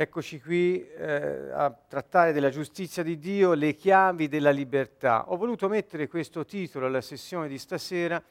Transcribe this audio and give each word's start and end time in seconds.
Eccoci 0.00 0.40
qui 0.40 0.88
eh, 0.90 1.50
a 1.50 1.72
trattare 1.72 2.32
della 2.32 2.50
giustizia 2.50 3.02
di 3.02 3.18
Dio, 3.18 3.54
le 3.54 3.74
chiavi 3.74 4.28
della 4.28 4.52
libertà. 4.52 5.28
Ho 5.32 5.36
voluto 5.36 5.68
mettere 5.68 6.06
questo 6.06 6.44
titolo 6.44 6.86
alla 6.86 7.00
sessione 7.00 7.48
di 7.48 7.58
stasera, 7.58 8.22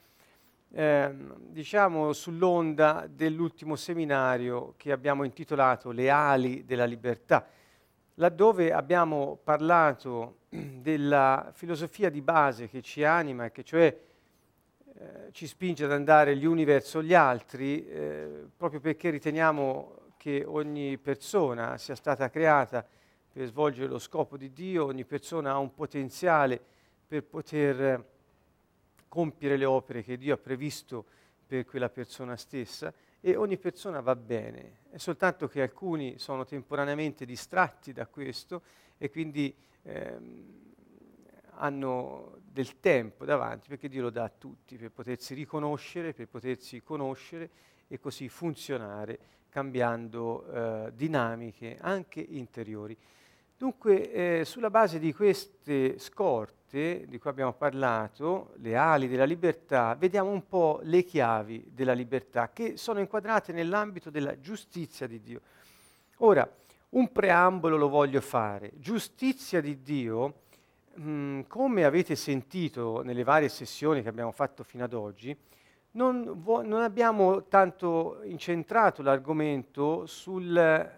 eh, 0.72 1.14
diciamo 1.40 2.14
sull'onda 2.14 3.06
dell'ultimo 3.10 3.76
seminario 3.76 4.76
che 4.78 4.94
abbiamo 4.94 5.26
intitolato 5.26 5.92
Le 5.92 6.10
ali 6.10 6.64
della 6.64 6.86
libertà, 6.86 7.46
laddove 8.14 8.72
abbiamo 8.72 9.38
parlato 9.44 10.38
della 10.48 11.50
filosofia 11.52 12.10
di 12.10 12.22
base 12.22 12.70
che 12.70 12.82
ci 12.82 13.04
anima, 13.04 13.50
che 13.50 13.66
cioè 13.66 14.00
eh, 14.94 15.32
ci 15.34 15.46
spinge 15.46 15.84
ad 15.84 15.92
andare 15.92 16.38
gli 16.38 16.46
uni 16.46 16.64
verso 16.64 17.04
gli 17.04 17.14
altri, 17.14 17.86
eh, 17.86 18.46
proprio 18.56 18.80
perché 18.80 19.10
riteniamo 19.10 20.06
che 20.28 20.44
ogni 20.46 20.98
persona 20.98 21.78
sia 21.78 21.96
stata 21.96 22.30
creata 22.30 22.86
per 23.32 23.48
svolgere 23.48 23.88
lo 23.88 23.98
scopo 23.98 24.36
di 24.36 24.52
Dio, 24.52 24.84
ogni 24.84 25.06
persona 25.06 25.52
ha 25.52 25.58
un 25.58 25.74
potenziale 25.74 26.62
per 27.08 27.24
poter 27.24 28.06
compiere 29.08 29.56
le 29.56 29.64
opere 29.64 30.04
che 30.04 30.18
Dio 30.18 30.34
ha 30.34 30.38
previsto 30.38 31.06
per 31.48 31.64
quella 31.64 31.88
persona 31.88 32.36
stessa 32.36 32.94
e 33.22 33.38
ogni 33.38 33.58
persona 33.58 34.02
va 34.02 34.18
bene, 34.18 34.80
è 34.90 34.98
soltanto 34.98 35.48
che 35.48 35.62
alcuni 35.62 36.20
sono 36.20 36.44
temporaneamente 36.44 37.24
distratti 37.24 37.94
da 37.94 38.06
questo 38.06 38.64
e 38.98 39.10
quindi 39.10 39.56
ehm, 39.84 40.74
hanno 41.52 42.40
del 42.44 42.82
tempo 42.82 43.24
davanti 43.24 43.70
perché 43.70 43.88
Dio 43.88 44.02
lo 44.02 44.10
dà 44.10 44.26
a 44.26 44.32
tutti 44.38 44.76
per 44.76 44.92
potersi 44.92 45.34
riconoscere, 45.34 46.12
per 46.12 46.28
potersi 46.28 46.84
conoscere 46.84 47.50
e 47.88 47.98
così 47.98 48.28
funzionare 48.28 49.37
cambiando 49.50 50.46
eh, 50.52 50.92
dinamiche 50.96 51.78
anche 51.80 52.20
interiori. 52.20 52.98
Dunque, 53.58 54.12
eh, 54.12 54.46
sulla 54.46 54.70
base 54.70 55.00
di 55.00 55.14
queste 55.14 55.98
scorte 55.98 57.06
di 57.08 57.18
cui 57.18 57.30
abbiamo 57.30 57.54
parlato, 57.54 58.54
le 58.58 58.76
ali 58.76 59.08
della 59.08 59.26
libertà, 59.26 59.96
vediamo 59.96 60.30
un 60.30 60.48
po' 60.48 60.80
le 60.84 61.04
chiavi 61.04 61.72
della 61.74 61.94
libertà 61.94 62.52
che 62.52 62.78
sono 62.78 63.00
inquadrate 63.00 63.54
nell'ambito 63.54 64.10
della 64.10 64.40
giustizia 64.40 65.08
di 65.08 65.22
Dio. 65.22 65.42
Ora, 66.18 66.48
un 66.90 67.12
preambolo 67.12 67.78
lo 67.78 67.90
voglio 67.90 68.22
fare. 68.22 68.72
Giustizia 68.76 69.60
di 69.60 69.82
Dio, 69.82 70.34
mh, 70.94 71.10
mm, 71.10 71.42
come 71.48 71.84
avete 71.84 72.16
sentito 72.16 73.02
nelle 73.02 73.24
varie 73.24 73.50
sessioni 73.50 74.02
che 74.02 74.10
abbiamo 74.10 74.32
fatto 74.32 74.64
fino 74.64 74.84
ad 74.84 74.94
oggi, 74.94 75.36
non, 75.92 76.42
vo- 76.42 76.62
non 76.62 76.82
abbiamo 76.82 77.46
tanto 77.48 78.22
incentrato 78.24 79.02
l'argomento 79.02 80.06
sul, 80.06 80.90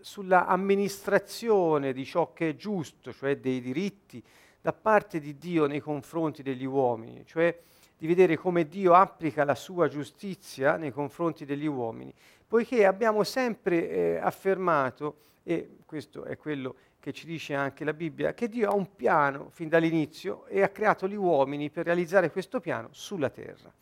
sulla 0.00 0.46
amministrazione 0.46 1.92
di 1.92 2.04
ciò 2.04 2.32
che 2.32 2.50
è 2.50 2.56
giusto, 2.56 3.12
cioè 3.12 3.38
dei 3.38 3.60
diritti, 3.60 4.22
da 4.60 4.72
parte 4.72 5.20
di 5.20 5.36
Dio 5.36 5.66
nei 5.66 5.80
confronti 5.80 6.42
degli 6.42 6.64
uomini, 6.64 7.24
cioè 7.26 7.56
di 7.98 8.06
vedere 8.06 8.36
come 8.36 8.66
Dio 8.68 8.94
applica 8.94 9.44
la 9.44 9.54
sua 9.54 9.88
giustizia 9.88 10.76
nei 10.76 10.90
confronti 10.90 11.44
degli 11.44 11.66
uomini, 11.66 12.12
poiché 12.46 12.84
abbiamo 12.84 13.24
sempre 13.24 13.88
eh, 13.88 14.16
affermato, 14.16 15.18
e 15.42 15.78
questo 15.86 16.24
è 16.24 16.36
quello 16.36 16.74
che 16.98 17.12
ci 17.12 17.26
dice 17.26 17.54
anche 17.54 17.84
la 17.84 17.92
Bibbia, 17.92 18.34
che 18.34 18.48
Dio 18.48 18.68
ha 18.68 18.74
un 18.74 18.94
piano 18.96 19.48
fin 19.50 19.68
dall'inizio 19.68 20.46
e 20.46 20.62
ha 20.62 20.68
creato 20.68 21.06
gli 21.06 21.14
uomini 21.14 21.70
per 21.70 21.84
realizzare 21.84 22.30
questo 22.30 22.58
piano 22.58 22.88
sulla 22.90 23.30
terra. 23.30 23.72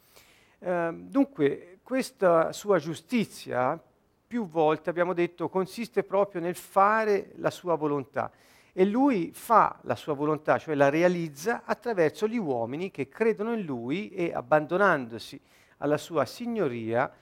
Ehm, 0.65 1.11
dunque, 1.11 1.81
questa 1.83 2.53
sua 2.53 2.79
giustizia, 2.79 3.79
più 4.27 4.49
volte 4.49 4.89
abbiamo 4.89 5.13
detto, 5.13 5.51
consiste 5.51 6.03
proprio 6.03 6.41
nel 6.41 6.55
fare 6.55 7.33
la 7.37 7.51
sua 7.51 7.75
volontà. 7.75 8.33
E 8.73 8.85
lui 8.87 9.31
fa 9.35 9.79
la 9.83 9.95
sua 9.95 10.15
volontà, 10.15 10.59
cioè 10.59 10.75
la 10.75 10.89
realizza 10.89 11.63
attraverso 11.65 12.27
gli 12.27 12.39
uomini 12.39 12.91
che 12.91 13.09
credono 13.09 13.53
in 13.53 13.63
lui 13.63 14.09
e 14.09 14.33
abbandonandosi 14.33 15.39
alla 15.79 15.99
sua 15.99 16.25
signoria, 16.25 17.13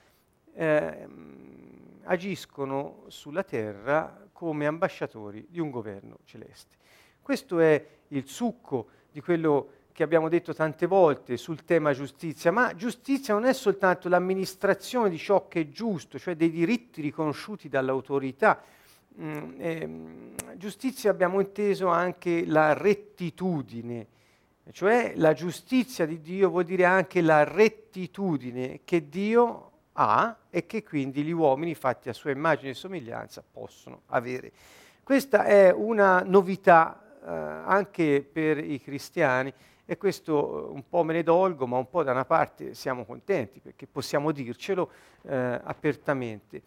eh, 0.53 1.07
agiscono 2.03 3.03
sulla 3.07 3.43
terra 3.43 4.29
come 4.31 4.65
ambasciatori 4.65 5.47
di 5.49 5.59
un 5.59 5.69
governo 5.69 6.19
celeste. 6.23 6.77
Questo 7.21 7.59
è 7.59 7.85
il 8.07 8.25
succo 8.25 8.87
di 9.11 9.19
quello 9.21 9.82
che 9.93 10.01
abbiamo 10.01 10.27
detto 10.27 10.55
tante 10.55 10.87
volte 10.87 11.37
sul 11.37 11.63
tema 11.63 11.93
giustizia, 11.93 12.51
ma 12.51 12.73
giustizia 12.75 13.35
non 13.35 13.45
è 13.45 13.53
soltanto 13.53 14.09
l'amministrazione 14.09 15.09
di 15.09 15.19
ciò 15.19 15.47
che 15.47 15.61
è 15.61 15.69
giusto, 15.69 16.17
cioè 16.17 16.35
dei 16.35 16.49
diritti 16.49 16.99
riconosciuti 16.99 17.69
dall'autorità. 17.69 18.61
Mm, 19.21 19.53
eh, 19.59 19.89
giustizia 20.57 21.11
abbiamo 21.11 21.39
inteso 21.39 21.87
anche 21.87 22.43
la 22.47 22.73
rettitudine, 22.73 24.07
cioè 24.71 25.13
la 25.15 25.33
giustizia 25.33 26.07
di 26.07 26.19
Dio 26.21 26.49
vuol 26.49 26.63
dire 26.63 26.85
anche 26.85 27.21
la 27.21 27.43
rettitudine 27.43 28.81
che 28.83 29.07
Dio 29.07 29.71
ha 29.93 30.35
e 30.49 30.65
che 30.65 30.81
quindi 30.81 31.21
gli 31.21 31.31
uomini 31.31 31.75
fatti 31.75 32.09
a 32.09 32.13
sua 32.13 32.31
immagine 32.31 32.71
e 32.71 32.73
somiglianza 32.73 33.43
possono 33.49 34.01
avere. 34.07 34.51
Questa 35.03 35.43
è 35.43 35.71
una 35.71 36.23
novità 36.25 37.19
eh, 37.23 37.29
anche 37.29 38.27
per 38.29 38.57
i 38.57 38.81
cristiani 38.81 39.53
e 39.85 39.97
questo 39.97 40.69
eh, 40.69 40.73
un 40.73 40.83
po' 40.87 41.03
me 41.03 41.13
ne 41.13 41.23
dolgo, 41.23 41.67
ma 41.67 41.77
un 41.77 41.89
po' 41.89 42.03
da 42.03 42.11
una 42.11 42.25
parte 42.25 42.73
siamo 42.73 43.05
contenti 43.05 43.59
perché 43.59 43.87
possiamo 43.87 44.31
dircelo 44.31 44.89
eh, 45.23 45.59
apertamente. 45.63 46.61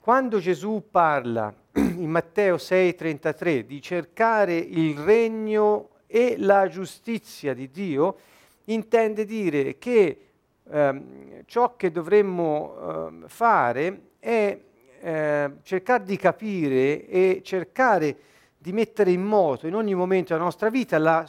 Quando 0.00 0.38
Gesù 0.38 0.88
parla 0.90 1.52
in 1.74 2.10
Matteo 2.10 2.56
6:33 2.56 3.60
di 3.60 3.80
cercare 3.80 4.56
il 4.56 4.98
regno 4.98 5.90
e 6.06 6.36
la 6.38 6.68
giustizia 6.68 7.54
di 7.54 7.70
Dio, 7.70 8.16
intende 8.64 9.24
dire 9.24 9.78
che 9.78 10.26
ehm, 10.68 11.42
ciò 11.46 11.74
che 11.76 11.90
dovremmo 11.90 12.76
ehm, 12.76 13.28
fare 13.28 14.00
è 14.18 14.58
eh, 15.00 15.50
cercare 15.62 16.04
di 16.04 16.16
capire 16.16 17.06
e 17.08 17.40
cercare 17.42 18.16
di 18.56 18.72
mettere 18.72 19.10
in 19.10 19.22
moto 19.22 19.66
in 19.66 19.74
ogni 19.74 19.94
momento 19.94 20.32
della 20.32 20.44
nostra 20.44 20.70
vita 20.70 20.96
la 20.98 21.24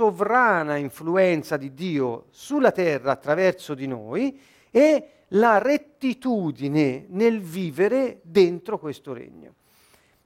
sovrana 0.00 0.76
influenza 0.76 1.58
di 1.58 1.74
Dio 1.74 2.28
sulla 2.30 2.72
terra 2.72 3.12
attraverso 3.12 3.74
di 3.74 3.86
noi 3.86 4.40
e 4.70 5.08
la 5.28 5.58
rettitudine 5.58 7.04
nel 7.10 7.42
vivere 7.42 8.20
dentro 8.22 8.78
questo 8.78 9.12
regno. 9.12 9.56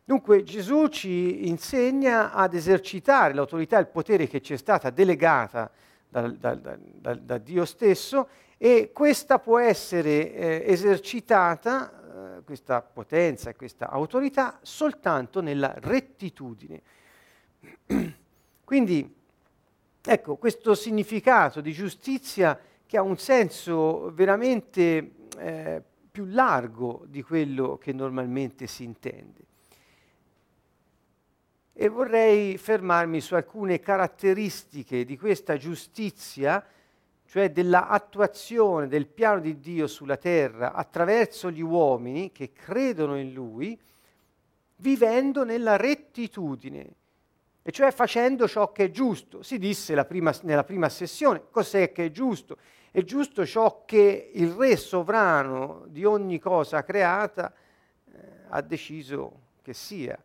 Dunque 0.04 0.44
Gesù 0.44 0.86
ci 0.86 1.48
insegna 1.48 2.32
ad 2.32 2.54
esercitare 2.54 3.34
l'autorità 3.34 3.78
e 3.78 3.80
il 3.80 3.88
potere 3.88 4.28
che 4.28 4.40
ci 4.40 4.52
è 4.52 4.56
stata 4.56 4.90
delegata 4.90 5.68
da, 6.08 6.28
da, 6.28 6.54
da, 6.54 7.14
da 7.14 7.38
Dio 7.38 7.64
stesso 7.64 8.28
e 8.56 8.92
questa 8.92 9.40
può 9.40 9.58
essere 9.58 10.32
eh, 10.32 10.62
esercitata, 10.68 12.36
eh, 12.36 12.44
questa 12.44 12.80
potenza 12.80 13.50
e 13.50 13.56
questa 13.56 13.90
autorità, 13.90 14.60
soltanto 14.62 15.40
nella 15.40 15.74
rettitudine. 15.78 16.80
Quindi 18.64 19.22
Ecco, 20.06 20.36
questo 20.36 20.74
significato 20.74 21.62
di 21.62 21.72
giustizia 21.72 22.60
che 22.84 22.98
ha 22.98 23.02
un 23.02 23.16
senso 23.16 24.12
veramente 24.12 25.12
eh, 25.38 25.82
più 26.10 26.26
largo 26.26 27.04
di 27.06 27.22
quello 27.22 27.78
che 27.78 27.94
normalmente 27.94 28.66
si 28.66 28.84
intende. 28.84 29.40
E 31.72 31.88
vorrei 31.88 32.58
fermarmi 32.58 33.22
su 33.22 33.34
alcune 33.34 33.80
caratteristiche 33.80 35.06
di 35.06 35.16
questa 35.16 35.56
giustizia, 35.56 36.62
cioè 37.26 37.50
dell'attuazione 37.50 38.88
del 38.88 39.06
piano 39.06 39.40
di 39.40 39.58
Dio 39.58 39.86
sulla 39.86 40.18
terra 40.18 40.74
attraverso 40.74 41.50
gli 41.50 41.62
uomini 41.62 42.30
che 42.30 42.52
credono 42.52 43.18
in 43.18 43.32
Lui, 43.32 43.80
vivendo 44.76 45.44
nella 45.44 45.78
rettitudine 45.78 46.96
e 47.66 47.72
cioè 47.72 47.90
facendo 47.92 48.46
ciò 48.46 48.72
che 48.72 48.84
è 48.84 48.90
giusto. 48.90 49.42
Si 49.42 49.58
disse 49.58 49.94
prima, 50.04 50.34
nella 50.42 50.64
prima 50.64 50.90
sessione 50.90 51.44
cos'è 51.50 51.92
che 51.92 52.04
è 52.04 52.10
giusto. 52.10 52.58
È 52.90 53.02
giusto 53.02 53.46
ciò 53.46 53.84
che 53.86 54.30
il 54.34 54.50
re 54.50 54.76
sovrano 54.76 55.84
di 55.88 56.04
ogni 56.04 56.38
cosa 56.38 56.84
creata 56.84 57.54
eh, 58.12 58.18
ha 58.50 58.60
deciso 58.60 59.40
che 59.62 59.72
sia, 59.72 60.22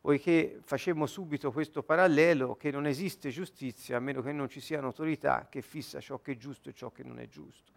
poiché 0.00 0.58
facemmo 0.64 1.06
subito 1.06 1.52
questo 1.52 1.84
parallelo 1.84 2.56
che 2.56 2.72
non 2.72 2.88
esiste 2.88 3.30
giustizia 3.30 3.98
a 3.98 4.00
meno 4.00 4.20
che 4.20 4.32
non 4.32 4.48
ci 4.48 4.60
sia 4.60 4.80
un'autorità 4.80 5.46
che 5.48 5.62
fissa 5.62 6.00
ciò 6.00 6.18
che 6.18 6.32
è 6.32 6.36
giusto 6.36 6.70
e 6.70 6.72
ciò 6.72 6.90
che 6.90 7.04
non 7.04 7.20
è 7.20 7.28
giusto. 7.28 7.70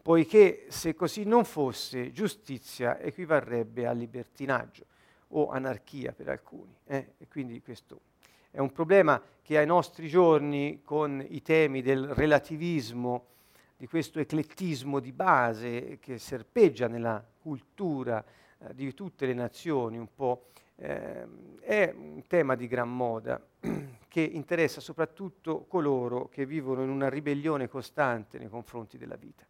Poiché 0.00 0.66
se 0.68 0.94
così 0.94 1.24
non 1.24 1.44
fosse, 1.44 2.12
giustizia 2.12 3.00
equivarrebbe 3.00 3.84
a 3.84 3.92
libertinaggio 3.92 4.86
o 5.34 5.50
anarchia 5.50 6.12
per 6.12 6.28
alcuni. 6.28 6.74
Eh? 6.86 7.14
E 7.18 7.26
quindi 7.26 7.60
questo 7.60 8.10
è 8.52 8.58
un 8.58 8.70
problema 8.70 9.20
che 9.40 9.56
ai 9.56 9.64
nostri 9.64 10.08
giorni, 10.08 10.82
con 10.84 11.24
i 11.26 11.40
temi 11.40 11.80
del 11.80 12.08
relativismo, 12.08 13.28
di 13.78 13.86
questo 13.86 14.20
eclettismo 14.20 15.00
di 15.00 15.10
base 15.10 15.98
che 15.98 16.18
serpeggia 16.18 16.86
nella 16.86 17.24
cultura 17.40 18.22
eh, 18.58 18.74
di 18.74 18.92
tutte 18.92 19.24
le 19.24 19.32
nazioni 19.32 19.96
un 19.96 20.08
po', 20.14 20.48
eh, 20.76 21.26
è 21.60 21.94
un 21.96 22.22
tema 22.26 22.54
di 22.54 22.68
gran 22.68 22.94
moda 22.94 23.42
che 24.06 24.20
interessa 24.20 24.82
soprattutto 24.82 25.64
coloro 25.64 26.28
che 26.28 26.44
vivono 26.44 26.82
in 26.82 26.90
una 26.90 27.08
ribellione 27.08 27.68
costante 27.68 28.38
nei 28.38 28.50
confronti 28.50 28.98
della 28.98 29.16
vita. 29.16 29.46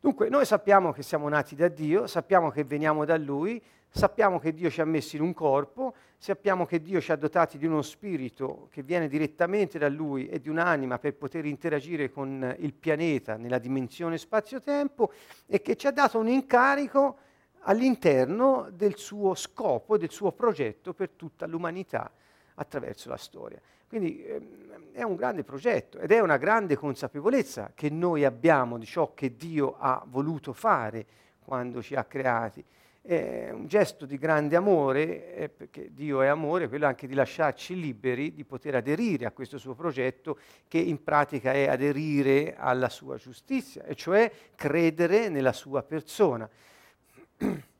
Dunque, 0.00 0.28
noi 0.28 0.44
sappiamo 0.44 0.92
che 0.92 1.02
siamo 1.02 1.28
nati 1.28 1.56
da 1.56 1.66
Dio, 1.66 2.06
sappiamo 2.06 2.50
che 2.50 2.62
veniamo 2.62 3.04
da 3.04 3.16
Lui, 3.16 3.60
sappiamo 3.88 4.38
che 4.38 4.52
Dio 4.54 4.70
ci 4.70 4.80
ha 4.80 4.84
messi 4.84 5.16
in 5.16 5.22
un 5.22 5.34
corpo, 5.34 5.92
sappiamo 6.16 6.66
che 6.66 6.80
Dio 6.80 7.00
ci 7.00 7.10
ha 7.10 7.16
dotati 7.16 7.58
di 7.58 7.66
uno 7.66 7.82
spirito 7.82 8.68
che 8.70 8.84
viene 8.84 9.08
direttamente 9.08 9.76
da 9.76 9.88
Lui 9.88 10.28
e 10.28 10.38
di 10.38 10.48
un'anima 10.48 11.00
per 11.00 11.16
poter 11.16 11.46
interagire 11.46 12.10
con 12.10 12.54
il 12.60 12.74
pianeta 12.74 13.36
nella 13.36 13.58
dimensione 13.58 14.18
spazio-tempo 14.18 15.12
e 15.46 15.60
che 15.62 15.74
ci 15.74 15.88
ha 15.88 15.90
dato 15.90 16.20
un 16.20 16.28
incarico 16.28 17.18
all'interno 17.62 18.68
del 18.70 18.96
suo 18.96 19.34
scopo, 19.34 19.98
del 19.98 20.10
suo 20.10 20.30
progetto 20.30 20.94
per 20.94 21.10
tutta 21.10 21.44
l'umanità 21.46 22.08
attraverso 22.54 23.08
la 23.08 23.16
storia. 23.16 23.60
Quindi 23.88 24.22
ehm, 24.24 24.92
è 24.92 25.02
un 25.02 25.16
grande 25.16 25.44
progetto 25.44 25.98
ed 25.98 26.10
è 26.10 26.20
una 26.20 26.36
grande 26.36 26.76
consapevolezza 26.76 27.72
che 27.74 27.88
noi 27.88 28.24
abbiamo 28.24 28.78
di 28.78 28.84
ciò 28.84 29.14
che 29.14 29.36
Dio 29.36 29.76
ha 29.78 30.04
voluto 30.06 30.52
fare 30.52 31.06
quando 31.38 31.80
ci 31.82 31.94
ha 31.94 32.04
creati. 32.04 32.62
È 33.00 33.48
un 33.50 33.66
gesto 33.68 34.04
di 34.04 34.18
grande 34.18 34.56
amore, 34.56 35.34
eh, 35.34 35.48
perché 35.48 35.94
Dio 35.94 36.20
è 36.20 36.26
amore, 36.26 36.68
quello 36.68 36.86
anche 36.86 37.06
di 37.06 37.14
lasciarci 37.14 37.78
liberi 37.78 38.34
di 38.34 38.44
poter 38.44 38.74
aderire 38.74 39.24
a 39.24 39.30
questo 39.30 39.56
suo 39.56 39.74
progetto, 39.74 40.38
che 40.66 40.78
in 40.78 41.02
pratica 41.02 41.52
è 41.52 41.68
aderire 41.68 42.54
alla 42.58 42.90
sua 42.90 43.16
giustizia, 43.16 43.84
e 43.84 43.94
cioè 43.94 44.30
credere 44.54 45.30
nella 45.30 45.54
sua 45.54 45.82
persona 45.82 46.46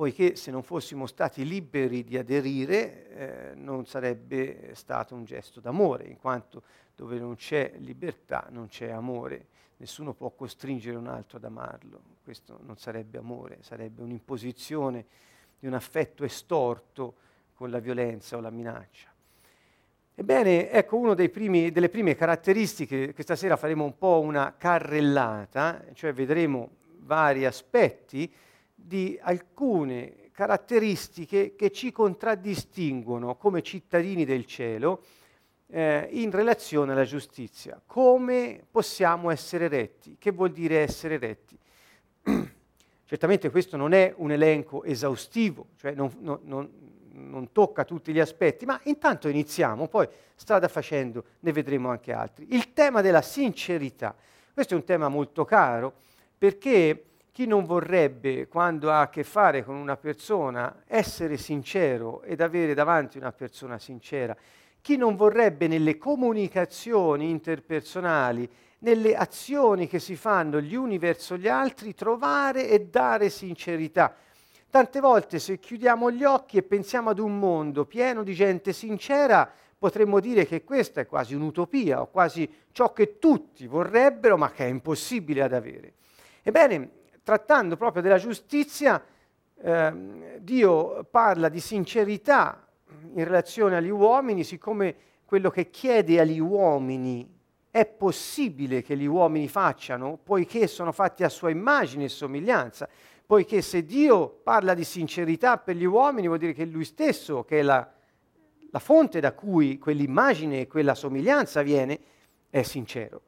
poiché 0.00 0.34
se 0.34 0.50
non 0.50 0.62
fossimo 0.62 1.06
stati 1.06 1.44
liberi 1.44 2.04
di 2.04 2.16
aderire 2.16 3.10
eh, 3.10 3.54
non 3.54 3.84
sarebbe 3.84 4.70
stato 4.72 5.14
un 5.14 5.26
gesto 5.26 5.60
d'amore, 5.60 6.04
in 6.04 6.16
quanto 6.16 6.62
dove 6.96 7.18
non 7.18 7.34
c'è 7.34 7.74
libertà 7.80 8.46
non 8.48 8.68
c'è 8.68 8.88
amore, 8.88 9.48
nessuno 9.76 10.14
può 10.14 10.30
costringere 10.30 10.96
un 10.96 11.06
altro 11.06 11.36
ad 11.36 11.44
amarlo, 11.44 12.00
questo 12.24 12.60
non 12.62 12.78
sarebbe 12.78 13.18
amore, 13.18 13.58
sarebbe 13.60 14.00
un'imposizione 14.00 15.04
di 15.58 15.66
un 15.66 15.74
affetto 15.74 16.24
estorto 16.24 17.16
con 17.52 17.68
la 17.68 17.78
violenza 17.78 18.38
o 18.38 18.40
la 18.40 18.48
minaccia. 18.48 19.12
Ebbene, 20.14 20.70
ecco 20.70 20.96
una 20.96 21.12
delle 21.12 21.28
prime 21.90 22.14
caratteristiche, 22.14 23.12
questa 23.12 23.36
sera 23.36 23.58
faremo 23.58 23.84
un 23.84 23.98
po' 23.98 24.20
una 24.20 24.54
carrellata, 24.56 25.84
cioè 25.92 26.14
vedremo 26.14 26.70
vari 27.00 27.44
aspetti 27.44 28.32
di 28.82 29.18
alcune 29.20 30.30
caratteristiche 30.32 31.54
che 31.54 31.70
ci 31.70 31.92
contraddistinguono 31.92 33.36
come 33.36 33.62
cittadini 33.62 34.24
del 34.24 34.46
cielo 34.46 35.02
eh, 35.66 36.08
in 36.12 36.30
relazione 36.30 36.92
alla 36.92 37.04
giustizia. 37.04 37.80
Come 37.84 38.64
possiamo 38.70 39.30
essere 39.30 39.68
retti? 39.68 40.16
Che 40.18 40.30
vuol 40.30 40.50
dire 40.50 40.78
essere 40.78 41.18
retti? 41.18 41.58
Certamente 43.04 43.50
questo 43.50 43.76
non 43.76 43.92
è 43.92 44.14
un 44.16 44.30
elenco 44.30 44.84
esaustivo, 44.84 45.68
cioè 45.76 45.92
non, 45.92 46.10
non, 46.20 46.38
non, 46.44 46.70
non, 47.12 47.52
tocca 47.52 47.84
tutti 47.84 48.12
gli 48.12 48.20
aspetti, 48.20 48.64
ma 48.64 48.80
intanto 48.84 49.28
iniziamo, 49.28 49.88
poi 49.88 50.08
strada 50.36 50.68
facendo 50.68 51.24
ne 51.40 51.52
vedremo 51.52 51.90
anche 51.90 52.12
altri. 52.12 52.54
Il 52.54 52.72
tema 52.72 53.00
della 53.00 53.20
sincerità, 53.22 54.14
questo 54.54 54.74
è 54.74 54.76
un 54.76 54.84
tema 54.84 55.08
molto 55.08 55.44
caro 55.44 55.94
perché 56.38 57.09
chi 57.40 57.46
non 57.46 57.64
vorrebbe, 57.64 58.48
quando 58.48 58.90
ha 58.90 59.00
a 59.00 59.08
che 59.08 59.24
fare 59.24 59.64
con 59.64 59.74
una 59.74 59.96
persona, 59.96 60.82
essere 60.86 61.38
sincero 61.38 62.20
ed 62.20 62.42
avere 62.42 62.74
davanti 62.74 63.16
una 63.16 63.32
persona 63.32 63.78
sincera? 63.78 64.36
Chi 64.82 64.98
non 64.98 65.16
vorrebbe 65.16 65.66
nelle 65.66 65.96
comunicazioni 65.96 67.30
interpersonali, 67.30 68.46
nelle 68.80 69.16
azioni 69.16 69.88
che 69.88 69.98
si 70.00 70.16
fanno 70.16 70.60
gli 70.60 70.74
uni 70.74 70.98
verso 70.98 71.38
gli 71.38 71.48
altri, 71.48 71.94
trovare 71.94 72.68
e 72.68 72.88
dare 72.90 73.30
sincerità? 73.30 74.14
Tante 74.68 75.00
volte 75.00 75.38
se 75.38 75.58
chiudiamo 75.58 76.10
gli 76.10 76.24
occhi 76.24 76.58
e 76.58 76.62
pensiamo 76.62 77.08
ad 77.08 77.18
un 77.18 77.38
mondo 77.38 77.86
pieno 77.86 78.22
di 78.22 78.34
gente 78.34 78.74
sincera, 78.74 79.50
potremmo 79.78 80.20
dire 80.20 80.44
che 80.44 80.62
questa 80.62 81.00
è 81.00 81.06
quasi 81.06 81.34
un'utopia 81.34 82.02
o 82.02 82.08
quasi 82.08 82.46
ciò 82.72 82.92
che 82.92 83.18
tutti 83.18 83.66
vorrebbero 83.66 84.36
ma 84.36 84.50
che 84.50 84.66
è 84.66 84.68
impossibile 84.68 85.40
ad 85.40 85.54
avere. 85.54 85.94
Ebbene, 86.42 86.98
trattando 87.22 87.76
proprio 87.76 88.02
della 88.02 88.18
giustizia, 88.18 89.02
eh, 89.62 90.38
Dio 90.40 91.04
parla 91.10 91.48
di 91.48 91.60
sincerità 91.60 92.66
in 93.14 93.24
relazione 93.24 93.76
agli 93.76 93.90
uomini, 93.90 94.44
siccome 94.44 94.96
quello 95.24 95.50
che 95.50 95.70
chiede 95.70 96.18
agli 96.18 96.40
uomini 96.40 97.38
è 97.70 97.86
possibile 97.86 98.82
che 98.82 98.96
gli 98.96 99.06
uomini 99.06 99.46
facciano, 99.46 100.18
poiché 100.22 100.66
sono 100.66 100.90
fatti 100.90 101.22
a 101.22 101.28
sua 101.28 101.50
immagine 101.50 102.04
e 102.04 102.08
somiglianza, 102.08 102.88
poiché 103.24 103.62
se 103.62 103.84
Dio 103.84 104.28
parla 104.28 104.74
di 104.74 104.82
sincerità 104.82 105.56
per 105.58 105.76
gli 105.76 105.84
uomini 105.84 106.26
vuol 106.26 106.40
dire 106.40 106.52
che 106.52 106.64
Lui 106.64 106.84
stesso, 106.84 107.44
che 107.44 107.60
è 107.60 107.62
la, 107.62 107.88
la 108.70 108.78
fonte 108.80 109.20
da 109.20 109.32
cui 109.32 109.78
quell'immagine 109.78 110.62
e 110.62 110.66
quella 110.66 110.96
somiglianza 110.96 111.62
viene, 111.62 112.00
è 112.50 112.62
sincero. 112.62 113.20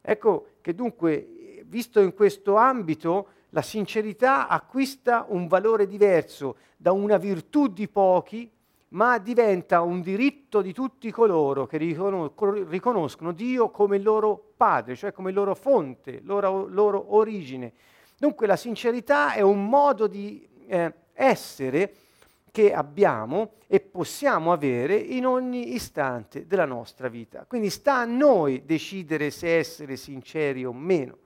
Ecco 0.00 0.50
che 0.60 0.74
dunque 0.74 1.37
visto 1.68 2.00
in 2.00 2.14
questo 2.14 2.56
ambito, 2.56 3.28
la 3.50 3.62
sincerità 3.62 4.48
acquista 4.48 5.26
un 5.28 5.46
valore 5.46 5.86
diverso 5.86 6.56
da 6.76 6.92
una 6.92 7.16
virtù 7.16 7.68
di 7.68 7.88
pochi, 7.88 8.50
ma 8.90 9.18
diventa 9.18 9.82
un 9.82 10.00
diritto 10.00 10.62
di 10.62 10.72
tutti 10.72 11.10
coloro 11.10 11.66
che 11.66 11.76
riconoscono 11.76 13.32
Dio 13.32 13.70
come 13.70 13.98
loro 13.98 14.52
padre, 14.56 14.96
cioè 14.96 15.12
come 15.12 15.30
loro 15.30 15.54
fonte, 15.54 16.20
loro, 16.24 16.66
loro 16.68 17.14
origine. 17.14 17.72
Dunque 18.18 18.46
la 18.46 18.56
sincerità 18.56 19.34
è 19.34 19.42
un 19.42 19.68
modo 19.68 20.06
di 20.06 20.46
eh, 20.66 20.92
essere 21.12 21.94
che 22.50 22.72
abbiamo 22.72 23.52
e 23.66 23.80
possiamo 23.80 24.52
avere 24.52 24.96
in 24.96 25.26
ogni 25.26 25.74
istante 25.74 26.46
della 26.46 26.64
nostra 26.64 27.08
vita. 27.08 27.44
Quindi 27.46 27.68
sta 27.68 27.96
a 27.98 28.04
noi 28.04 28.64
decidere 28.64 29.30
se 29.30 29.58
essere 29.58 29.96
sinceri 29.96 30.64
o 30.64 30.72
meno 30.72 31.18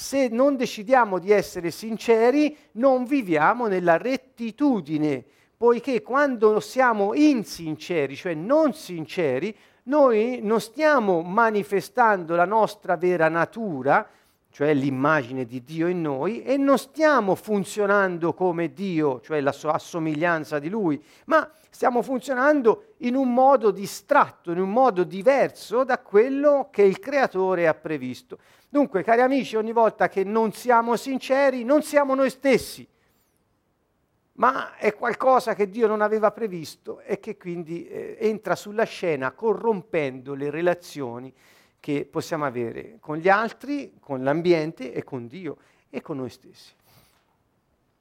se 0.00 0.28
non 0.28 0.56
decidiamo 0.56 1.18
di 1.18 1.30
essere 1.30 1.70
sinceri, 1.70 2.56
non 2.72 3.04
viviamo 3.04 3.66
nella 3.66 3.98
rettitudine, 3.98 5.22
poiché 5.54 6.00
quando 6.00 6.58
siamo 6.58 7.12
insinceri, 7.12 8.16
cioè 8.16 8.32
non 8.32 8.72
sinceri, 8.72 9.54
noi 9.84 10.40
non 10.42 10.58
stiamo 10.62 11.20
manifestando 11.20 12.34
la 12.34 12.46
nostra 12.46 12.96
vera 12.96 13.28
natura, 13.28 14.08
cioè 14.50 14.72
l'immagine 14.72 15.44
di 15.44 15.62
Dio 15.62 15.86
in 15.86 16.00
noi, 16.00 16.42
e 16.44 16.56
non 16.56 16.78
stiamo 16.78 17.34
funzionando 17.34 18.32
come 18.32 18.72
Dio, 18.72 19.20
cioè 19.20 19.42
la 19.42 19.52
sua 19.52 19.74
assomiglianza 19.74 20.58
di 20.58 20.70
Lui, 20.70 21.00
ma 21.26 21.48
stiamo 21.68 22.00
funzionando 22.00 22.94
in 22.98 23.16
un 23.16 23.34
modo 23.34 23.70
distratto, 23.70 24.50
in 24.50 24.60
un 24.60 24.70
modo 24.70 25.04
diverso 25.04 25.84
da 25.84 25.98
quello 25.98 26.68
che 26.70 26.82
il 26.82 26.98
Creatore 26.98 27.68
ha 27.68 27.74
previsto. 27.74 28.38
Dunque, 28.72 29.02
cari 29.02 29.20
amici, 29.20 29.56
ogni 29.56 29.72
volta 29.72 30.08
che 30.08 30.22
non 30.22 30.52
siamo 30.52 30.94
sinceri, 30.94 31.64
non 31.64 31.82
siamo 31.82 32.14
noi 32.14 32.30
stessi, 32.30 32.86
ma 34.34 34.76
è 34.76 34.94
qualcosa 34.94 35.56
che 35.56 35.68
Dio 35.68 35.88
non 35.88 36.00
aveva 36.00 36.30
previsto 36.30 37.00
e 37.00 37.18
che 37.18 37.36
quindi 37.36 37.88
eh, 37.88 38.16
entra 38.20 38.54
sulla 38.54 38.84
scena 38.84 39.32
corrompendo 39.32 40.34
le 40.34 40.50
relazioni 40.50 41.34
che 41.80 42.06
possiamo 42.08 42.44
avere 42.44 42.98
con 43.00 43.16
gli 43.16 43.28
altri, 43.28 43.94
con 43.98 44.22
l'ambiente 44.22 44.92
e 44.92 45.02
con 45.02 45.26
Dio 45.26 45.56
e 45.90 46.00
con 46.00 46.18
noi 46.18 46.30
stessi. 46.30 46.72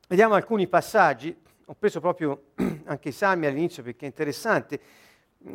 Vediamo 0.07 0.35
alcuni 0.35 0.67
passaggi, 0.67 1.35
ho 1.65 1.73
preso 1.73 1.99
proprio 1.99 2.51
anche 2.85 3.09
i 3.09 3.11
salmi 3.11 3.47
all'inizio 3.47 3.81
perché 3.81 4.05
è 4.05 4.09
interessante. 4.09 4.79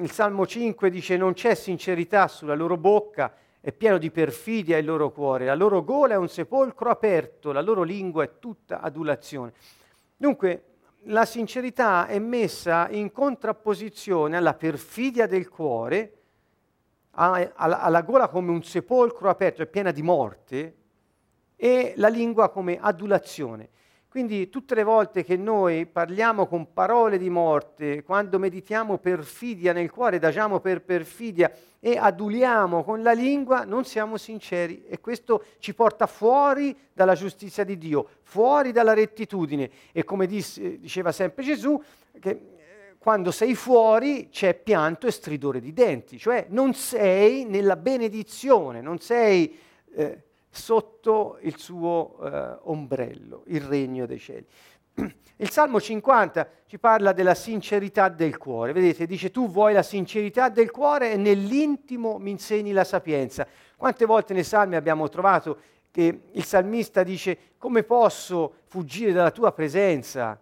Il 0.01 0.11
Salmo 0.11 0.45
5 0.45 0.91
dice 0.91 1.17
non 1.17 1.35
c'è 1.35 1.55
sincerità 1.55 2.27
sulla 2.27 2.55
loro 2.57 2.77
bocca, 2.77 3.33
è 3.65 3.73
pieno 3.73 3.97
di 3.97 4.11
perfidia 4.11 4.77
il 4.77 4.85
loro 4.85 5.11
cuore, 5.11 5.47
la 5.47 5.55
loro 5.55 5.83
gola 5.83 6.13
è 6.13 6.17
un 6.19 6.29
sepolcro 6.29 6.91
aperto, 6.91 7.51
la 7.51 7.63
loro 7.63 7.83
lingua 7.83 8.23
è 8.23 8.39
tutta 8.39 8.83
adulazione. 8.83 9.55
Dunque, 10.15 10.65
la 11.05 11.25
sincerità 11.25 12.07
è 12.07 12.19
messa 12.19 12.91
in 12.91 13.11
contrapposizione 13.11 14.37
alla 14.37 14.53
perfidia 14.53 15.27
del 15.27 15.49
cuore, 15.49 16.13
alla, 17.13 17.81
alla 17.81 18.03
gola 18.03 18.29
come 18.29 18.51
un 18.51 18.63
sepolcro 18.63 19.31
aperto, 19.31 19.63
è 19.63 19.67
piena 19.67 19.93
di 19.93 20.03
morte, 20.03 20.77
e 21.57 21.95
la 21.97 22.09
lingua 22.09 22.51
come 22.51 22.79
adulazione. 22.79 23.71
Quindi 24.15 24.49
tutte 24.49 24.77
le 24.77 24.85
volte 24.85 25.25
che 25.25 25.37
noi 25.37 25.87
parliamo 25.87 26.47
con 26.47 26.73
parole 26.73 27.19
di 27.19 27.29
morte, 27.29 28.05
quando 28.05 28.39
meditiamo 28.39 28.99
perfidia 28.99 29.73
nel 29.73 29.91
cuore, 29.91 30.21
dagiamo 30.21 30.61
per 30.61 30.83
perfidia 30.83 31.51
e 31.81 31.97
aduliamo 31.97 32.85
con 32.85 33.03
la 33.03 33.11
lingua, 33.11 33.65
non 33.65 33.85
siamo 33.85 34.17
sinceri 34.17 34.85
e 34.87 35.01
questo 35.01 35.43
ci 35.59 35.75
porta 35.75 36.07
fuori 36.07 36.79
dalla 36.93 37.17
giustizia 37.17 37.65
di 37.65 37.77
Dio, 37.77 38.09
fuori 38.23 38.71
dalla 38.71 38.95
rettitudine. 38.95 39.69
E 39.91 40.05
come 40.05 40.29
disse, 40.29 40.79
diceva 40.79 41.11
sempre 41.11 41.43
Gesù, 41.43 41.83
che 42.21 42.31
eh, 42.31 42.95
quando 42.99 43.33
sei 43.33 43.57
fuori 43.57 44.29
c'è 44.31 44.55
pianto 44.55 45.09
e 45.09 45.11
stridore 45.11 45.59
di 45.59 45.73
denti, 45.73 46.19
cioè 46.19 46.47
non 46.51 46.73
sei 46.75 47.47
nella 47.47 47.75
benedizione, 47.75 48.81
non 48.81 49.01
sei... 49.01 49.59
Eh, 49.93 50.23
sotto 50.55 51.39
il 51.43 51.59
suo 51.59 52.17
eh, 52.23 52.59
ombrello, 52.63 53.43
il 53.47 53.61
regno 53.61 54.07
dei 54.07 54.19
cieli. 54.19 54.47
Il 55.39 55.51
Salmo 55.51 55.81
50 55.81 56.49
ci 56.67 56.79
parla 56.79 57.13
della 57.13 57.35
sincerità 57.35 58.09
del 58.09 58.37
cuore. 58.37 58.73
Vedete, 58.73 59.05
dice 59.05 59.33
tu 59.33 59.51
vuoi 59.51 59.73
la 59.73 59.83
sincerità 59.83 60.49
del 60.49 60.71
cuore 60.71 61.11
e 61.11 61.17
nell'intimo 61.17 62.19
mi 62.19 62.31
insegni 62.31 62.71
la 62.71 62.85
sapienza. 62.85 63.45
Quante 63.77 64.05
volte 64.07 64.33
nei 64.33 64.45
salmi 64.45 64.77
abbiamo 64.77 65.09
trovato 65.09 65.59
che 65.91 66.21
il 66.31 66.45
salmista 66.45 67.03
dice 67.03 67.37
come 67.59 67.83
posso 67.83 68.59
fuggire 68.67 69.13
dalla 69.13 69.33
tua 69.33 69.51
presenza? 69.51 70.39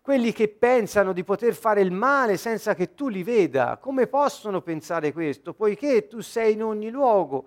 Quelli 0.00 0.32
che 0.32 0.48
pensano 0.48 1.12
di 1.12 1.22
poter 1.22 1.54
fare 1.54 1.80
il 1.80 1.92
male 1.92 2.36
senza 2.36 2.74
che 2.74 2.94
tu 2.94 3.08
li 3.08 3.22
veda, 3.22 3.78
come 3.80 4.08
possono 4.08 4.60
pensare 4.62 5.12
questo? 5.12 5.54
Poiché 5.54 6.08
tu 6.08 6.20
sei 6.20 6.54
in 6.54 6.64
ogni 6.64 6.90
luogo 6.90 7.46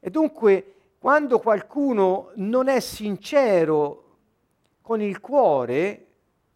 e 0.00 0.10
dunque 0.10 0.74
quando 0.98 1.38
qualcuno 1.38 2.32
non 2.36 2.68
è 2.68 2.80
sincero 2.80 4.04
con 4.80 5.00
il 5.00 5.20
cuore, 5.20 6.06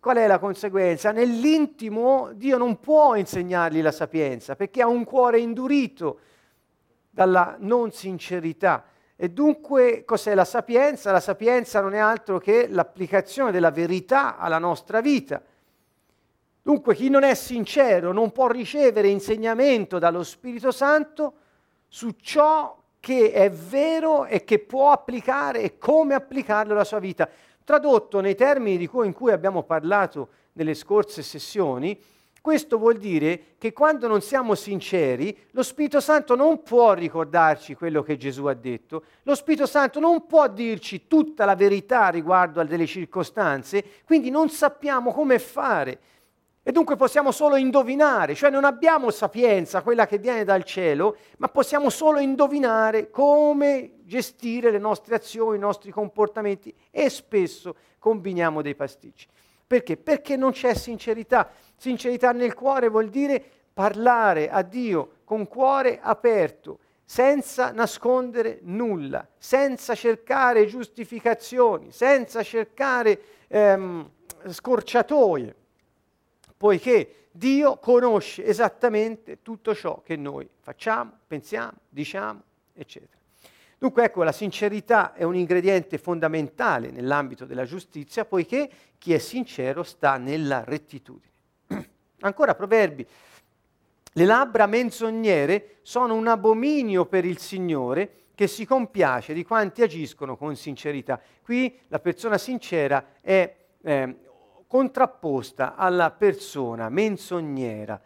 qual 0.01 0.17
è 0.17 0.27
la 0.27 0.41
conseguenza? 0.41 1.13
Nell'intimo 1.13 2.31
Dio 2.33 2.59
non 2.59 2.81
può 2.81 3.15
insegnargli 3.15 3.81
la 3.81 3.93
sapienza 3.93 4.57
perché 4.57 4.83
ha 4.83 4.89
un 4.89 5.05
cuore 5.05 5.39
indurito 5.39 6.19
dalla 7.09 7.57
non 7.61 7.93
sincerità. 7.93 8.85
E 9.15 9.29
dunque 9.29 10.05
cos'è 10.05 10.35
la 10.35 10.45
sapienza? 10.45 11.13
La 11.13 11.21
sapienza 11.21 11.81
non 11.81 11.95
è 11.95 11.99
altro 11.99 12.39
che 12.39 12.67
l'applicazione 12.69 13.53
della 13.53 13.71
verità 13.71 14.39
alla 14.39 14.59
nostra 14.59 15.01
vita. 15.01 15.41
Dunque 16.61 16.95
chi 16.97 17.09
non 17.09 17.23
è 17.23 17.35
sincero 17.35 18.13
non 18.13 18.33
può 18.33 18.49
ricevere 18.49 19.09
insegnamento 19.09 20.01
dallo 20.01 20.25
Spirito 20.25 20.73
Santo 20.73 21.35
su 21.87 22.11
ciò 22.21 22.82
che 23.02 23.32
è 23.32 23.50
vero 23.50 24.26
e 24.26 24.44
che 24.44 24.61
può 24.61 24.92
applicare 24.92 25.61
e 25.61 25.76
come 25.76 26.14
applicarlo 26.14 26.73
alla 26.73 26.85
sua 26.85 27.00
vita. 27.00 27.28
Tradotto 27.64 28.21
nei 28.21 28.37
termini 28.37 28.87
cui, 28.87 29.06
in 29.06 29.12
cui 29.12 29.32
abbiamo 29.32 29.64
parlato 29.64 30.28
nelle 30.52 30.75
scorse 30.75 31.21
sessioni, 31.21 32.00
questo 32.40 32.78
vuol 32.78 32.99
dire 32.99 33.54
che 33.59 33.73
quando 33.73 34.06
non 34.06 34.21
siamo 34.21 34.54
sinceri, 34.54 35.37
lo 35.50 35.64
Spirito 35.64 35.99
Santo 35.99 36.37
non 36.37 36.62
può 36.62 36.92
ricordarci 36.92 37.75
quello 37.75 38.04
che 38.04 38.16
Gesù 38.16 38.44
ha 38.44 38.54
detto, 38.54 39.02
lo 39.25 39.35
Spirito 39.35 39.66
Santo 39.66 39.99
non 39.99 40.25
può 40.28 40.47
dirci 40.47 41.09
tutta 41.09 41.44
la 41.44 41.56
verità 41.56 42.09
riguardo 42.09 42.61
a 42.61 42.64
delle 42.64 42.87
circostanze, 42.87 43.85
quindi 44.04 44.30
non 44.30 44.49
sappiamo 44.49 45.12
come 45.12 45.40
fare. 45.40 45.99
E 46.64 46.71
dunque 46.71 46.95
possiamo 46.95 47.33
solo 47.33 47.57
indovinare, 47.57 48.37
cioè 48.37 48.49
non 48.49 48.62
abbiamo 48.62 49.11
sapienza, 49.11 49.83
quella 49.83 50.07
che 50.07 50.19
viene 50.19 50.45
dal 50.45 50.62
cielo, 50.62 51.16
ma 51.38 51.49
possiamo 51.49 51.90
solo 51.90 52.21
indovinare 52.21 53.11
come 53.11 53.95
gestire 54.04 54.71
le 54.71 54.78
nostre 54.78 55.16
azioni, 55.16 55.57
i 55.57 55.61
nostri 55.61 55.90
comportamenti 55.90 56.73
e 56.92 57.11
spesso 57.11 57.75
combiniamo 57.99 58.62
dei 58.62 58.76
pasticci. 58.76 59.26
Perché? 59.66 59.97
Perché 59.97 60.37
non 60.37 60.52
c'è 60.52 60.75
sincerità. 60.75 61.50
Sincerità 61.75 62.31
nel 62.31 62.54
cuore 62.54 62.88
vuol 62.88 63.09
dire 63.09 63.42
parlare 63.73 64.49
a 64.49 64.62
Dio 64.62 65.14
con 65.25 65.49
cuore 65.49 65.99
aperto, 66.00 66.78
senza 67.04 67.73
nascondere 67.73 68.61
nulla, 68.62 69.26
senza 69.37 69.97
cercare 69.97 70.66
giustificazioni, 70.66 71.90
senza 71.90 72.45
cercare 72.45 73.21
ehm, 73.49 74.09
scorciatoie 74.47 75.57
poiché 76.62 77.26
Dio 77.33 77.78
conosce 77.78 78.45
esattamente 78.45 79.42
tutto 79.42 79.75
ciò 79.75 80.00
che 80.00 80.14
noi 80.14 80.49
facciamo, 80.61 81.11
pensiamo, 81.26 81.73
diciamo, 81.88 82.40
eccetera. 82.73 83.19
Dunque 83.78 84.04
ecco, 84.04 84.23
la 84.23 84.31
sincerità 84.31 85.12
è 85.12 85.25
un 85.25 85.35
ingrediente 85.35 85.99
fondamentale 85.99 86.92
nell'ambito 86.92 87.47
della 87.47 87.64
giustizia, 87.64 88.25
poiché 88.25 88.71
chi 88.97 89.12
è 89.12 89.19
sincero 89.19 89.83
sta 89.83 90.19
nella 90.19 90.62
rettitudine. 90.62 91.33
Ancora 92.21 92.54
proverbi. 92.54 93.04
Le 94.12 94.25
labbra 94.25 94.66
menzognere 94.66 95.78
sono 95.83 96.14
un 96.14 96.28
abominio 96.28 97.07
per 97.07 97.25
il 97.25 97.38
Signore 97.38 98.26
che 98.37 98.47
si 98.47 98.64
compiace 98.64 99.35
di 99.35 99.42
quanti 99.42 99.83
agiscono 99.83 100.37
con 100.37 100.54
sincerità. 100.54 101.21
Qui 101.42 101.76
la 101.88 101.99
persona 101.99 102.38
sincera 102.38 103.14
è 103.21 103.52
eh, 103.83 104.16
contrapposta 104.73 105.75
alla 105.76 106.11
persona 106.12 106.88
menzognera, 106.88 108.00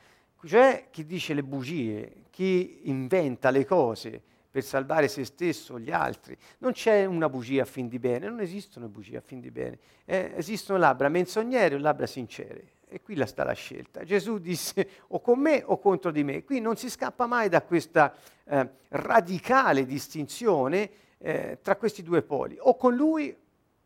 cioè 0.45 0.89
chi 0.91 1.07
dice 1.07 1.33
le 1.33 1.45
bugie, 1.45 2.25
chi 2.31 2.91
inventa 2.91 3.51
le 3.51 3.65
cose 3.65 4.21
per 4.51 4.65
salvare 4.65 5.07
se 5.07 5.25
stesso 5.25 5.75
o 5.75 5.79
gli 5.79 5.93
altri. 5.93 6.37
Non 6.59 6.73
c'è 6.73 7.05
una 7.05 7.29
bugia 7.29 7.63
a 7.63 7.67
fin 7.67 7.87
di 7.87 8.01
bene, 8.01 8.27
non 8.27 8.41
esistono 8.41 8.89
bugie 8.89 9.19
a 9.19 9.21
fin 9.21 9.39
di 9.39 9.53
bene, 9.53 9.79
eh, 10.07 10.33
esistono 10.35 10.77
labbra 10.81 11.09
menzognere 11.09 11.77
o 11.77 11.79
labbra 11.79 12.07
sincere. 12.07 12.73
E 12.89 13.01
qui 13.01 13.15
la 13.15 13.27
sta 13.27 13.45
la 13.45 13.53
scelta. 13.53 14.03
Gesù 14.03 14.39
disse 14.39 14.89
o 15.11 15.21
con 15.21 15.39
me 15.39 15.63
o 15.65 15.79
contro 15.79 16.11
di 16.11 16.25
me. 16.25 16.43
Qui 16.43 16.59
non 16.59 16.75
si 16.75 16.91
scappa 16.91 17.27
mai 17.27 17.49
da 17.49 17.63
questa 17.63 18.13
eh, 18.43 18.69
radicale 18.89 19.87
distinzione 19.87 20.91
eh, 21.19 21.61
tra 21.63 21.77
questi 21.77 22.03
due 22.03 22.23
poli, 22.23 22.57
o 22.59 22.75
con 22.75 22.97
lui 22.97 23.33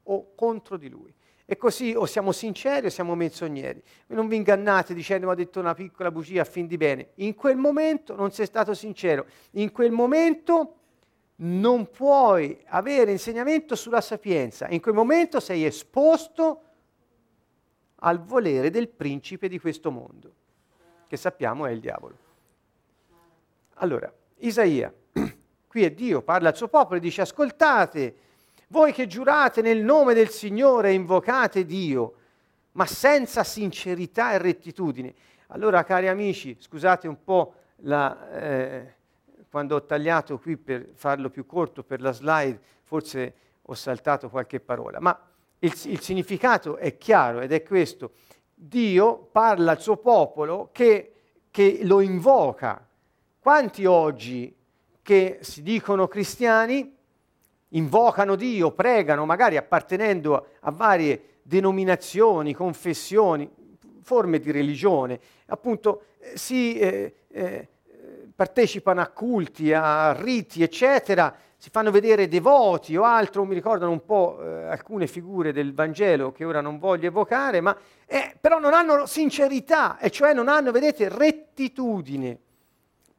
o 0.05 0.35
contro 0.35 0.79
di 0.79 0.89
lui. 0.89 1.13
E 1.51 1.57
così 1.57 1.95
o 1.97 2.07
siamo 2.07 2.31
sinceri 2.31 2.87
o 2.87 2.91
siamo 2.91 3.17
menzogneri. 3.17 3.83
Non 4.07 4.29
vi 4.29 4.37
ingannate 4.37 4.95
dicendo 4.95 5.29
ho 5.29 5.35
detto 5.35 5.59
una 5.59 5.75
piccola 5.75 6.13
bugia 6.13 6.43
a 6.43 6.45
fin 6.45 6.69
di 6.69 6.77
bene. 6.77 7.09
In 7.17 7.35
quel 7.35 7.57
momento 7.57 8.15
non 8.15 8.31
sei 8.31 8.47
stato 8.47 8.73
sincero. 8.73 9.27
In 9.55 9.73
quel 9.73 9.91
momento 9.91 10.77
non 11.39 11.91
puoi 11.91 12.57
avere 12.67 13.11
insegnamento 13.11 13.75
sulla 13.75 14.01
sapienza. 14.01 14.69
In 14.69 14.81
quel 14.81 14.95
momento 14.95 15.41
sei 15.41 15.65
esposto 15.65 16.63
al 17.97 18.23
volere 18.23 18.71
del 18.71 18.87
principe 18.87 19.49
di 19.49 19.59
questo 19.59 19.91
mondo, 19.91 20.33
che 21.09 21.17
sappiamo 21.17 21.67
è 21.67 21.73
il 21.73 21.81
diavolo. 21.81 22.17
Allora, 23.79 24.15
Isaia, 24.37 24.95
qui 25.67 25.83
è 25.83 25.91
Dio, 25.91 26.23
parla 26.23 26.51
al 26.51 26.57
suo 26.57 26.69
popolo 26.69 26.99
e 26.99 27.01
dice 27.01 27.23
ascoltate 27.23 28.15
voi 28.73 28.93
che 28.93 29.07
giurate 29.07 29.63
nel 29.63 29.83
nome 29.83 30.15
del 30.15 30.29
Signore 30.29 30.91
e 30.91 30.95
invocate 30.95 31.65
Dio, 31.65 32.15
ma 32.73 32.87
senza 32.87 33.43
sincerità 33.43 34.33
e 34.33 34.39
rettitudine. 34.39 35.13
Allora, 35.49 35.83
cari 35.83 36.07
amici, 36.07 36.57
scusate 36.59 37.09
un 37.09 37.25
po' 37.25 37.55
la, 37.83 38.31
eh, 38.31 38.95
quando 39.51 39.75
ho 39.75 39.85
tagliato 39.85 40.39
qui 40.39 40.57
per 40.57 40.91
farlo 40.95 41.31
più 41.31 41.47
corto 41.47 41.83
per 41.83 42.01
la 42.01 42.13
slide, 42.13 42.61
forse 42.85 43.35
ho 43.63 43.75
saltato 43.75 44.31
qualche 44.31 44.61
parola, 44.61 45.01
ma 45.01 45.19
il, 45.59 45.73
il 45.87 46.01
significato 46.01 46.77
è 46.77 46.97
chiaro 46.97 47.41
ed 47.41 47.53
è 47.53 47.65
questo. 47.65 48.13
Dio 48.55 49.17
parla 49.33 49.73
al 49.73 49.81
suo 49.81 49.97
popolo 49.97 50.69
che, 50.71 51.15
che 51.51 51.81
lo 51.83 52.01
invoca. 52.01 52.87
Quanti 53.41 53.85
oggi 53.85 54.55
che 55.03 55.39
si 55.41 55.63
dicono 55.63 56.07
cristiani 56.07 56.99
invocano 57.71 58.37
Dio, 58.37 58.73
pregano, 58.73 59.27
magari 59.27 59.57
appartenendo 59.57 60.47
a 60.61 60.71
varie 60.71 61.39
denominazioni, 61.43 62.55
confessioni, 62.55 63.49
forme 64.03 64.39
di 64.39 64.51
religione, 64.51 65.21
appunto 65.47 66.03
eh, 66.19 66.37
si 66.37 66.79
eh, 66.79 67.15
eh, 67.29 67.69
partecipano 68.35 69.01
a 69.01 69.09
culti, 69.09 69.73
a 69.73 70.13
riti, 70.13 70.63
eccetera, 70.63 71.35
si 71.57 71.69
fanno 71.69 71.91
vedere 71.91 72.27
devoti 72.27 72.97
o 72.97 73.05
altro, 73.05 73.45
mi 73.45 73.55
ricordano 73.55 73.91
un 73.91 74.05
po' 74.05 74.39
eh, 74.41 74.65
alcune 74.69 75.07
figure 75.07 75.53
del 75.53 75.75
Vangelo 75.75 76.33
che 76.33 76.47
ora 76.47 76.63
non 76.63 76.79
voglio 76.79 77.07
evocare, 77.07 77.61
ma 77.61 77.77
eh, 78.07 78.35
però 78.41 78.59
non 78.59 78.73
hanno 78.73 79.05
sincerità, 79.05 79.99
e 79.99 80.11
cioè 80.11 80.33
non 80.33 80.49
hanno, 80.49 80.71
vedete, 80.71 81.09
rettitudine. 81.11 82.39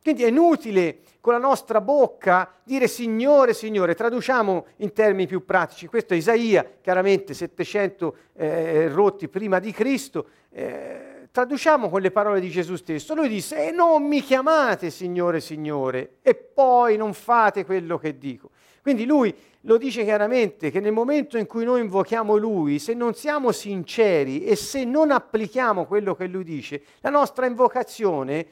Quindi 0.01 0.23
è 0.23 0.27
inutile 0.27 1.01
con 1.19 1.33
la 1.33 1.39
nostra 1.39 1.79
bocca 1.79 2.51
dire 2.63 2.87
Signore, 2.87 3.53
Signore, 3.53 3.93
traduciamo 3.93 4.65
in 4.77 4.93
termini 4.93 5.27
più 5.27 5.45
pratici. 5.45 5.85
Questo 5.85 6.15
è 6.15 6.17
Isaia, 6.17 6.65
chiaramente 6.81 7.35
700 7.35 8.15
eh, 8.33 8.87
rotti 8.87 9.27
prima 9.27 9.59
di 9.59 9.71
Cristo. 9.71 10.25
Eh, 10.49 11.27
traduciamo 11.31 11.89
con 11.89 12.01
le 12.01 12.09
parole 12.09 12.39
di 12.39 12.49
Gesù 12.49 12.75
stesso. 12.77 13.13
Lui 13.13 13.29
disse, 13.29 13.67
e 13.67 13.71
non 13.71 14.03
mi 14.03 14.21
chiamate 14.21 14.89
Signore, 14.89 15.39
Signore, 15.39 16.15
e 16.23 16.33
poi 16.33 16.97
non 16.97 17.13
fate 17.13 17.63
quello 17.63 17.99
che 17.99 18.17
dico. 18.17 18.49
Quindi 18.81 19.05
lui 19.05 19.33
lo 19.61 19.77
dice 19.77 20.03
chiaramente 20.03 20.71
che 20.71 20.79
nel 20.79 20.91
momento 20.91 21.37
in 21.37 21.45
cui 21.45 21.63
noi 21.63 21.81
invochiamo 21.81 22.35
lui, 22.35 22.79
se 22.79 22.95
non 22.95 23.13
siamo 23.13 23.51
sinceri 23.51 24.43
e 24.43 24.55
se 24.55 24.83
non 24.83 25.11
applichiamo 25.11 25.85
quello 25.85 26.15
che 26.15 26.25
lui 26.25 26.43
dice, 26.43 26.81
la 27.01 27.11
nostra 27.11 27.45
invocazione 27.45 28.47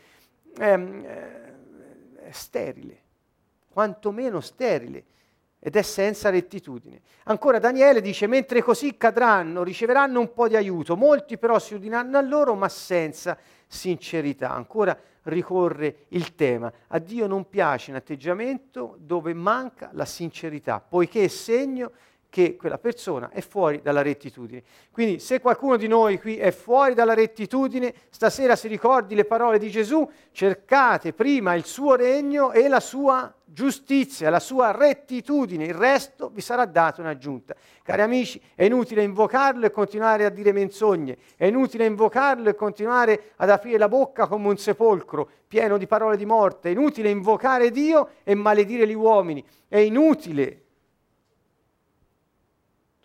è, 0.58 0.74
è 0.76 2.32
sterile, 2.32 3.02
quantomeno 3.70 4.40
sterile 4.40 5.04
ed 5.60 5.76
è 5.76 5.82
senza 5.82 6.30
rettitudine. 6.30 7.02
Ancora 7.26 7.60
Daniele 7.60 8.02
dice, 8.02 8.28
mentre 8.28 8.62
così 8.62 8.96
cadranno, 8.96 9.64
riceveranno 9.64 10.20
un 10.20 10.34
po' 10.34 10.48
di 10.48 10.56
aiuto, 10.56 10.96
molti 10.96 11.38
però 11.38 11.60
si 11.60 11.74
udiranno 11.74 12.18
a 12.18 12.22
loro, 12.22 12.56
ma 12.56 12.70
senza 12.70 13.38
sincerità. 13.68 14.52
Ancora 14.52 14.98
ricorre 15.24 16.06
il 16.10 16.34
tema, 16.36 16.72
a 16.88 17.00
Dio 17.00 17.28
non 17.28 17.50
piace 17.50 17.92
un 17.92 17.98
atteggiamento 17.98 18.96
dove 19.00 19.34
manca 19.34 19.90
la 19.94 20.06
sincerità, 20.06 20.80
poiché 20.80 21.26
è 21.26 21.28
segno 21.28 21.92
che 22.30 22.56
quella 22.56 22.78
persona 22.78 23.30
è 23.32 23.42
fuori 23.42 23.82
dalla 23.82 24.04
rettitudine. 24.04 24.62
Quindi 24.92 25.20
se 25.20 25.42
qualcuno 25.42 25.78
di 25.78 25.88
noi 25.88 26.20
qui 26.20 26.38
è 26.38 26.52
fuori 26.52 26.94
dalla 26.94 27.16
rettitudine, 27.16 27.94
stasera 28.10 28.56
si 28.56 28.68
ricordi 28.68 29.16
le 29.16 29.26
parole 29.26 29.58
di 29.58 29.70
Gesù, 29.70 30.08
cercate 30.32 31.14
prima 31.14 31.56
il 31.56 31.66
suo 31.66 31.96
regno 31.96 32.52
e 32.52 32.68
la 32.68 32.80
sua 32.80 33.34
giustizia, 33.44 34.30
la 34.30 34.40
sua 34.40 34.72
rettitudine, 34.72 35.66
il 35.66 35.74
resto 35.74 36.30
vi 36.30 36.42
sarà 36.42 36.66
dato 36.66 37.02
in 37.02 37.08
aggiunta. 37.08 37.56
Cari 37.82 38.02
amici, 38.02 38.40
è 38.54 38.64
inutile 38.64 39.02
invocarlo 39.02 39.66
e 39.66 39.72
continuare 39.72 40.26
a 40.26 40.30
dire 40.30 40.52
menzogne, 40.52 41.18
è 41.36 41.46
inutile 41.46 41.86
invocarlo 41.86 42.50
e 42.50 42.56
continuare 42.56 43.32
ad 43.38 43.50
aprire 43.50 43.80
la 43.80 43.88
bocca 43.88 44.28
come 44.28 44.48
un 44.50 44.58
sepolcro 44.58 45.28
pieno 45.48 45.80
di 45.80 45.88
parole 45.88 46.16
di 46.16 46.26
morte, 46.26 46.70
è 46.70 46.72
inutile 46.74 47.10
invocare 47.10 47.72
Dio 47.72 48.10
e 48.24 48.36
maledire 48.36 48.88
gli 48.88 48.94
uomini, 48.94 49.44
è 49.68 49.78
inutile 49.78 50.66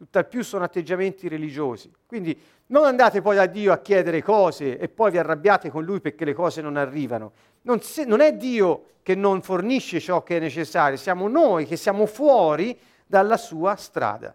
tutt'al 0.05 0.29
più 0.29 0.45
sono 0.45 0.65
atteggiamenti 0.65 1.29
religiosi. 1.29 1.91
Quindi 2.07 2.39
non 2.67 2.85
andate 2.85 3.23
poi 3.23 3.37
da 3.37 3.47
Dio 3.47 3.73
a 3.73 3.79
chiedere 3.79 4.23
cose 4.23 4.79
e 4.79 4.89
poi 4.89 5.11
vi 5.11 5.19
arrabbiate 5.19 5.71
con 5.71 5.85
Lui 5.85 6.01
perché 6.01 6.25
le 6.25 6.35
cose 6.35 6.61
non 6.61 6.77
arrivano. 6.77 7.33
Non, 7.63 7.81
se, 7.81 8.05
non 8.05 8.21
è 8.21 8.35
Dio 8.35 8.85
che 9.03 9.15
non 9.15 9.41
fornisce 9.43 10.01
ciò 10.01 10.23
che 10.23 10.37
è 10.37 10.41
necessario, 10.41 10.97
siamo 10.97 11.29
noi 11.29 11.67
che 11.67 11.77
siamo 11.77 12.07
fuori 12.07 12.79
dalla 13.07 13.37
sua 13.37 13.77
strada. 13.77 14.35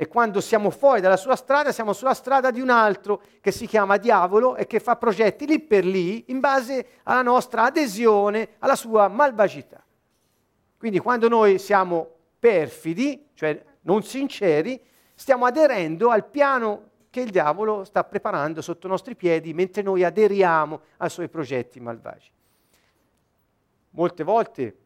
E 0.00 0.06
quando 0.06 0.40
siamo 0.40 0.70
fuori 0.70 1.00
dalla 1.00 1.16
sua 1.16 1.34
strada, 1.34 1.72
siamo 1.72 1.92
sulla 1.92 2.14
strada 2.14 2.52
di 2.52 2.60
un 2.60 2.70
altro 2.70 3.20
che 3.40 3.50
si 3.50 3.66
chiama 3.66 3.96
diavolo 3.96 4.54
e 4.54 4.68
che 4.68 4.78
fa 4.78 4.94
progetti 4.94 5.44
lì 5.44 5.58
per 5.58 5.84
lì 5.84 6.26
in 6.28 6.38
base 6.38 6.86
alla 7.02 7.22
nostra 7.22 7.64
adesione 7.64 8.50
alla 8.60 8.76
sua 8.76 9.08
malvagità. 9.08 9.84
Quindi 10.76 11.00
quando 11.00 11.28
noi 11.28 11.58
siamo 11.58 12.08
perfidi, 12.38 13.30
cioè 13.34 13.60
non 13.82 14.04
sinceri, 14.04 14.80
stiamo 15.18 15.46
aderendo 15.46 16.10
al 16.10 16.24
piano 16.26 16.90
che 17.10 17.20
il 17.20 17.30
diavolo 17.30 17.82
sta 17.82 18.04
preparando 18.04 18.62
sotto 18.62 18.86
i 18.86 18.90
nostri 18.90 19.16
piedi 19.16 19.52
mentre 19.52 19.82
noi 19.82 20.04
aderiamo 20.04 20.80
ai 20.98 21.10
suoi 21.10 21.28
progetti 21.28 21.80
malvagi. 21.80 22.30
Molte 23.90 24.22
volte 24.22 24.76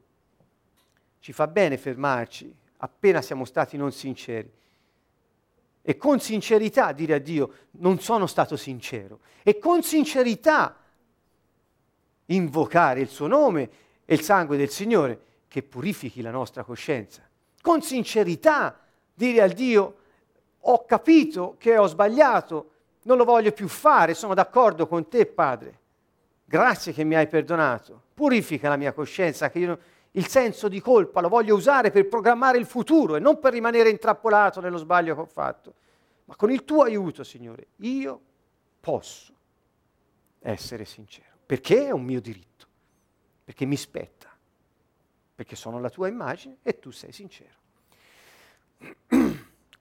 ci 1.18 1.34
fa 1.34 1.46
bene 1.46 1.76
fermarci 1.76 2.52
appena 2.78 3.20
siamo 3.20 3.44
stati 3.44 3.76
non 3.76 3.92
sinceri 3.92 4.50
e 5.82 5.96
con 5.98 6.18
sincerità 6.18 6.92
dire 6.92 7.14
a 7.14 7.18
Dio 7.18 7.52
non 7.72 8.00
sono 8.00 8.26
stato 8.26 8.56
sincero 8.56 9.20
e 9.42 9.58
con 9.58 9.82
sincerità 9.82 10.78
invocare 12.26 13.00
il 13.00 13.08
suo 13.08 13.26
nome 13.26 13.70
e 14.06 14.14
il 14.14 14.22
sangue 14.22 14.56
del 14.56 14.70
Signore 14.70 15.20
che 15.46 15.62
purifichi 15.62 16.22
la 16.22 16.30
nostra 16.30 16.64
coscienza. 16.64 17.20
Con 17.60 17.82
sincerità 17.82 18.80
dire 19.12 19.42
al 19.42 19.50
Dio 19.50 19.96
ho 20.64 20.84
capito 20.84 21.56
che 21.58 21.76
ho 21.76 21.86
sbagliato, 21.86 22.70
non 23.02 23.16
lo 23.16 23.24
voglio 23.24 23.52
più 23.52 23.68
fare, 23.68 24.14
sono 24.14 24.34
d'accordo 24.34 24.86
con 24.86 25.08
te, 25.08 25.26
Padre. 25.26 25.80
Grazie 26.44 26.92
che 26.92 27.04
mi 27.04 27.14
hai 27.14 27.26
perdonato. 27.26 28.02
Purifica 28.14 28.68
la 28.68 28.76
mia 28.76 28.92
coscienza, 28.92 29.50
che 29.50 29.58
io 29.58 29.78
il 30.12 30.26
senso 30.26 30.68
di 30.68 30.80
colpa 30.80 31.20
lo 31.20 31.28
voglio 31.28 31.54
usare 31.54 31.90
per 31.90 32.06
programmare 32.06 32.58
il 32.58 32.66
futuro 32.66 33.16
e 33.16 33.20
non 33.20 33.38
per 33.38 33.52
rimanere 33.52 33.88
intrappolato 33.88 34.60
nello 34.60 34.76
sbaglio 34.76 35.14
che 35.14 35.20
ho 35.20 35.26
fatto. 35.26 35.74
Ma 36.26 36.36
con 36.36 36.50
il 36.50 36.64
tuo 36.64 36.82
aiuto, 36.82 37.24
Signore, 37.24 37.68
io 37.76 38.20
posso 38.78 39.32
essere 40.40 40.84
sincero, 40.84 41.36
perché 41.44 41.86
è 41.86 41.90
un 41.90 42.02
mio 42.02 42.20
diritto, 42.20 42.66
perché 43.42 43.64
mi 43.64 43.76
spetta, 43.76 44.28
perché 45.34 45.56
sono 45.56 45.80
la 45.80 45.90
tua 45.90 46.08
immagine 46.08 46.58
e 46.62 46.78
tu 46.78 46.90
sei 46.90 47.12
sincero. 47.12 47.60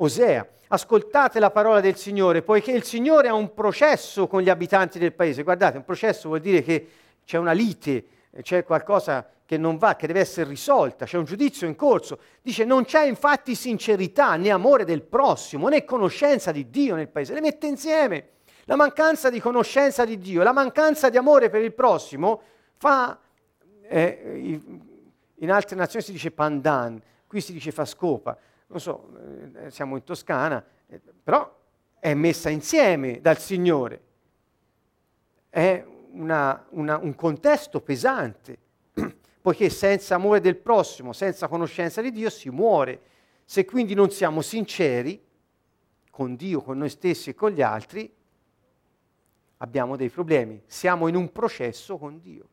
Osea, 0.04 0.48
ascoltate 0.70 1.40
la 1.40 1.52
parola 1.52 1.80
del 1.80 1.96
Signore, 1.96 2.42
poiché 2.42 2.72
il 2.72 2.84
Signore 2.84 3.28
ha 3.28 3.36
un 3.36 3.54
processo 3.54 4.26
con 4.28 4.42
gli 4.42 4.50
abitanti 4.50 4.98
del 4.98 5.14
paese. 5.14 5.44
Guardate, 5.44 5.78
un 5.78 5.84
processo 5.84 6.28
vuol 6.28 6.40
dire 6.40 6.64
che 6.64 6.88
c'è 7.24 7.38
una 7.38 7.52
lite, 7.52 8.06
c'è 8.42 8.64
qualcosa 8.64 9.30
che 9.46 9.58
non 9.58 9.78
va, 9.78 9.96
che 9.96 10.08
deve 10.08 10.22
essere 10.22 10.50
risolta, 10.50 11.06
c'è 11.06 11.18
un 11.18 11.26
giudizio 11.26 11.68
in 11.68 11.76
corso. 11.76 12.18
Dice 12.42 12.66
non 12.66 12.84
c'è 12.84 13.04
infatti 13.04 13.54
sincerità 13.54 14.36
né 14.38 14.50
amore 14.50 14.86
del 14.86 15.04
prossimo 15.04 15.68
né 15.68 15.86
conoscenza 15.86 16.52
di 16.52 16.72
Dio 16.72 16.96
nel 16.96 17.10
paese. 17.10 17.36
Le 17.36 17.42
mette 17.42 17.68
insieme. 17.68 18.30
La 18.66 18.76
mancanza 18.76 19.30
di 19.30 19.40
conoscenza 19.40 20.04
di 20.04 20.18
Dio, 20.18 20.42
la 20.42 20.54
mancanza 20.54 21.10
di 21.10 21.18
amore 21.18 21.50
per 21.50 21.62
il 21.62 21.74
prossimo 21.74 22.42
fa, 22.78 23.20
eh, 23.88 24.60
in 25.36 25.52
altre 25.52 25.76
nazioni 25.76 26.04
si 26.04 26.12
dice 26.12 26.32
pandan, 26.32 27.00
qui 27.28 27.42
si 27.42 27.54
dice 27.54 27.72
fa 27.72 27.86
scopa 27.86 28.38
non 28.72 28.80
so, 28.80 29.10
eh, 29.56 29.70
siamo 29.70 29.98
in 29.98 30.04
Toscana, 30.04 30.66
eh, 30.88 31.02
però 31.22 31.60
è 32.00 32.14
messa 32.14 32.50
insieme 32.50 33.20
dal 33.20 33.38
Signore. 33.38 34.02
È 35.50 35.86
una, 36.14 36.66
una, 36.70 36.98
un 36.98 37.14
contesto 37.14 37.82
pesante, 37.82 38.58
poiché 39.42 39.70
senza 39.70 40.16
amore 40.16 40.40
del 40.40 40.56
prossimo, 40.56 41.12
senza 41.12 41.50
conoscenza 41.50 42.02
di 42.02 42.12
Dio 42.12 42.30
si 42.30 42.50
muore. 42.50 43.02
Se 43.44 43.66
quindi 43.66 43.94
non 43.94 44.10
siamo 44.10 44.42
sinceri 44.42 45.22
con 46.10 46.36
Dio, 46.36 46.62
con 46.62 46.78
noi 46.78 46.90
stessi 46.90 47.32
e 47.32 47.36
con 47.36 47.52
gli 47.52 47.62
altri, 47.62 48.10
abbiamo 49.58 49.98
dei 49.98 50.10
problemi. 50.10 50.64
Siamo 50.66 51.10
in 51.10 51.16
un 51.16 51.30
processo 51.34 51.98
con 51.98 52.22
Dio. 52.22 52.48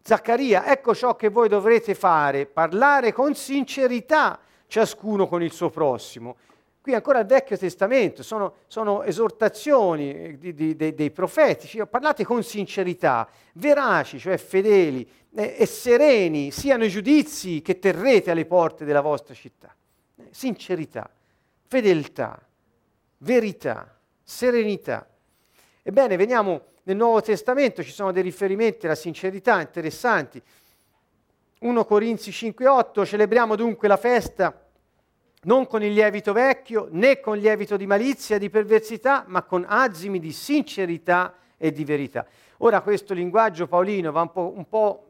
Zaccaria, 0.00 0.72
ecco 0.72 0.94
ciò 0.94 1.14
che 1.14 1.28
voi 1.28 1.48
dovrete 1.48 1.94
fare, 1.94 2.46
parlare 2.46 3.12
con 3.12 3.34
sincerità 3.34 4.40
ciascuno 4.66 5.26
con 5.26 5.42
il 5.42 5.52
suo 5.52 5.70
prossimo. 5.70 6.36
Qui 6.80 6.94
ancora 6.94 7.18
il 7.18 7.26
Vecchio 7.26 7.56
Testamento, 7.56 8.22
sono, 8.22 8.54
sono 8.68 9.02
esortazioni 9.02 10.38
di, 10.38 10.54
di, 10.54 10.76
di, 10.76 10.94
dei 10.94 11.10
profeti, 11.10 11.66
cioè, 11.66 11.86
parlate 11.86 12.24
con 12.24 12.44
sincerità, 12.44 13.28
veraci, 13.54 14.20
cioè 14.20 14.36
fedeli 14.36 15.08
eh, 15.34 15.56
e 15.58 15.66
sereni, 15.66 16.52
siano 16.52 16.84
i 16.84 16.88
giudizi 16.88 17.60
che 17.60 17.80
terrete 17.80 18.30
alle 18.30 18.46
porte 18.46 18.84
della 18.84 19.00
vostra 19.00 19.34
città. 19.34 19.74
Eh, 20.16 20.28
sincerità, 20.30 21.10
fedeltà, 21.66 22.40
verità, 23.18 23.98
serenità. 24.22 25.08
Ebbene, 25.82 26.16
veniamo 26.16 26.66
nel 26.84 26.96
Nuovo 26.96 27.20
Testamento, 27.20 27.82
ci 27.82 27.90
sono 27.90 28.12
dei 28.12 28.22
riferimenti 28.22 28.86
alla 28.86 28.94
sincerità 28.94 29.60
interessanti. 29.60 30.40
1 31.66 31.84
Corinzi 31.84 32.30
5:8, 32.30 33.04
celebriamo 33.04 33.56
dunque 33.56 33.88
la 33.88 33.96
festa 33.96 34.62
non 35.42 35.66
con 35.66 35.82
il 35.82 35.92
lievito 35.92 36.32
vecchio 36.32 36.86
né 36.92 37.18
con 37.18 37.38
lievito 37.38 37.76
di 37.76 37.86
malizia, 37.86 38.38
di 38.38 38.48
perversità, 38.50 39.24
ma 39.26 39.42
con 39.42 39.64
azimi 39.68 40.20
di 40.20 40.30
sincerità 40.30 41.34
e 41.56 41.72
di 41.72 41.84
verità. 41.84 42.24
Ora 42.58 42.80
questo 42.82 43.14
linguaggio 43.14 43.66
paolino 43.66 44.12
va 44.12 44.20
un 44.20 44.30
po', 44.30 44.52
un 44.54 44.68
po', 44.68 45.08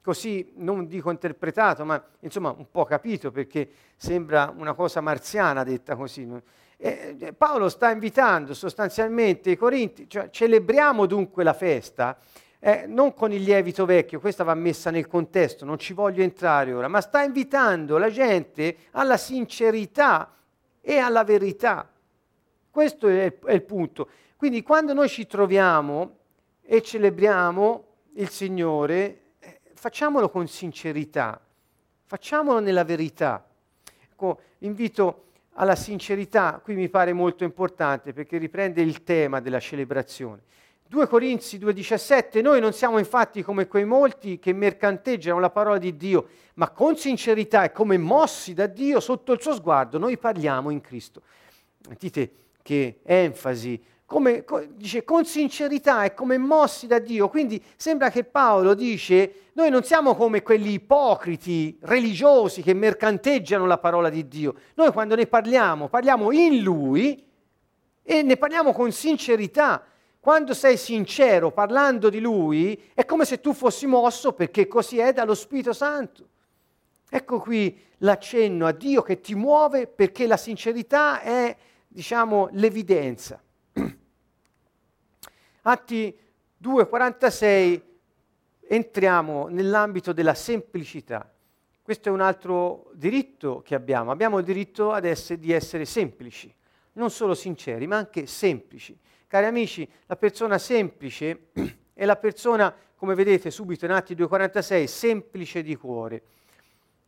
così, 0.00 0.52
non 0.56 0.86
dico 0.86 1.10
interpretato, 1.10 1.84
ma 1.84 2.00
insomma 2.20 2.54
un 2.56 2.70
po' 2.70 2.84
capito 2.84 3.32
perché 3.32 3.68
sembra 3.96 4.54
una 4.56 4.74
cosa 4.74 5.00
marziana 5.00 5.64
detta 5.64 5.96
così. 5.96 6.28
E 6.76 7.34
Paolo 7.36 7.68
sta 7.68 7.90
invitando 7.90 8.54
sostanzialmente 8.54 9.50
i 9.50 9.56
Corinti, 9.56 10.08
cioè 10.08 10.30
celebriamo 10.30 11.06
dunque 11.06 11.42
la 11.42 11.54
festa 11.54 12.16
eh, 12.58 12.86
non 12.86 13.14
con 13.14 13.32
il 13.32 13.42
lievito 13.42 13.84
vecchio, 13.84 14.20
questa 14.20 14.44
va 14.44 14.54
messa 14.54 14.90
nel 14.90 15.06
contesto, 15.06 15.64
non 15.64 15.78
ci 15.78 15.92
voglio 15.92 16.22
entrare 16.22 16.72
ora, 16.72 16.88
ma 16.88 17.00
sta 17.00 17.22
invitando 17.22 17.98
la 17.98 18.10
gente 18.10 18.76
alla 18.92 19.16
sincerità 19.16 20.34
e 20.80 20.98
alla 20.98 21.24
verità. 21.24 21.88
Questo 22.70 23.08
è 23.08 23.38
è 23.44 23.52
il 23.52 23.62
punto. 23.62 24.08
Quindi 24.36 24.62
quando 24.62 24.92
noi 24.92 25.08
ci 25.08 25.26
troviamo 25.26 26.18
e 26.62 26.82
celebriamo 26.82 27.84
il 28.14 28.28
Signore, 28.28 29.20
eh, 29.38 29.60
facciamolo 29.74 30.28
con 30.28 30.46
sincerità, 30.46 31.40
facciamolo 32.04 32.60
nella 32.60 32.84
verità. 32.84 33.46
Ecco, 34.10 34.40
invito 34.58 35.24
alla 35.54 35.76
sincerità, 35.76 36.60
qui 36.62 36.74
mi 36.74 36.88
pare 36.88 37.12
molto 37.12 37.44
importante 37.44 38.12
perché 38.12 38.36
riprende 38.38 38.82
il 38.82 39.04
tema 39.04 39.40
della 39.40 39.60
celebrazione. 39.60 40.42
2 40.88 41.08
Corinzi 41.08 41.58
2,17, 41.58 42.40
noi 42.42 42.60
non 42.60 42.72
siamo 42.72 42.98
infatti 42.98 43.42
come 43.42 43.66
quei 43.66 43.84
molti 43.84 44.38
che 44.38 44.52
mercanteggiano 44.52 45.40
la 45.40 45.50
parola 45.50 45.78
di 45.78 45.96
Dio, 45.96 46.28
ma 46.54 46.70
con 46.70 46.96
sincerità 46.96 47.64
e 47.64 47.72
come 47.72 47.98
mossi 47.98 48.54
da 48.54 48.66
Dio 48.66 49.00
sotto 49.00 49.32
il 49.32 49.40
suo 49.40 49.54
sguardo, 49.54 49.98
noi 49.98 50.16
parliamo 50.16 50.70
in 50.70 50.80
Cristo. 50.80 51.22
Dite 51.98 52.30
che 52.62 53.00
enfasi, 53.02 53.82
come, 54.04 54.44
dice 54.74 55.02
con 55.02 55.24
sincerità 55.24 56.04
e 56.04 56.14
come 56.14 56.38
mossi 56.38 56.86
da 56.86 57.00
Dio. 57.00 57.28
Quindi 57.28 57.60
sembra 57.74 58.08
che 58.08 58.22
Paolo 58.22 58.74
dice, 58.74 59.50
noi 59.54 59.70
non 59.70 59.82
siamo 59.82 60.14
come 60.14 60.42
quelli 60.42 60.74
ipocriti 60.74 61.76
religiosi 61.80 62.62
che 62.62 62.74
mercanteggiano 62.74 63.66
la 63.66 63.78
parola 63.78 64.08
di 64.08 64.28
Dio. 64.28 64.54
Noi 64.74 64.92
quando 64.92 65.16
ne 65.16 65.26
parliamo, 65.26 65.88
parliamo 65.88 66.30
in 66.30 66.62
Lui 66.62 67.24
e 68.04 68.22
ne 68.22 68.36
parliamo 68.36 68.72
con 68.72 68.92
sincerità 68.92 69.84
quando 70.26 70.54
sei 70.54 70.76
sincero 70.76 71.52
parlando 71.52 72.10
di 72.10 72.18
Lui, 72.18 72.90
è 72.94 73.04
come 73.04 73.24
se 73.24 73.38
tu 73.40 73.52
fossi 73.52 73.86
mosso 73.86 74.32
perché 74.32 74.66
così 74.66 74.98
è 74.98 75.12
dallo 75.12 75.36
Spirito 75.36 75.72
Santo. 75.72 76.28
Ecco 77.08 77.38
qui 77.38 77.80
l'accenno 77.98 78.66
a 78.66 78.72
Dio 78.72 79.02
che 79.02 79.20
ti 79.20 79.36
muove 79.36 79.86
perché 79.86 80.26
la 80.26 80.36
sincerità 80.36 81.20
è, 81.20 81.56
diciamo, 81.86 82.48
l'evidenza. 82.54 83.40
Atti 85.62 86.18
2,46 86.60 87.80
entriamo 88.66 89.46
nell'ambito 89.46 90.12
della 90.12 90.34
semplicità. 90.34 91.32
Questo 91.80 92.08
è 92.08 92.10
un 92.10 92.20
altro 92.20 92.90
diritto 92.94 93.62
che 93.64 93.76
abbiamo. 93.76 94.10
Abbiamo 94.10 94.38
il 94.40 94.44
diritto 94.44 94.90
ad 94.90 95.04
essere, 95.04 95.38
di 95.38 95.52
essere 95.52 95.84
semplici, 95.84 96.52
non 96.94 97.10
solo 97.12 97.34
sinceri, 97.34 97.86
ma 97.86 97.98
anche 97.98 98.26
semplici. 98.26 98.98
Cari 99.28 99.46
amici, 99.46 99.88
la 100.06 100.14
persona 100.14 100.56
semplice 100.56 101.48
è 101.94 102.04
la 102.04 102.14
persona, 102.14 102.72
come 102.94 103.16
vedete 103.16 103.50
subito 103.50 103.84
in 103.84 103.90
Atti 103.90 104.14
2.46, 104.14 104.84
semplice 104.84 105.62
di 105.64 105.74
cuore. 105.74 106.22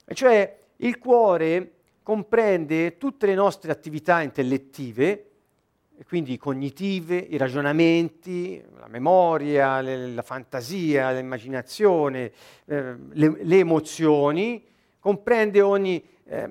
Cioè 0.05 0.59
il 0.79 0.99
cuore 0.99 1.75
comprende 2.03 2.97
tutte 2.97 3.27
le 3.27 3.35
nostre 3.35 3.71
attività 3.71 4.21
intellettive, 4.21 5.31
quindi 6.09 6.37
cognitive, 6.39 7.17
i 7.17 7.37
ragionamenti, 7.37 8.61
la 8.81 8.89
memoria, 8.89 9.81
le, 9.81 10.09
la 10.09 10.23
fantasia, 10.23 11.13
l'immaginazione, 11.13 12.33
eh, 12.65 12.97
le, 13.11 13.37
le, 13.43 13.59
emozioni, 13.59 14.67
comprende 14.99 15.61
ogni, 15.61 16.05
eh, 16.25 16.51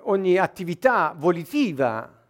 ogni 0.00 0.36
attività 0.36 1.14
volitiva, 1.16 2.23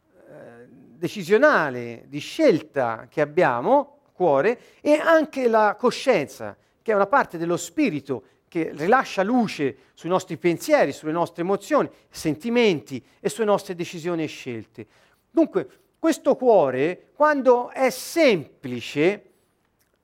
decisionale, 1.04 2.04
di 2.06 2.18
scelta 2.18 3.08
che 3.10 3.20
abbiamo, 3.20 3.98
cuore, 4.14 4.58
e 4.80 4.94
anche 4.94 5.48
la 5.48 5.76
coscienza, 5.78 6.56
che 6.80 6.92
è 6.92 6.94
una 6.94 7.06
parte 7.06 7.36
dello 7.36 7.58
spirito 7.58 8.22
che 8.48 8.70
rilascia 8.72 9.22
luce 9.22 9.76
sui 9.92 10.08
nostri 10.08 10.38
pensieri, 10.38 10.92
sulle 10.92 11.12
nostre 11.12 11.42
emozioni, 11.42 11.90
sentimenti 12.08 13.04
e 13.20 13.28
sulle 13.28 13.44
nostre 13.44 13.74
decisioni 13.74 14.22
e 14.22 14.28
scelte. 14.28 14.86
Dunque, 15.30 15.68
questo 15.98 16.36
cuore, 16.36 17.10
quando 17.14 17.68
è 17.68 17.90
semplice, 17.90 19.24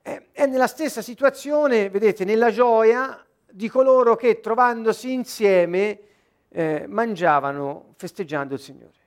è, 0.03 0.21
nella 0.45 0.67
stessa 0.67 1.01
situazione, 1.01 1.89
vedete, 1.89 2.25
nella 2.25 2.51
gioia 2.51 3.25
di 3.49 3.69
coloro 3.69 4.15
che 4.15 4.39
trovandosi 4.39 5.11
insieme 5.11 5.99
eh, 6.49 6.85
mangiavano 6.87 7.93
festeggiando 7.95 8.53
il 8.53 8.59
Signore. 8.59 9.00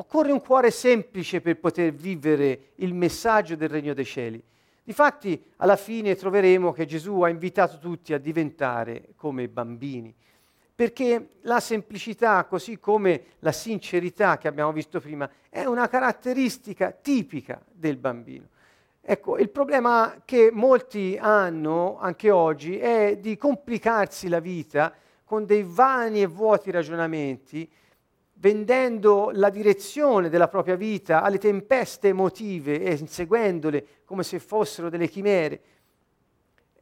Occorre 0.00 0.30
un 0.30 0.40
cuore 0.40 0.70
semplice 0.70 1.40
per 1.40 1.58
poter 1.58 1.92
vivere 1.92 2.70
il 2.76 2.94
messaggio 2.94 3.56
del 3.56 3.68
regno 3.68 3.94
dei 3.94 4.04
cieli. 4.04 4.40
Difatti, 4.84 5.42
alla 5.56 5.74
fine 5.74 6.14
troveremo 6.14 6.72
che 6.72 6.86
Gesù 6.86 7.22
ha 7.22 7.28
invitato 7.28 7.78
tutti 7.78 8.14
a 8.14 8.18
diventare 8.18 9.08
come 9.16 9.48
bambini, 9.48 10.14
perché 10.72 11.30
la 11.40 11.58
semplicità, 11.58 12.44
così 12.44 12.78
come 12.78 13.22
la 13.40 13.50
sincerità 13.50 14.38
che 14.38 14.46
abbiamo 14.46 14.70
visto 14.70 15.00
prima, 15.00 15.28
è 15.48 15.64
una 15.64 15.88
caratteristica 15.88 16.92
tipica 16.92 17.60
del 17.68 17.96
bambino. 17.96 18.46
Ecco, 19.00 19.36
il 19.36 19.50
problema 19.50 20.22
che 20.24 20.50
molti 20.52 21.18
hanno 21.20 21.98
anche 21.98 22.30
oggi 22.30 22.78
è 22.78 23.16
di 23.20 23.36
complicarsi 23.36 24.28
la 24.28 24.38
vita 24.38 24.94
con 25.24 25.44
dei 25.44 25.64
vani 25.66 26.22
e 26.22 26.26
vuoti 26.26 26.70
ragionamenti 26.70 27.68
vendendo 28.40 29.30
la 29.32 29.50
direzione 29.50 30.28
della 30.28 30.48
propria 30.48 30.76
vita 30.76 31.22
alle 31.22 31.38
tempeste 31.38 32.08
emotive 32.08 32.80
e 32.80 32.94
inseguendole 32.94 33.86
come 34.04 34.22
se 34.22 34.38
fossero 34.38 34.88
delle 34.88 35.08
chimere. 35.08 35.60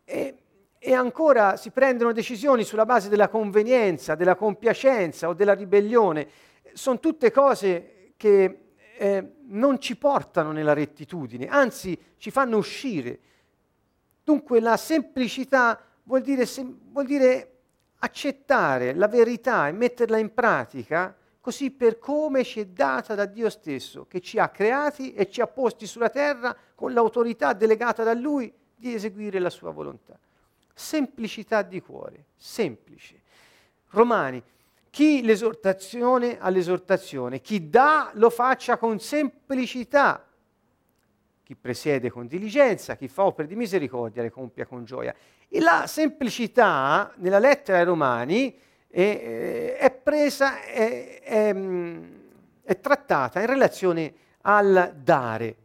E, 0.05 0.35
e 0.79 0.93
ancora 0.93 1.57
si 1.57 1.71
prendono 1.71 2.13
decisioni 2.13 2.63
sulla 2.63 2.85
base 2.85 3.09
della 3.09 3.29
convenienza, 3.29 4.15
della 4.15 4.37
compiacenza 4.37 5.29
o 5.29 5.35
della 5.35 5.55
ribellione. 5.55 6.29
Sono 6.75 7.01
tutte 7.01 7.31
cose 7.31 8.13
che 8.17 8.59
eh, 8.99 9.33
non 9.47 9.81
ci 9.81 9.97
portano 9.97 10.53
nella 10.53 10.75
rettitudine, 10.75 11.47
anzi 11.47 11.99
ci 12.19 12.31
fanno 12.31 12.59
uscire. 12.59 13.19
Dunque 14.23 14.61
la 14.61 14.77
semplicità 14.77 15.81
vuol 16.03 16.21
dire, 16.21 16.45
sem- 16.45 16.77
vuol 16.91 17.07
dire 17.07 17.53
accettare 18.01 18.95
la 18.95 19.09
verità 19.09 19.69
e 19.69 19.73
metterla 19.73 20.19
in 20.19 20.35
pratica 20.35 21.17
così 21.47 21.71
per 21.71 22.01
come 22.01 22.43
ci 22.43 22.59
è 22.59 22.67
data 22.67 23.15
da 23.15 23.25
Dio 23.25 23.49
stesso, 23.51 24.07
che 24.09 24.21
ci 24.21 24.37
ha 24.41 24.49
creati 24.49 25.15
e 25.15 25.31
ci 25.31 25.41
ha 25.41 25.47
posti 25.47 25.87
sulla 25.87 26.09
terra 26.09 26.57
con 26.75 26.93
l'autorità 26.93 27.53
delegata 27.53 28.03
da 28.03 28.15
Lui 28.15 28.53
di 28.75 28.93
eseguire 28.93 29.39
la 29.39 29.49
sua 29.49 29.71
volontà. 29.71 30.19
Semplicità 30.75 31.63
di 31.63 31.81
cuore, 31.81 32.25
semplice. 32.35 33.23
Romani, 33.91 34.43
chi 34.91 35.23
l'esortazione 35.23 36.41
all'esortazione, 36.41 37.41
chi 37.41 37.71
dà 37.71 38.11
lo 38.15 38.29
faccia 38.29 38.77
con 38.77 38.99
semplicità, 38.99 40.27
chi 41.45 41.55
presiede 41.55 42.11
con 42.11 42.27
diligenza, 42.27 42.97
chi 42.97 43.07
fa 43.07 43.23
opere 43.23 43.47
di 43.47 43.55
misericordia 43.55 44.21
le 44.21 44.31
compia 44.31 44.67
con 44.67 44.85
gioia. 44.85 45.15
E 45.49 45.61
la 45.61 45.87
semplicità 45.87 47.13
nella 47.19 47.39
lettera 47.39 47.79
ai 47.79 47.85
Romani 47.85 48.65
è, 48.89 49.77
è 49.79 49.91
presa, 49.91 50.63
è, 50.63 51.21
è, 51.23 51.55
è 52.63 52.81
trattata 52.81 53.41
in 53.41 53.47
relazione 53.47 54.15
al 54.43 54.95
dare. 55.03 55.57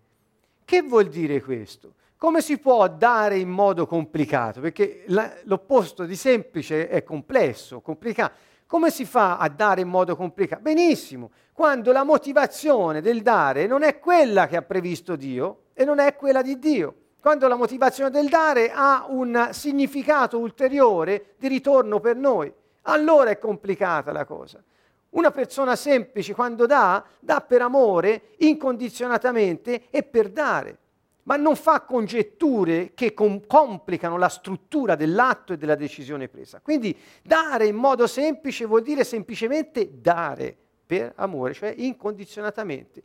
Che 0.66 0.82
vuol 0.82 1.08
dire 1.08 1.42
questo? 1.42 1.94
Come 2.18 2.42
si 2.42 2.60
può 2.60 2.88
dare 2.88 3.38
in 3.38 3.50
modo 3.50 3.88
complicato? 3.88 4.62
Perché 4.62 5.04
la, 5.08 5.34
l'opposto 5.44 6.06
di 6.06 6.16
semplice 6.16 6.88
è 6.88 7.04
complesso, 7.04 7.82
complicato. 7.82 8.34
Come 8.68 8.92
si 8.92 9.06
fa 9.06 9.38
a 9.38 9.50
dare 9.50 9.82
in 9.82 9.88
modo 9.88 10.16
complicato? 10.16 10.62
Benissimo, 10.62 11.32
quando 11.52 11.92
la 11.92 12.04
motivazione 12.04 13.02
del 13.02 13.22
dare 13.22 13.66
non 13.66 13.84
è 13.84 14.00
quella 14.00 14.48
che 14.48 14.56
ha 14.56 14.62
previsto 14.62 15.16
Dio 15.16 15.64
e 15.74 15.84
non 15.84 16.00
è 16.00 16.16
quella 16.16 16.42
di 16.42 16.58
Dio. 16.60 16.96
Quando 17.20 17.48
la 17.48 17.56
motivazione 17.56 18.10
del 18.10 18.30
dare 18.30 18.72
ha 18.74 19.06
un 19.10 19.50
significato 19.52 20.40
ulteriore 20.40 21.34
di 21.38 21.48
ritorno 21.48 22.00
per 22.00 22.16
noi 22.16 22.52
allora 22.84 23.30
è 23.30 23.38
complicata 23.38 24.12
la 24.12 24.26
cosa. 24.26 24.64
Una 25.12 25.32
persona 25.32 25.76
semplice 25.76 26.34
quando 26.34 26.66
dà, 26.66 27.04
dà 27.20 27.42
per 27.42 27.62
amore, 27.62 28.36
incondizionatamente 28.38 29.90
e 29.90 30.04
per 30.04 30.30
dare, 30.30 30.78
ma 31.24 31.36
non 31.36 31.56
fa 31.56 31.82
congetture 31.82 32.94
che 32.94 33.14
com- 33.14 33.46
complicano 33.46 34.18
la 34.18 34.30
struttura 34.30 34.96
dell'atto 34.96 35.54
e 35.54 35.58
della 35.58 35.76
decisione 35.76 36.30
presa. 36.30 36.62
Quindi 36.62 36.98
dare 37.22 37.66
in 37.66 37.76
modo 37.76 38.08
semplice 38.08 38.66
vuol 38.66 38.84
dire 38.84 39.04
semplicemente 39.04 40.00
dare 40.00 40.56
per 40.86 41.12
amore, 41.16 41.54
cioè 41.54 41.74
incondizionatamente. 41.76 43.04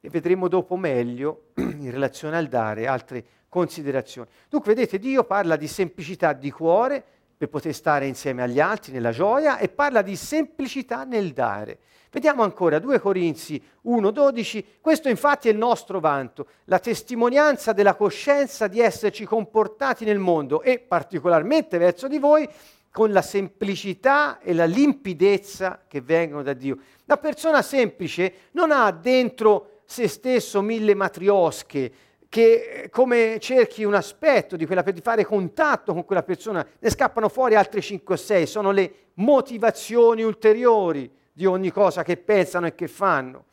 E 0.00 0.08
vedremo 0.10 0.48
dopo 0.48 0.76
meglio, 0.76 1.50
in 1.56 1.90
relazione 1.90 2.36
al 2.36 2.46
dare, 2.46 2.86
altre 2.86 3.24
considerazioni. 3.48 4.28
Dunque, 4.48 4.74
vedete, 4.74 4.98
Dio 4.98 5.24
parla 5.24 5.56
di 5.56 5.66
semplicità 5.66 6.32
di 6.32 6.50
cuore, 6.50 7.04
per 7.42 7.50
poter 7.50 7.74
stare 7.74 8.06
insieme 8.06 8.44
agli 8.44 8.60
altri 8.60 8.92
nella 8.92 9.10
gioia 9.10 9.58
e 9.58 9.68
parla 9.68 10.00
di 10.00 10.14
semplicità 10.14 11.02
nel 11.02 11.32
dare. 11.32 11.78
Vediamo 12.12 12.44
ancora 12.44 12.78
2 12.78 13.00
Corinzi 13.00 13.60
1:12, 13.86 14.64
questo 14.80 15.08
infatti 15.08 15.48
è 15.48 15.50
il 15.50 15.58
nostro 15.58 15.98
vanto, 15.98 16.46
la 16.66 16.78
testimonianza 16.78 17.72
della 17.72 17.96
coscienza 17.96 18.68
di 18.68 18.78
esserci 18.78 19.24
comportati 19.24 20.04
nel 20.04 20.20
mondo 20.20 20.62
e 20.62 20.78
particolarmente 20.78 21.78
verso 21.78 22.06
di 22.06 22.20
voi 22.20 22.48
con 22.92 23.10
la 23.10 23.22
semplicità 23.22 24.38
e 24.38 24.54
la 24.54 24.66
limpidezza 24.66 25.82
che 25.88 26.00
vengono 26.00 26.44
da 26.44 26.52
Dio. 26.52 26.78
La 27.06 27.16
persona 27.16 27.60
semplice 27.60 28.34
non 28.52 28.70
ha 28.70 28.88
dentro 28.92 29.80
se 29.84 30.06
stesso 30.06 30.62
mille 30.62 30.94
matriosche, 30.94 31.92
che 32.32 32.84
eh, 32.84 32.88
come 32.88 33.36
cerchi 33.40 33.84
un 33.84 33.92
aspetto 33.92 34.56
di, 34.56 34.64
quella, 34.64 34.80
di 34.80 35.02
fare 35.02 35.22
contatto 35.22 35.92
con 35.92 36.06
quella 36.06 36.22
persona, 36.22 36.66
ne 36.78 36.88
scappano 36.88 37.28
fuori 37.28 37.56
altre 37.56 37.82
5 37.82 38.14
o 38.14 38.16
6, 38.16 38.46
sono 38.46 38.70
le 38.70 38.94
motivazioni 39.16 40.22
ulteriori 40.22 41.12
di 41.30 41.44
ogni 41.44 41.70
cosa 41.70 42.02
che 42.02 42.16
pensano 42.16 42.64
e 42.64 42.74
che 42.74 42.88
fanno. 42.88 43.44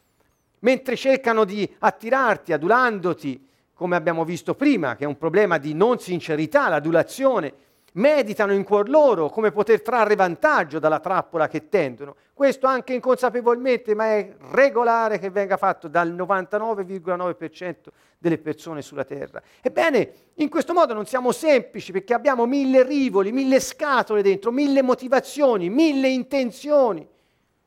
mentre 0.59 0.95
cercano 0.95 1.43
di 1.43 1.69
attirarti 1.79 2.53
adulandoti, 2.53 3.45
come 3.73 3.97
abbiamo 3.97 4.23
visto 4.23 4.55
prima, 4.55 4.95
che 4.95 5.03
è 5.03 5.07
un 5.07 5.17
problema 5.17 5.57
di 5.57 5.73
non 5.73 5.99
sincerità, 5.99 6.69
l'adulazione, 6.69 7.53
meditano 7.93 8.53
in 8.53 8.63
cuor 8.63 8.89
loro 8.89 9.29
come 9.29 9.51
poter 9.51 9.81
trarre 9.81 10.15
vantaggio 10.15 10.79
dalla 10.79 10.99
trappola 10.99 11.47
che 11.47 11.69
tendono. 11.69 12.15
Questo 12.33 12.67
anche 12.67 12.93
inconsapevolmente, 12.93 13.95
ma 13.95 14.13
è 14.13 14.33
regolare 14.51 15.19
che 15.19 15.29
venga 15.29 15.57
fatto 15.57 15.87
dal 15.87 16.13
99,9% 16.13 17.75
delle 18.17 18.37
persone 18.37 18.81
sulla 18.81 19.03
terra. 19.03 19.41
Ebbene, 19.61 20.11
in 20.35 20.49
questo 20.49 20.73
modo 20.73 20.93
non 20.93 21.05
siamo 21.05 21.31
semplici 21.31 21.91
perché 21.91 22.13
abbiamo 22.13 22.45
mille 22.45 22.83
rivoli, 22.83 23.31
mille 23.31 23.59
scatole 23.59 24.21
dentro, 24.21 24.51
mille 24.51 24.81
motivazioni, 24.81 25.69
mille 25.69 26.09
intenzioni. 26.09 27.07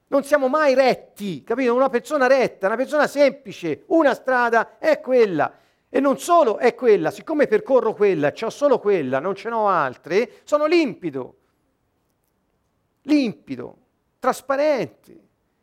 Non 0.09 0.25
siamo 0.25 0.49
mai 0.49 0.75
retti, 0.75 1.43
capito? 1.43 1.75
Una 1.75 1.89
persona 1.89 2.27
retta, 2.27 2.67
una 2.67 2.77
persona 2.77 3.07
semplice, 3.07 3.85
una 3.87 4.13
strada 4.13 4.77
è 4.79 5.01
quella. 5.01 5.51
E 5.95 6.01
non 6.01 6.19
solo 6.19 6.57
è 6.57 6.75
quella, 6.75 7.11
siccome 7.11 7.47
percorro 7.47 7.93
quella, 7.93 8.33
ho 8.41 8.49
solo 8.49 8.79
quella, 8.79 9.19
non 9.19 9.35
ce 9.35 9.51
n'ho 9.51 9.69
altre, 9.69 10.41
sono 10.45 10.65
limpido, 10.65 11.37
limpido, 13.03 13.77
trasparente, 14.19 15.21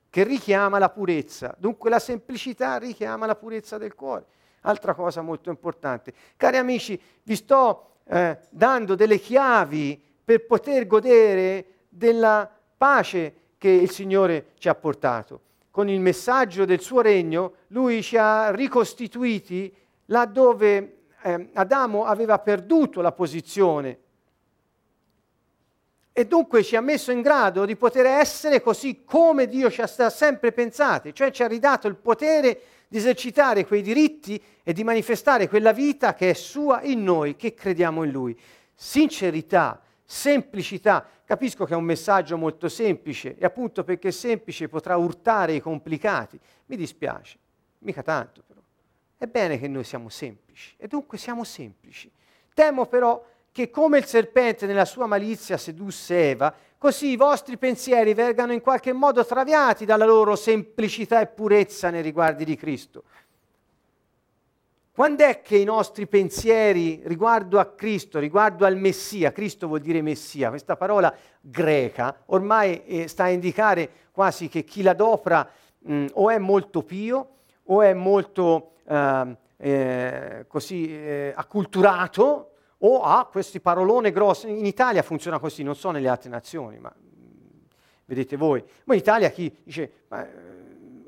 che 0.08 0.24
richiama 0.24 0.78
la 0.78 0.90
purezza. 0.90 1.56
Dunque 1.58 1.90
la 1.90 1.98
semplicità 1.98 2.78
richiama 2.78 3.26
la 3.26 3.36
purezza 3.36 3.80
del 3.80 3.96
cuore. 3.96 4.26
Altra 4.62 4.94
cosa 4.94 5.24
molto 5.24 5.50
importante. 5.50 6.14
Cari 6.38 6.58
amici, 6.58 7.02
vi 7.24 7.36
sto 7.36 7.94
eh, 8.04 8.38
dando 8.52 8.94
delle 8.94 9.18
chiavi 9.18 10.00
per 10.24 10.46
poter 10.46 10.86
godere 10.86 11.66
della 11.90 12.48
pace 12.78 13.34
che 13.58 13.70
il 13.70 13.90
Signore 13.90 14.50
ci 14.60 14.70
ha 14.70 14.76
portato. 14.76 15.42
Con 15.72 15.90
il 15.90 16.00
messaggio 16.00 16.66
del 16.66 16.82
suo 16.82 17.02
regno, 17.02 17.54
Lui 17.70 18.04
ci 18.04 18.16
ha 18.16 18.52
ricostituiti 18.52 19.76
laddove 20.10 20.98
eh, 21.22 21.50
Adamo 21.54 22.06
aveva 22.06 22.40
perduto 22.40 23.02
la 23.02 23.12
posizione 23.12 24.00
e 26.12 26.26
dunque 26.28 26.64
ci 26.64 26.76
ha 26.76 26.82
messo 26.82 27.12
in 27.12 27.22
grado 27.22 27.64
di 27.64 27.78
poter 27.78 28.06
essere 28.06 28.62
così 28.62 29.04
come 29.06 29.48
Dio 29.48 29.72
ci 29.72 29.82
ha 29.82 29.88
sempre 29.88 30.52
pensati, 30.52 31.14
cioè 31.14 31.32
ci 31.32 31.44
ha 31.44 31.48
ridato 31.48 31.88
il 31.88 31.96
potere 31.96 32.62
di 32.90 32.98
esercitare 32.98 33.66
quei 33.66 33.82
diritti 33.82 34.42
e 34.62 34.74
di 34.74 34.84
manifestare 34.84 35.48
quella 35.48 35.72
vita 35.72 36.14
che 36.16 36.32
è 36.32 36.34
sua 36.34 36.82
in 36.82 37.04
noi, 37.04 37.38
che 37.38 37.54
crediamo 37.54 38.04
in 38.04 38.12
Lui. 38.12 38.38
Sincerità, 38.74 39.80
semplicità. 40.04 41.08
Capisco 41.24 41.64
che 41.64 41.74
è 41.74 41.78
un 41.78 41.86
messaggio 41.86 42.36
molto 42.36 42.68
semplice 42.68 43.38
e 43.38 43.46
appunto 43.46 43.86
perché 43.86 44.10
è 44.10 44.12
semplice 44.12 44.68
potrà 44.68 44.98
urtare 44.98 45.54
i 45.54 45.62
complicati. 45.62 46.38
Mi 46.66 46.76
dispiace, 46.76 47.38
mica 47.80 48.02
tanto. 48.02 48.44
È 49.20 49.28
bene 49.28 49.60
che 49.60 49.68
noi 49.68 49.84
siamo 49.84 50.08
semplici 50.08 50.76
e 50.78 50.88
dunque 50.88 51.18
siamo 51.18 51.44
semplici. 51.44 52.10
Temo 52.54 52.86
però 52.86 53.22
che 53.52 53.70
come 53.70 53.98
il 53.98 54.06
serpente 54.06 54.66
nella 54.66 54.86
sua 54.86 55.08
malizia 55.08 55.58
sedusse 55.58 56.30
Eva, 56.30 56.56
così 56.78 57.08
i 57.08 57.16
vostri 57.18 57.58
pensieri 57.58 58.14
vengano 58.14 58.54
in 58.54 58.62
qualche 58.62 58.94
modo 58.94 59.26
traviati 59.26 59.84
dalla 59.84 60.06
loro 60.06 60.38
semplicità 60.38 61.20
e 61.20 61.28
purezza 61.28 61.90
nei 61.90 62.02
riguardi 62.02 62.46
di 62.46 62.56
Cristo. 62.56 63.04
Quando 64.94 65.26
è 65.26 65.42
che 65.42 65.58
i 65.58 65.66
nostri 65.66 66.08
pensieri 66.08 67.02
riguardo 67.04 67.60
a 67.60 67.66
Cristo, 67.66 68.20
riguardo 68.20 68.66
al 68.66 68.78
Messia, 68.78 69.34
Cristo 69.34 69.68
vuol 69.68 69.82
dire 69.82 70.02
Messia, 70.02 70.48
questa 70.48 70.78
parola 70.78 71.14
greca 71.42 72.22
ormai 72.28 72.86
eh, 72.86 73.10
sta 73.10 73.26
a 73.26 73.30
indicare 73.30 73.90
quasi 74.12 74.48
che 74.48 74.64
chi 74.64 74.82
l'adopra 74.82 75.46
mh, 75.80 76.06
o 76.14 76.30
è 76.30 76.38
molto 76.38 76.84
pio 76.84 77.30
o 77.66 77.82
è 77.82 77.94
molto 77.94 78.76
eh, 78.90 79.38
eh, 79.58 80.46
così 80.48 80.92
eh, 80.92 81.34
acculturato 81.36 82.52
o 82.80 83.02
ha 83.02 83.28
questi 83.30 83.60
parolone 83.60 84.12
grossi. 84.12 84.50
In 84.50 84.66
Italia 84.66 85.02
funziona 85.02 85.38
così, 85.38 85.64
non 85.64 85.76
so 85.76 85.92
nelle 85.92 86.08
altre 86.08 86.30
nazioni, 86.30 86.80
ma 86.80 86.94
vedete 88.06 88.38
voi. 88.38 88.64
Ma 88.86 88.94
in 88.94 89.00
Italia 89.00 89.30
chi 89.30 89.54
dice, 89.64 89.92
ma, 90.08 90.26
eh, 90.26 90.50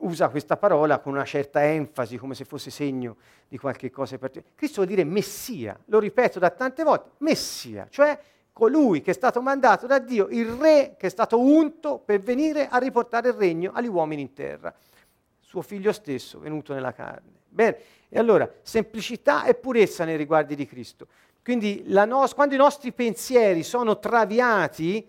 usa 0.01 0.29
questa 0.29 0.57
parola 0.57 0.99
con 0.99 1.13
una 1.13 1.23
certa 1.23 1.63
enfasi, 1.65 2.17
come 2.17 2.35
se 2.35 2.45
fosse 2.45 2.69
segno 2.69 3.17
di 3.47 3.57
qualche 3.57 3.89
cosa 3.89 4.17
particolare. 4.17 4.53
Cristo 4.55 4.81
vuol 4.81 4.87
dire 4.87 5.03
Messia, 5.03 5.77
lo 5.85 5.99
ripeto 5.99 6.39
da 6.39 6.49
tante 6.49 6.83
volte, 6.83 7.11
Messia, 7.19 7.87
cioè 7.89 8.19
colui 8.51 9.01
che 9.01 9.11
è 9.11 9.13
stato 9.13 9.41
mandato 9.41 9.87
da 9.87 9.99
Dio, 9.99 10.27
il 10.29 10.51
re 10.51 10.95
che 10.97 11.07
è 11.07 11.09
stato 11.09 11.39
unto 11.39 11.99
per 11.99 12.21
venire 12.21 12.67
a 12.67 12.77
riportare 12.77 13.29
il 13.29 13.35
regno 13.35 13.71
agli 13.73 13.87
uomini 13.87 14.21
in 14.21 14.33
terra, 14.33 14.73
suo 15.51 15.61
figlio 15.61 15.91
stesso 15.91 16.39
venuto 16.39 16.73
nella 16.73 16.93
carne. 16.93 17.41
Bene, 17.49 17.77
e 18.07 18.17
allora 18.17 18.49
semplicità 18.61 19.43
e 19.43 19.53
purezza 19.53 20.05
nei 20.05 20.15
riguardi 20.15 20.55
di 20.55 20.65
Cristo. 20.65 21.07
Quindi 21.43 21.83
no- 21.87 22.25
quando 22.33 22.55
i 22.55 22.57
nostri 22.57 22.93
pensieri 22.93 23.61
sono 23.61 23.99
traviati 23.99 25.05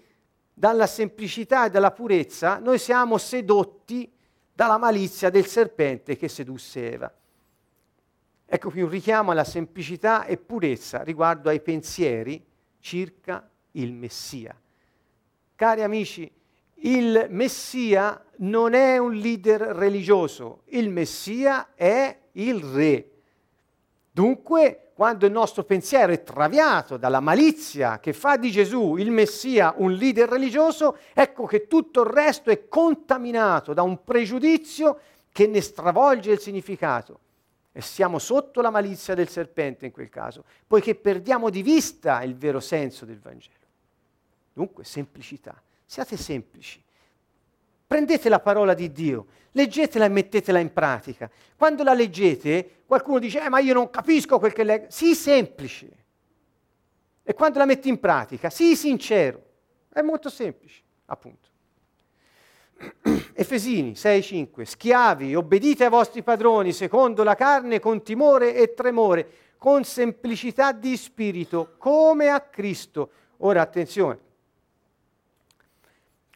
dalla 0.53 0.89
semplicità 0.89 1.67
e 1.67 1.71
dalla 1.71 1.93
purezza, 1.93 2.59
noi 2.59 2.81
siamo 2.81 3.19
sedotti 3.19 4.13
dalla 4.53 4.79
malizia 4.79 5.31
del 5.31 5.47
serpente 5.47 6.17
che 6.17 6.27
sedusse 6.27 6.91
Eva. 6.91 7.15
Ecco 8.45 8.71
qui 8.71 8.83
un 8.83 8.89
richiamo 8.89 9.31
alla 9.31 9.45
semplicità 9.45 10.25
e 10.25 10.39
purezza 10.39 11.05
riguardo 11.05 11.51
ai 11.51 11.61
pensieri 11.61 12.45
circa 12.81 13.49
il 13.73 13.93
Messia. 13.93 14.61
Cari 15.55 15.83
amici, 15.85 16.29
il 16.85 17.27
Messia 17.31 18.25
non 18.39 18.75
è 18.75 18.99
un 18.99 19.15
leader 19.15 19.61
religioso, 19.61 20.63
il 20.67 20.91
Messia 20.91 21.75
è 21.75 22.17
il 22.33 22.63
re. 22.63 23.11
Dunque, 24.11 24.91
quando 24.95 25.27
il 25.27 25.33
nostro 25.33 25.65
pensiero 25.65 26.13
è 26.13 26.23
traviato 26.23 26.97
dalla 26.97 27.21
malizia 27.21 27.99
che 27.99 28.13
fa 28.13 28.37
di 28.37 28.51
Gesù 28.51 28.97
il 28.97 29.11
Messia 29.11 29.75
un 29.79 29.93
leader 29.93 30.29
religioso, 30.29 30.99
ecco 31.13 31.47
che 31.47 31.67
tutto 31.67 32.03
il 32.03 32.11
resto 32.11 32.51
è 32.51 32.69
contaminato 32.69 33.73
da 33.75 33.83
un 33.83 34.03
pregiudizio 34.03 34.99
che 35.31 35.47
ne 35.47 35.61
stravolge 35.61 36.33
il 36.33 36.41
significato. 36.41 37.21
E 37.73 37.81
siamo 37.81 38.19
sotto 38.19 38.61
la 38.61 38.71
malizia 38.71 39.15
del 39.15 39.29
serpente 39.29 39.87
in 39.87 39.93
quel 39.93 40.11
caso, 40.11 40.45
poiché 40.67 40.95
perdiamo 40.95 41.49
di 41.49 41.63
vista 41.63 42.23
il 42.23 42.37
vero 42.37 42.61
senso 42.61 43.07
del 43.07 43.19
Vangelo. 43.19 43.57
Dunque, 44.53 44.85
semplicità. 44.85 45.59
Siate 45.93 46.17
semplici. 46.17 46.83
Prendete 47.87 48.31
la 48.31 48.41
parola 48.41 48.73
di 48.73 48.91
Dio, 48.93 49.27
leggetela 49.51 50.07
e 50.07 50.09
mettetela 50.09 50.59
in 50.59 50.73
pratica. 50.73 51.31
Quando 51.55 51.83
la 51.83 51.93
leggete, 51.93 52.85
qualcuno 52.87 53.19
dice, 53.19 53.45
eh, 53.45 53.51
ma 53.51 53.59
io 53.59 53.75
non 53.75 53.91
capisco 53.91 54.39
quel 54.39 54.55
che 54.55 54.65
leggo. 54.65 54.87
Sii 54.89 55.15
semplice. 55.15 55.89
E 57.23 57.35
quando 57.35 57.59
la 57.59 57.67
metti 57.67 57.91
in 57.91 58.01
pratica, 58.01 58.49
sii 58.49 58.75
sincero. 58.75 59.43
È 59.93 60.01
molto 60.01 60.31
semplice, 60.31 60.81
appunto. 61.05 61.49
Efesini 63.35 63.93
6:5 63.93 64.63
Schiavi, 64.63 65.35
obbedite 65.35 65.85
ai 65.85 65.91
vostri 65.91 66.23
padroni 66.23 66.73
secondo 66.73 67.23
la 67.23 67.35
carne 67.35 67.81
con 67.81 68.03
timore 68.03 68.55
e 68.55 68.73
tremore, 68.73 69.31
con 69.59 69.85
semplicità 69.85 70.73
di 70.73 70.97
spirito, 70.97 71.75
come 71.77 72.31
a 72.31 72.41
Cristo. 72.41 73.11
Ora 73.41 73.61
attenzione, 73.61 74.31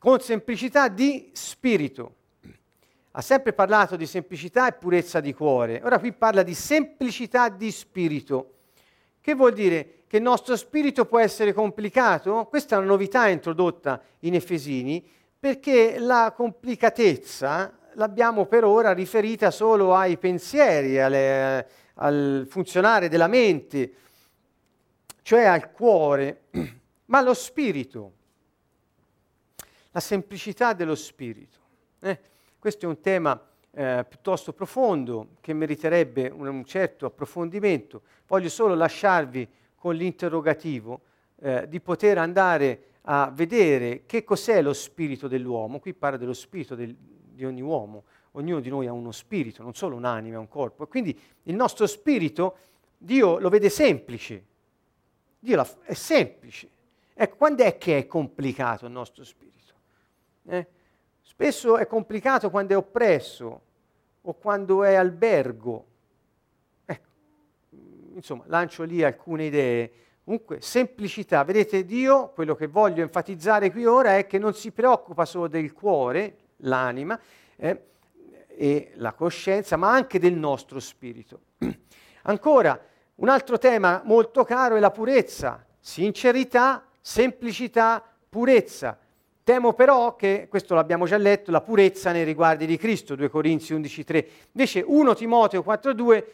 con 0.06 0.20
semplicità 0.20 0.86
di 0.86 1.30
spirito. 1.32 2.14
Ha 3.10 3.20
sempre 3.20 3.52
parlato 3.52 3.96
di 3.96 4.06
semplicità 4.06 4.68
e 4.68 4.74
purezza 4.74 5.18
di 5.18 5.34
cuore. 5.34 5.80
Ora 5.82 5.98
qui 5.98 6.12
parla 6.12 6.44
di 6.44 6.54
semplicità 6.54 7.48
di 7.48 7.72
spirito. 7.72 8.52
Che 9.20 9.34
vuol 9.34 9.52
dire? 9.52 10.04
Che 10.06 10.18
il 10.18 10.22
nostro 10.22 10.54
spirito 10.54 11.06
può 11.06 11.18
essere 11.18 11.52
complicato? 11.52 12.46
Questa 12.48 12.76
è 12.76 12.78
una 12.78 12.86
novità 12.86 13.26
introdotta 13.26 14.00
in 14.20 14.34
Efesini, 14.34 15.04
perché 15.40 15.98
la 15.98 16.32
complicatezza 16.36 17.76
l'abbiamo 17.94 18.46
per 18.46 18.62
ora 18.62 18.92
riferita 18.92 19.50
solo 19.50 19.92
ai 19.92 20.18
pensieri, 20.18 21.00
alle, 21.00 21.66
al 21.94 22.46
funzionare 22.48 23.08
della 23.08 23.26
mente, 23.26 23.92
cioè 25.22 25.46
al 25.46 25.72
cuore, 25.72 26.42
ma 27.06 27.20
lo 27.22 27.34
spirito 27.34 28.12
la 29.96 30.02
semplicità 30.02 30.74
dello 30.74 30.94
spirito. 30.94 31.58
Eh, 32.00 32.20
questo 32.58 32.84
è 32.84 32.88
un 32.88 33.00
tema 33.00 33.40
eh, 33.70 34.04
piuttosto 34.06 34.52
profondo 34.52 35.28
che 35.40 35.54
meriterebbe 35.54 36.28
un, 36.28 36.46
un, 36.48 36.64
certo 36.66 37.06
approfondimento. 37.06 38.02
Voglio 38.26 38.50
solo 38.50 38.74
lasciarvi 38.74 39.48
con 39.74 39.94
l'interrogativo 39.94 41.00
eh, 41.36 41.66
di 41.66 41.80
poter 41.80 42.18
andare 42.18 42.82
a 43.04 43.30
vedere 43.34 44.02
che 44.04 44.22
cos'è 44.22 44.60
lo 44.60 44.74
spirito 44.74 45.28
dell'uomo. 45.28 45.78
Qui 45.78 45.94
parla 45.94 46.18
dello 46.18 46.34
spirito 46.34 46.74
del, 46.74 46.94
di 46.94 47.46
ogni 47.46 47.62
uomo. 47.62 48.04
Ognuno 48.32 48.60
di 48.60 48.68
noi 48.68 48.86
ha 48.86 48.92
uno 48.92 49.12
spirito, 49.12 49.62
non 49.62 49.72
solo 49.72 49.96
un'anima, 49.96 50.38
un 50.38 50.48
corpo. 50.48 50.84
E 50.84 50.88
quindi 50.88 51.18
il 51.44 51.54
nostro 51.54 51.86
spirito, 51.86 52.58
Dio 52.98 53.38
lo 53.38 53.48
vede 53.48 53.70
semplice. 53.70 54.44
Dio 55.38 55.56
la, 55.56 55.66
è 55.84 55.94
semplice. 55.94 56.68
Ecco, 57.14 57.36
quando 57.36 57.64
è 57.64 57.78
che 57.78 57.96
è 57.96 58.06
complicato 58.06 58.84
il 58.84 58.92
nostro 58.92 59.24
spirito? 59.24 59.45
Eh? 60.48 60.66
Spesso 61.22 61.76
è 61.76 61.86
complicato 61.86 62.50
quando 62.50 62.72
è 62.72 62.76
oppresso 62.76 63.60
o 64.22 64.34
quando 64.34 64.84
è 64.84 64.94
albergo. 64.94 65.86
Ecco, 66.84 67.08
insomma, 68.14 68.44
lancio 68.46 68.84
lì 68.84 69.02
alcune 69.02 69.46
idee. 69.46 69.92
Comunque, 70.24 70.60
semplicità. 70.60 71.44
Vedete, 71.44 71.84
Dio, 71.84 72.30
quello 72.30 72.54
che 72.54 72.66
voglio 72.66 73.02
enfatizzare 73.02 73.70
qui 73.70 73.86
ora 73.86 74.16
è 74.16 74.26
che 74.26 74.38
non 74.38 74.54
si 74.54 74.72
preoccupa 74.72 75.24
solo 75.24 75.46
del 75.46 75.72
cuore, 75.72 76.36
l'anima 76.58 77.18
eh, 77.56 77.82
e 78.48 78.92
la 78.94 79.12
coscienza, 79.12 79.76
ma 79.76 79.92
anche 79.92 80.18
del 80.18 80.34
nostro 80.34 80.80
spirito. 80.80 81.40
Ancora, 82.22 82.80
un 83.16 83.28
altro 83.28 83.58
tema 83.58 84.02
molto 84.04 84.42
caro 84.44 84.76
è 84.76 84.80
la 84.80 84.90
purezza, 84.90 85.64
sincerità, 85.78 86.84
semplicità, 87.00 88.02
purezza. 88.28 88.98
Temo 89.46 89.74
però 89.74 90.16
che, 90.16 90.48
questo 90.50 90.74
l'abbiamo 90.74 91.06
già 91.06 91.16
letto, 91.16 91.52
la 91.52 91.60
purezza 91.60 92.10
nei 92.10 92.24
riguardi 92.24 92.66
di 92.66 92.76
Cristo, 92.76 93.14
2 93.14 93.28
Corinzi 93.28 93.74
11.3. 93.74 94.26
Invece 94.50 94.82
1 94.84 95.14
Timoteo 95.14 95.62
4.2, 95.64 96.24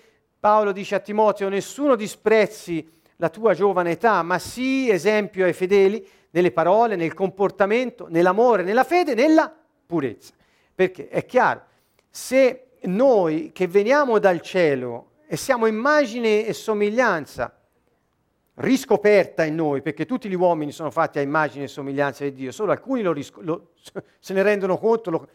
Paolo 0.40 0.72
dice 0.72 0.94
a 0.94 0.98
Timoteo, 0.98 1.50
nessuno 1.50 1.94
disprezzi 1.94 2.90
la 3.16 3.28
tua 3.28 3.52
giovane 3.52 3.90
età, 3.90 4.22
ma 4.22 4.38
sii 4.38 4.88
esempio 4.88 5.44
ai 5.44 5.52
fedeli 5.52 6.08
nelle 6.30 6.52
parole, 6.52 6.96
nel 6.96 7.12
comportamento, 7.12 8.06
nell'amore, 8.08 8.62
nella 8.62 8.82
fede, 8.82 9.12
nella 9.12 9.54
purezza. 9.84 10.32
Perché 10.74 11.08
è 11.08 11.26
chiaro, 11.26 11.64
se 12.08 12.68
noi 12.84 13.50
che 13.52 13.66
veniamo 13.66 14.18
dal 14.20 14.40
cielo 14.40 15.16
e 15.26 15.36
siamo 15.36 15.66
immagine 15.66 16.46
e 16.46 16.54
somiglianza 16.54 17.54
riscoperta 18.54 19.44
in 19.44 19.54
noi, 19.54 19.80
perché 19.82 20.04
tutti 20.04 20.28
gli 20.28 20.34
uomini 20.34 20.72
sono 20.72 20.90
fatti 20.90 21.18
a 21.18 21.22
immagine 21.22 21.64
e 21.64 21.68
somiglianza 21.68 22.24
di 22.24 22.32
Dio, 22.32 22.52
solo 22.52 22.72
alcuni 22.72 23.02
lo 23.02 23.14
lo, 23.38 23.70
se 24.18 24.34
ne 24.34 24.42
rendono 24.42 24.78
conto, 24.78 25.10
lo, 25.10 25.28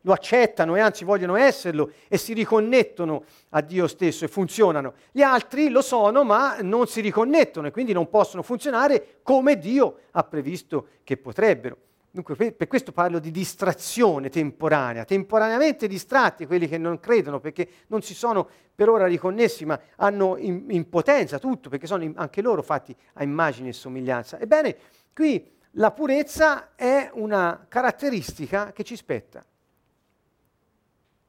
lo, 0.00 0.12
accettano 0.12 0.76
e 0.76 0.80
anzi 0.80 1.04
vogliono 1.04 1.36
esserlo 1.36 1.92
e 2.08 2.16
si 2.16 2.32
riconnettono 2.32 3.24
a 3.50 3.60
Dio 3.60 3.86
stesso 3.86 4.24
e 4.24 4.28
funzionano. 4.28 4.94
Gli 5.10 5.22
altri 5.22 5.68
lo 5.68 5.82
sono 5.82 6.24
ma 6.24 6.58
non 6.60 6.86
si 6.86 7.00
riconnettono 7.00 7.66
e 7.66 7.70
quindi 7.70 7.92
non 7.92 8.08
possono 8.08 8.42
funzionare 8.42 9.18
come 9.22 9.58
Dio 9.58 9.98
ha 10.12 10.22
previsto 10.22 10.86
che 11.04 11.16
potrebbero. 11.16 11.76
Dunque, 12.12 12.34
per 12.34 12.66
questo 12.66 12.90
parlo 12.90 13.20
di 13.20 13.30
distrazione 13.30 14.30
temporanea, 14.30 15.04
temporaneamente 15.04 15.86
distratti 15.86 16.44
quelli 16.44 16.66
che 16.66 16.76
non 16.76 16.98
credono 16.98 17.38
perché 17.38 17.68
non 17.86 18.02
si 18.02 18.14
sono 18.14 18.48
per 18.74 18.88
ora 18.88 19.06
riconnessi, 19.06 19.64
ma 19.64 19.78
hanno 19.94 20.36
in, 20.36 20.64
in 20.70 20.88
potenza 20.88 21.38
tutto, 21.38 21.68
perché 21.68 21.86
sono 21.86 22.02
in, 22.02 22.14
anche 22.16 22.42
loro 22.42 22.62
fatti 22.62 22.96
a 23.12 23.22
immagine 23.22 23.68
e 23.68 23.72
somiglianza. 23.72 24.40
Ebbene, 24.40 24.76
qui 25.14 25.58
la 25.74 25.92
purezza 25.92 26.74
è 26.74 27.08
una 27.12 27.66
caratteristica 27.68 28.72
che 28.72 28.82
ci 28.82 28.96
spetta 28.96 29.44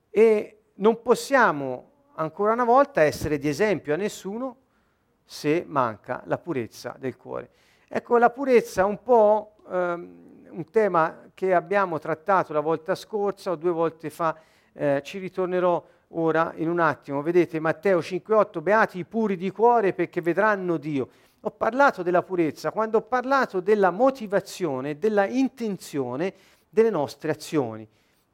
e 0.10 0.62
non 0.76 1.04
possiamo 1.04 1.92
ancora 2.16 2.54
una 2.54 2.64
volta 2.64 3.02
essere 3.02 3.38
di 3.38 3.48
esempio 3.48 3.94
a 3.94 3.98
nessuno 3.98 4.58
se 5.24 5.64
manca 5.68 6.24
la 6.26 6.40
purezza 6.40 6.96
del 6.98 7.18
cuore. 7.18 7.52
Ecco, 7.88 8.18
la 8.18 8.32
purezza 8.32 8.84
un 8.86 9.04
po'... 9.04 9.58
Ehm, 9.70 10.30
un 10.52 10.70
tema 10.70 11.30
che 11.34 11.54
abbiamo 11.54 12.00
trattato 12.00 12.54
la 12.54 12.60
volta 12.60 12.96
scorsa 12.96 13.52
o 13.52 13.56
due 13.56 13.72
volte 13.72 14.10
fa, 14.10 14.36
eh, 14.74 15.02
ci 15.04 15.18
ritornerò 15.18 15.84
ora 16.10 16.54
in 16.56 16.70
un 16.70 16.80
attimo. 16.80 17.22
Vedete 17.22 17.60
Matteo 17.60 18.00
5,8, 18.00 18.62
beati 18.62 19.00
i 19.00 19.06
puri 19.06 19.36
di 19.36 19.52
cuore 19.52 19.94
perché 19.94 20.22
vedranno 20.22 20.78
Dio. 20.78 21.10
Ho 21.42 21.52
parlato 21.52 22.04
della 22.04 22.24
purezza 22.24 22.72
quando 22.72 23.00
ho 23.00 23.02
parlato 23.02 23.60
della 23.60 23.90
motivazione, 23.90 24.98
della 24.98 25.26
intenzione 25.26 26.34
delle 26.70 26.90
nostre 26.90 27.32
azioni 27.32 27.88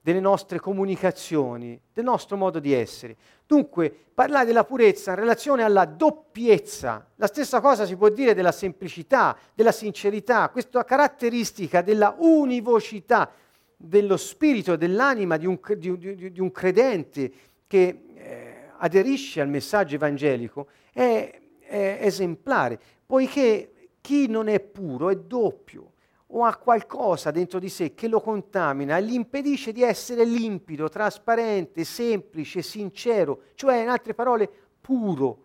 delle 0.07 0.21
nostre 0.21 0.57
comunicazioni, 0.61 1.77
del 1.91 2.05
nostro 2.05 2.37
modo 2.37 2.59
di 2.59 2.71
essere. 2.71 3.17
Dunque, 3.47 3.95
parlare 4.13 4.45
della 4.45 4.65
purezza 4.65 5.11
in 5.11 5.19
relazione 5.19 5.63
alla 5.63 5.85
doppiezza, 5.85 7.07
la 7.15 7.27
stessa 7.27 7.61
cosa 7.61 7.85
si 7.85 7.95
può 7.95 8.09
dire 8.09 8.33
della 8.33 8.51
semplicità, 8.51 9.37
della 9.53 9.71
sincerità, 9.71 10.49
questa 10.49 10.83
caratteristica 10.83 11.81
della 11.81 12.13
univocità 12.19 13.31
dello 13.77 14.17
spirito 14.17 14.73
e 14.73 14.77
dell'anima 14.77 15.37
di 15.37 15.45
un, 15.45 15.59
di, 15.77 15.97
di, 15.97 16.31
di 16.33 16.41
un, 16.41 16.51
credente 16.51 17.31
che 17.67 18.03
eh, 18.15 18.55
aderisce 18.79 19.39
al 19.39 19.47
messaggio 19.47 19.95
evangelico 19.95 20.67
è, 20.91 21.39
è 21.59 21.99
esemplare, 22.01 22.77
poiché 23.05 23.71
chi 24.01 24.27
non 24.27 24.49
è 24.49 24.59
puro 24.59 25.09
è 25.09 25.15
doppio 25.15 25.93
o 26.27 26.43
ha 26.43 26.55
qualcosa 26.57 27.31
dentro 27.31 27.59
di 27.59 27.69
sé 27.69 27.93
che 27.93 28.07
lo 28.07 28.19
contamina 28.19 28.97
e 28.97 29.03
gli 29.03 29.13
impedisce 29.13 29.71
di 29.71 29.83
essere 29.83 30.25
limpido, 30.25 30.89
trasparente, 30.89 31.83
semplice, 31.83 32.61
sincero, 32.61 33.43
cioè 33.55 33.81
in 33.81 33.89
altre 33.89 34.13
parole 34.13 34.49
puro. 34.81 35.43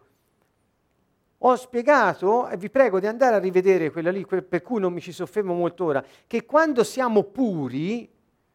Ho 1.44 1.56
spiegato, 1.56 2.48
e 2.48 2.56
vi 2.56 2.70
prego 2.70 3.00
di 3.00 3.06
andare 3.06 3.36
a 3.36 3.38
rivedere 3.38 3.90
quella 3.90 4.10
lì, 4.10 4.24
per 4.24 4.62
cui 4.62 4.80
non 4.80 4.92
mi 4.92 5.00
ci 5.00 5.12
soffermo 5.12 5.54
molto 5.54 5.84
ora, 5.84 6.04
che 6.26 6.44
quando 6.44 6.84
siamo 6.84 7.24
puri 7.24 8.08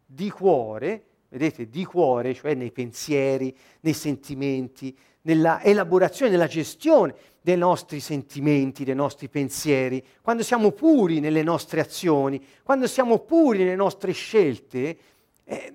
di 0.06 0.30
cuore, 0.30 1.06
vedete, 1.30 1.68
di 1.68 1.84
cuore, 1.84 2.34
cioè 2.34 2.54
nei 2.54 2.72
pensieri, 2.72 3.56
nei 3.82 3.94
sentimenti, 3.94 4.98
nella 5.28 5.62
elaborazione, 5.62 6.32
nella 6.32 6.48
gestione 6.48 7.14
dei 7.42 7.58
nostri 7.58 8.00
sentimenti, 8.00 8.86
dei 8.86 8.96
nostri 8.96 9.28
pensieri, 9.28 10.04
quando 10.22 10.42
siamo 10.42 10.72
puri 10.72 11.20
nelle 11.20 11.44
nostre 11.44 11.82
azioni, 11.82 12.44
quando 12.64 12.88
siamo 12.88 13.20
puri 13.20 13.60
nelle 13.60 13.76
nostre 13.76 14.14
scelte, 14.14 14.98
eh, 15.44 15.74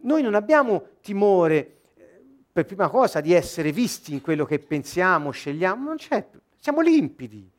noi 0.00 0.22
non 0.22 0.34
abbiamo 0.34 0.82
timore, 1.02 1.56
eh, 1.94 2.20
per 2.50 2.64
prima 2.64 2.88
cosa, 2.88 3.20
di 3.20 3.34
essere 3.34 3.70
visti 3.70 4.14
in 4.14 4.22
quello 4.22 4.46
che 4.46 4.58
pensiamo, 4.58 5.30
scegliamo, 5.30 5.84
non 5.88 5.96
c'è, 5.96 6.26
siamo 6.58 6.80
limpidi. 6.80 7.50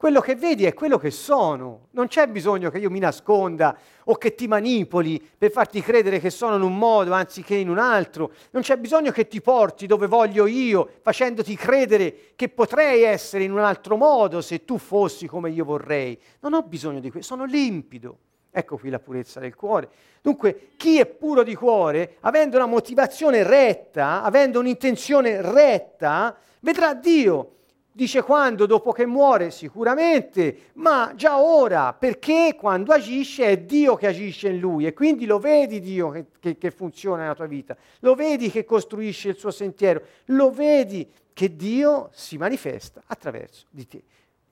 Quello 0.00 0.22
che 0.22 0.34
vedi 0.34 0.64
è 0.64 0.72
quello 0.72 0.96
che 0.96 1.10
sono. 1.10 1.88
Non 1.90 2.06
c'è 2.06 2.26
bisogno 2.26 2.70
che 2.70 2.78
io 2.78 2.88
mi 2.88 3.00
nasconda 3.00 3.76
o 4.04 4.14
che 4.14 4.34
ti 4.34 4.48
manipoli 4.48 5.22
per 5.36 5.50
farti 5.50 5.82
credere 5.82 6.20
che 6.20 6.30
sono 6.30 6.56
in 6.56 6.62
un 6.62 6.78
modo 6.78 7.12
anziché 7.12 7.56
in 7.56 7.68
un 7.68 7.76
altro. 7.76 8.32
Non 8.52 8.62
c'è 8.62 8.78
bisogno 8.78 9.10
che 9.10 9.28
ti 9.28 9.42
porti 9.42 9.86
dove 9.86 10.06
voglio 10.06 10.46
io, 10.46 10.88
facendoti 11.02 11.54
credere 11.54 12.32
che 12.34 12.48
potrei 12.48 13.02
essere 13.02 13.44
in 13.44 13.52
un 13.52 13.58
altro 13.58 13.98
modo 13.98 14.40
se 14.40 14.64
tu 14.64 14.78
fossi 14.78 15.26
come 15.26 15.50
io 15.50 15.66
vorrei. 15.66 16.18
Non 16.40 16.54
ho 16.54 16.62
bisogno 16.62 17.00
di 17.00 17.10
questo, 17.10 17.34
sono 17.34 17.44
limpido. 17.44 18.16
Ecco 18.50 18.78
qui 18.78 18.88
la 18.88 19.00
purezza 19.00 19.38
del 19.38 19.54
cuore. 19.54 19.90
Dunque, 20.22 20.70
chi 20.78 20.98
è 20.98 21.04
puro 21.04 21.42
di 21.42 21.54
cuore, 21.54 22.16
avendo 22.20 22.56
una 22.56 22.64
motivazione 22.64 23.42
retta, 23.42 24.22
avendo 24.22 24.60
un'intenzione 24.60 25.42
retta, 25.42 26.34
vedrà 26.60 26.94
Dio 26.94 27.56
Dice 27.92 28.22
quando, 28.22 28.66
dopo 28.66 28.92
che 28.92 29.04
muore, 29.04 29.50
sicuramente, 29.50 30.70
ma 30.74 31.12
già 31.16 31.40
ora, 31.40 31.92
perché 31.92 32.54
quando 32.56 32.92
agisce 32.92 33.46
è 33.46 33.58
Dio 33.58 33.96
che 33.96 34.06
agisce 34.06 34.48
in 34.48 34.58
lui. 34.58 34.86
E 34.86 34.92
quindi 34.92 35.26
lo 35.26 35.40
vedi 35.40 35.80
Dio 35.80 36.10
che, 36.10 36.26
che, 36.38 36.56
che, 36.56 36.70
funziona 36.70 37.22
nella 37.22 37.34
tua 37.34 37.46
vita, 37.46 37.76
lo 38.00 38.14
vedi 38.14 38.48
che 38.48 38.64
costruisce 38.64 39.30
il 39.30 39.36
suo 39.36 39.50
sentiero, 39.50 40.02
lo 40.26 40.50
vedi 40.50 41.10
che 41.32 41.56
Dio 41.56 42.10
si 42.12 42.36
manifesta 42.36 43.02
attraverso 43.06 43.66
di 43.70 43.86
te. 43.88 44.02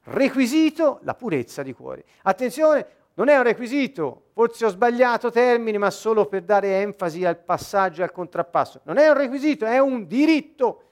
Requisito 0.02 0.98
la 1.02 1.14
purezza 1.14 1.62
di 1.62 1.72
cuore. 1.72 2.04
Attenzione, 2.22 2.86
non 3.14 3.28
è 3.28 3.36
un 3.36 3.42
requisito, 3.44 4.26
forse 4.32 4.64
ho 4.64 4.68
sbagliato 4.68 5.30
termini, 5.30 5.78
ma 5.78 5.90
solo 5.90 6.26
per 6.26 6.42
dare 6.42 6.80
enfasi 6.80 7.24
al 7.24 7.36
passaggio 7.36 8.00
e 8.00 8.04
al 8.04 8.12
contrappasso. 8.12 8.80
Non 8.84 8.96
è 8.96 9.08
un 9.08 9.16
requisito, 9.16 9.64
è 9.64 9.78
un 9.78 10.06
diritto 10.06 10.82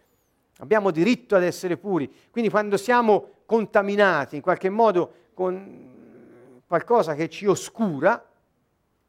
Abbiamo 0.59 0.91
diritto 0.91 1.37
ad 1.37 1.43
essere 1.43 1.77
puri. 1.77 2.11
Quindi 2.31 2.51
quando 2.51 2.77
siamo 2.77 3.43
contaminati 3.45 4.37
in 4.37 4.43
qualche 4.43 4.71
modo 4.71 5.13
con 5.35 5.95
qualcosa 6.67 7.15
che 7.15 7.29
ci 7.29 7.47
oscura, 7.47 8.25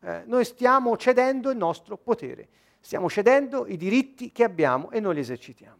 eh, 0.02 0.24
noi 0.26 0.46
stiamo 0.46 0.96
cedendo 0.98 1.50
il 1.50 1.58
nostro 1.58 1.98
potere, 1.98 2.48
stiamo 2.80 3.10
cedendo 3.10 3.66
i 3.68 3.78
diritti 3.78 4.32
che 4.32 4.44
abbiamo 4.44 4.92
e 4.92 5.00
non 5.00 5.14
li 5.14 5.22
esercitiamo. 5.22 5.78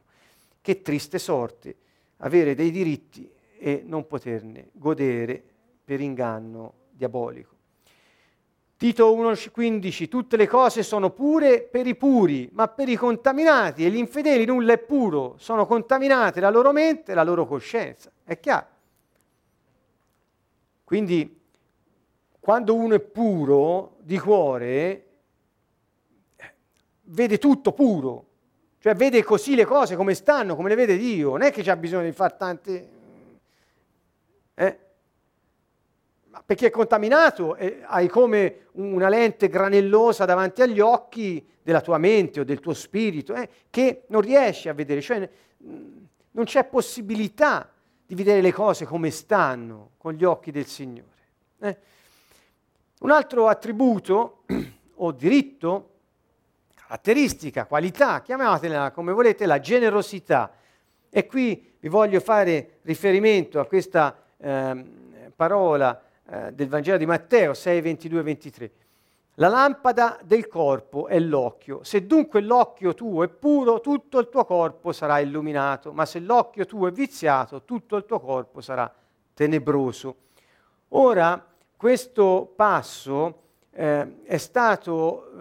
Che 0.62 0.82
triste 0.82 1.20
sorte 1.20 1.76
avere 2.18 2.56
dei 2.56 2.72
diritti 2.72 3.30
e 3.60 3.84
non 3.86 4.08
poterne 4.08 4.70
godere 4.74 5.44
per 5.84 6.02
inganno 6.02 6.74
diabolico. 6.92 7.57
Tito 8.78 9.16
1,15 9.16 10.08
tutte 10.08 10.38
le 10.38 10.48
cose 10.48 10.84
sono 10.84 11.10
pure 11.10 11.64
per 11.64 11.88
i 11.88 11.96
puri, 11.96 12.48
ma 12.54 12.68
per 12.68 12.88
i 12.88 12.96
contaminati 12.96 13.84
e 13.84 13.90
gli 13.90 13.98
infedeli 13.98 14.46
nulla 14.46 14.74
è 14.74 14.78
puro, 14.78 15.34
sono 15.40 15.66
contaminate 15.66 16.40
la 16.40 16.52
loro 16.52 16.72
mente 16.72 17.12
e 17.12 17.16
la 17.16 17.24
loro 17.24 17.48
coscienza. 17.48 18.12
È 18.24 18.40
chiaro? 18.40 18.68
Quindi 20.84 21.42
quando 22.40 22.76
uno 22.76 22.94
è 22.94 23.00
puro 23.00 23.96
di 24.02 24.20
cuore, 24.20 25.06
vede 27.06 27.40
tutto 27.40 27.72
puro, 27.72 28.26
cioè 28.78 28.94
vede 28.94 29.24
così 29.24 29.56
le 29.56 29.66
cose 29.66 29.96
come 29.96 30.14
stanno, 30.14 30.56
come 30.56 30.70
le 30.70 30.76
vede 30.76 30.98
Dio, 30.98 31.32
non 31.32 31.42
è 31.42 31.52
che 31.52 31.64
c'ha 31.64 31.76
bisogno 31.76 32.06
di 32.06 32.12
fare 32.12 32.36
tante... 32.38 32.90
Eh? 34.54 34.80
Perché 36.46 36.68
è 36.68 36.70
contaminato 36.70 37.56
e 37.56 37.82
hai 37.86 38.08
come 38.08 38.68
una 38.74 39.10
lente 39.10 39.50
granellosa 39.50 40.26
davanti 40.26 40.62
agli 40.62 40.80
occhi 40.80 41.46
della 41.62 41.82
tua 41.82 41.98
mente 41.98 42.40
o 42.40 42.44
del 42.44 42.60
tuo 42.60 42.74
spirito 42.74 43.34
eh, 43.34 43.50
che 43.70 44.04
non 44.08 44.22
riesci 44.22 44.70
a 44.70 44.74
vedere, 44.74 45.02
cioè 45.02 45.30
non 45.58 46.46
c'è 46.46 46.64
possibilità 46.66 47.70
di 48.06 48.16
vedere 48.16 48.42
le 48.42 48.54
cose 48.54 48.86
come 48.86 49.12
stanno 49.12 49.92
con 49.98 50.14
gli 50.14 50.24
occhi 50.24 50.52
del 50.52 50.66
Signore. 50.66 51.16
Eh. 51.60 51.78
Un 53.00 53.12
altro 53.12 53.48
attributo 53.48 54.44
o 54.96 55.12
diritto, 55.12 55.90
caratteristica, 56.74 57.66
qualità, 57.66 58.22
chiamatela 58.22 58.92
come 58.92 59.12
volete, 59.12 59.46
la 59.46 59.60
generosità. 59.60 60.54
E 61.10 61.26
qui 61.26 61.76
vi 61.80 61.90
voglio 61.90 62.20
fare 62.20 62.80
riferimento 62.84 63.60
a 63.60 63.66
questa 63.66 64.18
eh, 64.38 64.86
parola 65.36 66.02
eh, 66.30 66.52
del 66.54 66.68
Vangelo 66.68 66.98
di 66.98 67.06
Matteo 67.06 67.54
6, 67.54 67.82
22, 67.82 68.22
23. 68.22 68.72
La 69.36 69.50
lampada 69.50 70.20
del 70.24 70.48
corpo 70.48 71.08
è 71.08 71.20
l'occhio. 71.20 71.84
Se 71.84 72.08
dunque 72.08 72.42
l'occhio 72.42 72.96
tuo 72.96 73.24
è 73.24 73.28
puro, 73.28 73.82
tutto 73.82 74.20
il 74.20 74.30
tuo 74.30 74.46
corpo 74.46 74.92
sarà 74.92 75.20
illuminato, 75.20 75.94
ma 75.94 76.06
se 76.06 76.20
l'occhio 76.20 76.66
tuo 76.66 76.88
è 76.88 76.92
viziato, 76.92 77.64
tutto 77.64 77.98
il 77.98 78.06
tuo 78.06 78.20
corpo 78.20 78.62
sarà 78.62 78.92
tenebroso. 79.34 80.16
Ora, 80.90 81.46
questo 81.76 82.52
passo 82.56 83.42
eh, 83.70 84.24
è 84.24 84.38
stato 84.38 85.32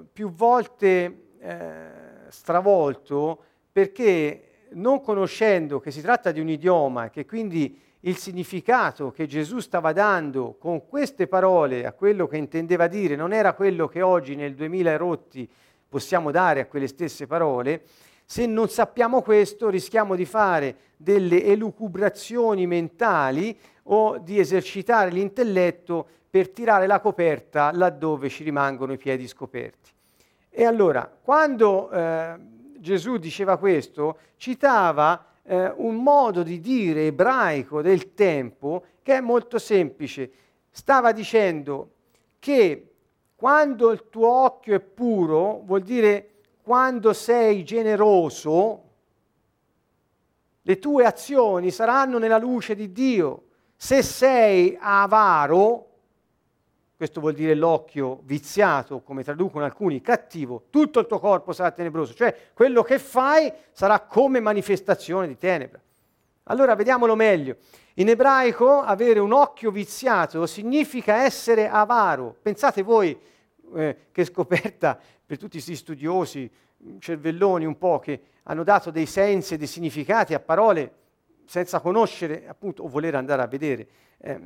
eh, 0.00 0.04
più 0.12 0.30
volte 0.32 1.22
eh, 1.40 1.90
stravolto 2.28 3.42
perché 3.72 4.68
non 4.74 5.00
conoscendo 5.00 5.80
che 5.80 5.90
si 5.90 6.00
tratta 6.00 6.30
di 6.30 6.38
un 6.38 6.48
idioma 6.48 7.10
che 7.10 7.26
quindi 7.26 7.76
il 8.00 8.16
significato 8.16 9.10
che 9.10 9.26
Gesù 9.26 9.58
stava 9.58 9.92
dando 9.92 10.56
con 10.58 10.86
queste 10.86 11.26
parole 11.26 11.84
a 11.84 11.92
quello 11.92 12.26
che 12.26 12.38
intendeva 12.38 12.86
dire 12.86 13.14
non 13.14 13.32
era 13.32 13.52
quello 13.52 13.88
che 13.88 14.00
oggi 14.00 14.34
nel 14.34 14.54
2000 14.54 14.96
rotti 14.96 15.48
possiamo 15.88 16.30
dare 16.30 16.60
a 16.60 16.66
quelle 16.66 16.86
stesse 16.86 17.26
parole, 17.26 17.82
se 18.24 18.46
non 18.46 18.68
sappiamo 18.68 19.22
questo 19.22 19.68
rischiamo 19.68 20.14
di 20.14 20.24
fare 20.24 20.76
delle 20.96 21.42
elucubrazioni 21.44 22.66
mentali 22.66 23.58
o 23.84 24.18
di 24.18 24.38
esercitare 24.38 25.10
l'intelletto 25.10 26.06
per 26.30 26.50
tirare 26.50 26.86
la 26.86 27.00
coperta 27.00 27.72
laddove 27.72 28.28
ci 28.28 28.44
rimangono 28.44 28.92
i 28.92 28.98
piedi 28.98 29.26
scoperti. 29.26 29.90
E 30.48 30.64
allora, 30.64 31.10
quando 31.20 31.90
eh, 31.90 32.36
Gesù 32.78 33.16
diceva 33.16 33.56
questo, 33.56 34.18
citava 34.36 35.29
eh, 35.50 35.72
un 35.78 35.96
modo 35.96 36.44
di 36.44 36.60
dire 36.60 37.06
ebraico 37.06 37.82
del 37.82 38.14
tempo 38.14 38.84
che 39.02 39.16
è 39.16 39.20
molto 39.20 39.58
semplice. 39.58 40.30
Stava 40.70 41.10
dicendo 41.10 41.94
che 42.38 42.92
quando 43.34 43.90
il 43.90 44.04
tuo 44.10 44.28
occhio 44.28 44.76
è 44.76 44.80
puro, 44.80 45.62
vuol 45.64 45.82
dire 45.82 46.42
quando 46.62 47.12
sei 47.12 47.64
generoso, 47.64 48.82
le 50.62 50.78
tue 50.78 51.04
azioni 51.04 51.72
saranno 51.72 52.18
nella 52.18 52.38
luce 52.38 52.76
di 52.76 52.92
Dio. 52.92 53.46
Se 53.74 54.02
sei 54.02 54.78
avaro, 54.78 55.89
questo 57.00 57.20
vuol 57.20 57.32
dire 57.32 57.54
l'occhio 57.54 58.20
viziato, 58.24 59.00
come 59.00 59.24
traducono 59.24 59.64
alcuni, 59.64 60.02
cattivo, 60.02 60.64
tutto 60.68 61.00
il 61.00 61.06
tuo 61.06 61.18
corpo 61.18 61.54
sarà 61.54 61.70
tenebroso, 61.70 62.12
cioè 62.12 62.36
quello 62.52 62.82
che 62.82 62.98
fai 62.98 63.50
sarà 63.72 64.00
come 64.00 64.38
manifestazione 64.38 65.26
di 65.26 65.38
tenebra. 65.38 65.80
Allora 66.42 66.74
vediamolo 66.74 67.14
meglio. 67.14 67.56
In 67.94 68.10
ebraico 68.10 68.82
avere 68.82 69.18
un 69.18 69.32
occhio 69.32 69.70
viziato 69.70 70.44
significa 70.44 71.22
essere 71.24 71.70
avaro. 71.70 72.36
Pensate 72.42 72.82
voi 72.82 73.18
eh, 73.76 73.96
che 74.12 74.24
scoperta 74.26 75.00
per 75.24 75.38
tutti 75.38 75.52
questi 75.52 75.76
studiosi, 75.76 76.50
cervelloni 76.98 77.64
un 77.64 77.78
po' 77.78 77.98
che 77.98 78.20
hanno 78.42 78.62
dato 78.62 78.90
dei 78.90 79.06
sensi 79.06 79.54
e 79.54 79.56
dei 79.56 79.66
significati 79.66 80.34
a 80.34 80.38
parole 80.38 80.92
senza 81.46 81.80
conoscere 81.80 82.46
appunto 82.46 82.82
o 82.82 82.88
voler 82.88 83.14
andare 83.14 83.40
a 83.40 83.46
vedere. 83.46 83.88
Eh, 84.18 84.38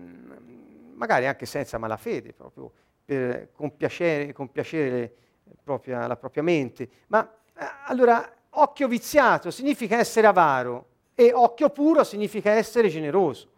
magari 0.95 1.27
anche 1.27 1.47
senza 1.47 1.79
malafede, 1.79 2.33
proprio 2.33 2.71
per 3.05 3.51
compiacere, 3.53 4.33
compiacere 4.33 5.15
propria, 5.63 6.07
la 6.07 6.17
propria 6.17 6.43
mente. 6.43 6.89
Ma 7.09 7.29
eh, 7.57 7.65
allora, 7.87 8.33
occhio 8.51 8.89
viziato 8.89 9.51
significa 9.51 9.97
essere 9.97 10.27
avaro 10.27 10.87
e 11.15 11.33
occhio 11.33 11.71
puro 11.71 12.05
significa 12.05 12.53
essere 12.53 12.89
generoso. 12.89 13.49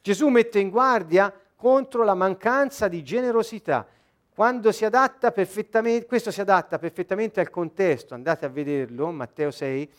Gesù 0.00 0.28
mette 0.28 0.58
in 0.58 0.70
guardia 0.70 1.32
contro 1.54 2.02
la 2.02 2.14
mancanza 2.14 2.88
di 2.88 3.02
generosità. 3.04 3.86
Quando 4.34 4.72
si 4.72 4.84
adatta 4.84 5.30
perfettamente, 5.30 6.06
questo 6.06 6.30
si 6.30 6.40
adatta 6.40 6.78
perfettamente 6.78 7.38
al 7.38 7.50
contesto, 7.50 8.14
andate 8.14 8.46
a 8.46 8.48
vederlo, 8.48 9.12
Matteo 9.12 9.50
6, 9.50 9.90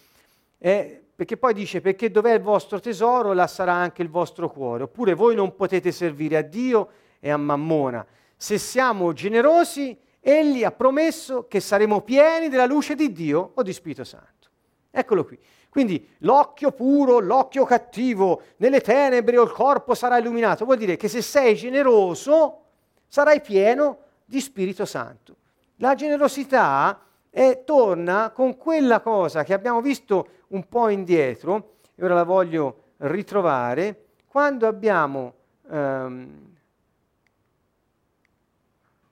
è 0.57 1.01
perché 1.15 1.37
poi 1.37 1.53
dice 1.53 1.79
perché 1.81 2.09
dov'è 2.09 2.33
il 2.33 2.41
vostro 2.41 2.79
tesoro, 2.79 3.33
là 3.33 3.47
sarà 3.47 3.73
anche 3.73 4.01
il 4.01 4.09
vostro 4.09 4.49
cuore. 4.49 4.83
Oppure 4.83 5.13
voi 5.13 5.35
non 5.35 5.55
potete 5.55 5.91
servire 5.91 6.37
a 6.37 6.41
Dio 6.41 6.89
e 7.19 7.29
a 7.29 7.37
Mammona. 7.37 8.05
Se 8.35 8.57
siamo 8.57 9.13
generosi, 9.13 9.97
Egli 10.19 10.63
ha 10.63 10.71
promesso 10.71 11.47
che 11.47 11.59
saremo 11.59 12.01
pieni 12.01 12.49
della 12.49 12.65
luce 12.65 12.95
di 12.95 13.11
Dio 13.11 13.51
o 13.53 13.61
di 13.61 13.73
Spirito 13.73 14.03
Santo. 14.03 14.49
Eccolo 14.89 15.25
qui. 15.25 15.37
Quindi 15.69 16.07
l'occhio 16.19 16.71
puro, 16.71 17.19
l'occhio 17.19 17.65
cattivo, 17.65 18.41
nelle 18.57 18.79
tenebre 18.79 19.37
o 19.37 19.43
il 19.43 19.51
corpo 19.51 19.95
sarà 19.95 20.17
illuminato. 20.17 20.65
Vuol 20.65 20.77
dire 20.77 20.97
che 20.97 21.07
se 21.07 21.21
sei 21.21 21.55
generoso 21.55 22.61
sarai 23.07 23.41
pieno 23.41 23.97
di 24.23 24.39
Spirito 24.39 24.85
Santo. 24.85 25.35
La 25.77 25.95
generosità 25.95 26.99
è, 27.33 27.63
torna 27.65 28.29
con 28.29 28.57
quella 28.57 28.99
cosa 28.99 29.43
che 29.43 29.55
abbiamo 29.55 29.81
visto 29.81 30.43
un 30.49 30.67
po' 30.67 30.89
indietro, 30.89 31.77
e 31.95 32.03
ora 32.03 32.13
la 32.13 32.23
voglio 32.23 32.91
ritrovare, 32.97 34.05
quando 34.27 34.67
abbiamo, 34.67 35.33
ehm, 35.67 36.55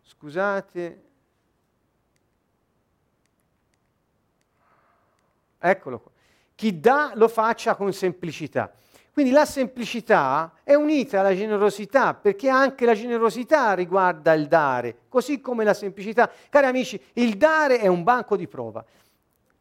scusate, 0.03 1.01
eccolo 5.57 5.99
qua, 5.99 6.11
chi 6.53 6.80
dà 6.80 7.13
lo 7.15 7.28
faccia 7.28 7.74
con 7.74 7.91
semplicità. 7.91 8.72
Quindi 9.22 9.38
la 9.38 9.45
semplicità 9.45 10.51
è 10.63 10.74
unita 10.74 11.19
alla 11.19 11.36
generosità, 11.36 12.15
perché 12.15 12.49
anche 12.49 12.88
la 12.88 12.95
generosità 12.95 13.74
riguarda 13.74 14.34
il 14.34 14.47
dare, 14.47 15.01
così 15.09 15.39
come 15.41 15.63
la 15.63 15.76
semplicità. 15.76 16.28
Cari 16.49 16.65
amici, 16.65 16.99
il 17.13 17.38
dare 17.38 17.78
è 17.78 17.86
un 17.86 18.01
banco 18.01 18.36
di 18.36 18.47
prova. 18.47 18.84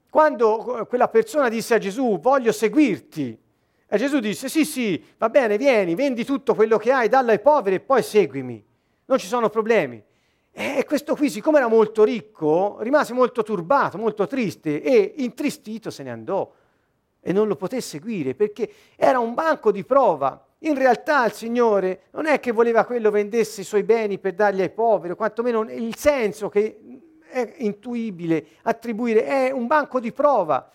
Quando 0.09 0.87
quella 0.89 1.09
persona 1.09 1.51
disse 1.51 1.75
a 1.75 1.79
Gesù, 1.79 2.19
voglio 2.21 2.53
seguirti, 2.53 3.39
e 3.87 3.99
Gesù 3.99 4.19
disse, 4.19 4.49
sì, 4.49 4.65
sì, 4.65 5.05
va 5.19 5.29
bene, 5.29 5.59
vieni, 5.59 5.95
vendi 5.95 6.25
tutto 6.25 6.55
quello 6.55 6.79
che 6.79 6.91
hai, 6.91 7.11
dallo 7.11 7.31
ai 7.31 7.41
poveri 7.41 7.77
e 7.77 7.81
poi 7.81 8.03
seguimi. 8.03 8.65
Non 9.05 9.19
ci 9.19 9.27
sono 9.27 9.51
problemi. 9.51 10.03
E 10.53 10.87
questo 10.87 11.15
qui, 11.15 11.29
siccome 11.29 11.59
era 11.59 11.69
molto 11.69 12.03
ricco, 12.03 12.79
rimase 12.81 13.13
molto 13.13 13.43
turbato, 13.43 13.99
molto 13.99 14.27
triste 14.27 14.81
e 14.81 15.17
intristito 15.19 15.91
se 15.91 16.03
ne 16.03 16.11
andò 16.13 16.51
e 17.21 17.33
non 17.33 17.49
lo 17.49 17.57
poté 17.57 17.81
seguire 17.81 18.35
perché 18.35 18.71
era 18.97 19.19
un 19.19 19.35
banco 19.35 19.71
di 19.71 19.85
prova. 19.85 20.45
In 20.61 20.77
realtà 20.77 21.25
il 21.25 21.33
Signore 21.33 22.03
non 22.11 22.27
è 22.27 22.39
che 22.41 22.53
voleva 22.53 22.85
quello 22.85 23.11
vendesse 23.11 23.63
i 23.63 23.65
suoi 23.65 23.83
beni 23.83 24.19
per 24.19 24.35
darli 24.35 24.61
ai 24.61 24.71
poveri, 24.71 25.13
o 25.13 25.17
quantomeno 25.17 25.63
il 25.63 25.97
senso 25.97 26.49
che 26.49 26.79
è 27.31 27.55
intuibile 27.59 28.45
attribuire, 28.63 29.25
è 29.25 29.51
un 29.51 29.67
banco 29.67 30.01
di 30.01 30.13
prova. 30.13 30.71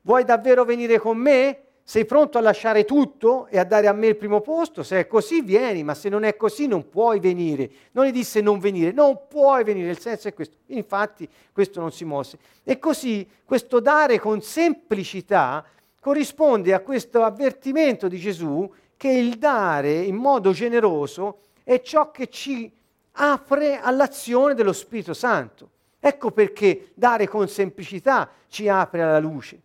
Vuoi 0.00 0.24
davvero 0.24 0.64
venire 0.64 0.98
con 0.98 1.16
me? 1.18 1.62
Sei 1.88 2.04
pronto 2.04 2.36
a 2.36 2.42
lasciare 2.42 2.84
tutto 2.84 3.46
e 3.46 3.58
a 3.58 3.64
dare 3.64 3.86
a 3.86 3.92
me 3.92 4.08
il 4.08 4.16
primo 4.16 4.42
posto? 4.42 4.82
Se 4.82 5.00
è 5.00 5.06
così, 5.06 5.40
vieni, 5.40 5.82
ma 5.82 5.94
se 5.94 6.10
non 6.10 6.22
è 6.22 6.36
così 6.36 6.66
non 6.66 6.90
puoi 6.90 7.18
venire. 7.18 7.70
Non 7.92 8.04
gli 8.04 8.12
disse 8.12 8.42
non 8.42 8.58
venire, 8.58 8.92
non 8.92 9.20
puoi 9.26 9.64
venire, 9.64 9.88
il 9.88 9.98
senso 9.98 10.28
è 10.28 10.34
questo. 10.34 10.56
Infatti 10.66 11.26
questo 11.50 11.80
non 11.80 11.90
si 11.90 12.04
mosse. 12.04 12.38
E 12.62 12.78
così 12.78 13.26
questo 13.42 13.80
dare 13.80 14.18
con 14.18 14.42
semplicità 14.42 15.64
corrisponde 16.00 16.74
a 16.74 16.80
questo 16.80 17.22
avvertimento 17.22 18.08
di 18.08 18.18
Gesù 18.18 18.70
che 18.96 19.10
il 19.10 19.38
dare 19.38 19.92
in 19.92 20.16
modo 20.16 20.52
generoso 20.52 21.40
è 21.62 21.80
ciò 21.80 22.10
che 22.10 22.28
ci 22.28 22.72
apre 23.12 23.78
all'azione 23.80 24.54
dello 24.54 24.72
Spirito 24.72 25.14
Santo. 25.14 25.70
Ecco 26.00 26.30
perché 26.30 26.92
dare 26.94 27.28
con 27.28 27.48
semplicità 27.48 28.30
ci 28.48 28.68
apre 28.68 29.02
alla 29.02 29.18
luce, 29.18 29.60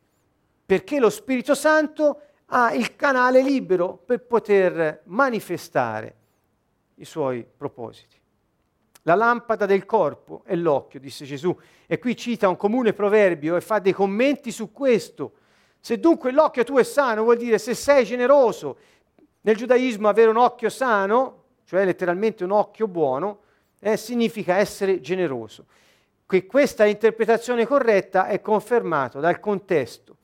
perché 0.66 1.00
lo 1.00 1.10
Spirito 1.10 1.54
Santo 1.56 2.22
ha 2.48 2.74
il 2.74 2.96
canale 2.96 3.42
libero 3.42 4.00
per 4.04 4.22
poter 4.22 5.02
manifestare 5.06 6.16
i 6.96 7.06
suoi 7.06 7.46
propositi. 7.46 8.22
La 9.04 9.16
lampada 9.16 9.66
del 9.66 9.86
corpo 9.86 10.44
è 10.46 10.56
l'occhio, 10.56 11.00
disse 11.00 11.26
Gesù, 11.26 11.56
e 11.86 12.00
qui 12.00 12.16
cita 12.16 12.48
un 12.48 12.56
comune 12.56 12.94
proverbio 12.94 13.56
e 13.56 13.62
fa 13.62 13.80
dei 13.80 13.92
commenti 13.92 14.52
su 14.52 14.72
questo. 14.72 15.34
Se 15.84 16.00
dunque 16.00 16.32
l'occhio 16.32 16.64
tuo 16.64 16.80
è 16.80 16.84
sano, 16.84 17.24
vuol 17.24 17.36
dire 17.36 17.58
se 17.58 17.74
sei 17.74 18.06
generoso. 18.06 18.78
Nel 19.42 19.58
giudaismo 19.58 20.08
avere 20.08 20.30
un 20.30 20.38
occhio 20.38 20.70
sano 20.70 21.42
cioè 21.66 21.86
letteralmente 21.86 22.44
un 22.44 22.52
occhio 22.52 22.88
buono, 22.88 23.40
eh, 23.80 23.98
significa 23.98 24.58
essere 24.58 25.02
generoso. 25.02 25.66
Che 26.26 26.46
questa 26.46 26.86
interpretazione 26.86 27.66
corretta 27.66 28.28
è 28.28 28.42
confermata 28.42 29.20
dal 29.20 29.40
contesto, 29.40 30.18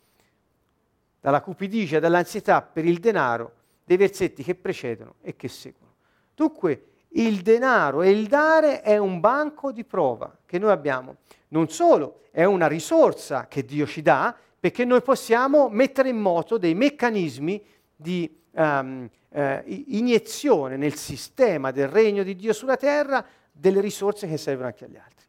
dalla 1.19 1.41
cupidigia, 1.41 1.99
dall'ansietà 1.99 2.61
per 2.61 2.85
il 2.85 2.99
denaro 2.99 3.53
dei 3.83 3.97
versetti 3.97 4.43
che 4.43 4.53
precedono 4.53 5.15
e 5.21 5.35
che 5.35 5.47
seguono. 5.47 5.95
Dunque, 6.35 6.83
il 7.13 7.41
denaro 7.41 8.03
e 8.03 8.11
il 8.11 8.27
dare 8.27 8.81
è 8.81 8.97
un 8.97 9.19
banco 9.19 9.71
di 9.71 9.83
prova 9.83 10.31
che 10.45 10.59
noi 10.59 10.69
abbiamo. 10.69 11.17
Non 11.47 11.69
solo, 11.69 12.21
è 12.29 12.43
una 12.43 12.67
risorsa 12.67 13.47
che 13.47 13.65
Dio 13.65 13.87
ci 13.87 14.03
dà 14.03 14.35
perché 14.59 14.83
noi 14.85 15.01
possiamo 15.01 15.69
mettere 15.69 16.09
in 16.09 16.17
moto 16.17 16.57
dei 16.57 16.75
meccanismi 16.75 17.63
di 17.95 18.29
um, 18.51 19.09
eh, 19.29 19.63
iniezione 19.87 20.75
nel 20.75 20.95
sistema 20.95 21.71
del 21.71 21.87
regno 21.87 22.23
di 22.23 22.35
Dio 22.35 22.51
sulla 22.51 22.77
terra 22.77 23.25
delle 23.51 23.79
risorse 23.79 24.27
che 24.27 24.37
servono 24.37 24.67
anche 24.67 24.85
agli 24.85 24.97
altri. 24.97 25.27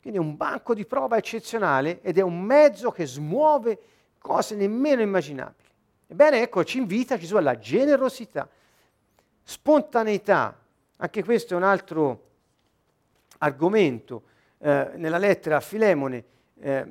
Quindi 0.00 0.18
è 0.18 0.22
un 0.22 0.36
banco 0.36 0.74
di 0.74 0.86
prova 0.86 1.16
eccezionale 1.16 2.00
ed 2.00 2.18
è 2.18 2.22
un 2.22 2.40
mezzo 2.40 2.90
che 2.90 3.06
smuove 3.06 3.78
cose 4.18 4.54
nemmeno 4.54 5.02
immaginabili. 5.02 5.68
Ebbene, 6.08 6.42
ecco, 6.42 6.62
ci 6.64 6.78
invita 6.78 7.16
Gesù 7.16 7.36
alla 7.36 7.58
generosità, 7.58 8.48
spontaneità, 9.42 10.60
anche 10.98 11.24
questo 11.24 11.54
è 11.54 11.56
un 11.56 11.64
altro 11.64 12.24
argomento. 13.38 14.22
Eh, 14.58 14.92
nella 14.94 15.18
lettera 15.18 15.56
a 15.56 15.60
Filemone 15.60 16.24
eh, 16.60 16.86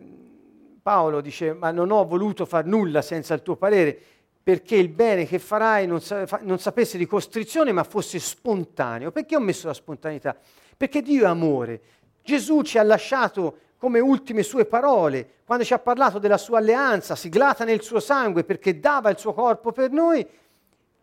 Paolo 0.86 1.20
dice 1.20 1.52
ma 1.52 1.72
non 1.72 1.90
ho 1.90 2.06
voluto 2.06 2.46
far 2.46 2.64
nulla 2.68 3.02
senza 3.02 3.34
il 3.34 3.42
tuo 3.42 3.56
parere 3.56 4.00
perché 4.44 4.76
il 4.76 4.90
bene 4.90 5.26
che 5.26 5.40
farai 5.40 5.88
non, 5.88 6.00
sa- 6.00 6.28
non 6.44 6.60
sapesse 6.60 7.00
di 7.00 7.08
costrizione 7.08 7.72
ma 7.72 7.84
fosse 7.84 8.20
spontaneo. 8.20 9.10
Perché 9.10 9.36
ho 9.36 9.40
messo 9.40 9.66
la 9.66 9.74
spontaneità? 9.74 10.38
Perché 10.78 11.02
Dio 11.02 11.24
è 11.24 11.28
amore. 11.28 11.82
Gesù 12.22 12.62
ci 12.62 12.78
ha 12.78 12.84
lasciato 12.84 13.58
come 13.78 14.00
ultime 14.00 14.44
sue 14.44 14.66
parole, 14.66 15.28
quando 15.44 15.64
ci 15.64 15.74
ha 15.74 15.80
parlato 15.80 16.20
della 16.20 16.38
sua 16.38 16.60
alleanza 16.60 17.16
siglata 17.16 17.64
nel 17.64 17.82
suo 17.82 18.00
sangue 18.00 18.44
perché 18.44 18.80
dava 18.80 19.10
il 19.10 19.18
suo 19.18 19.34
corpo 19.34 19.72
per 19.72 19.90
noi, 19.90 20.24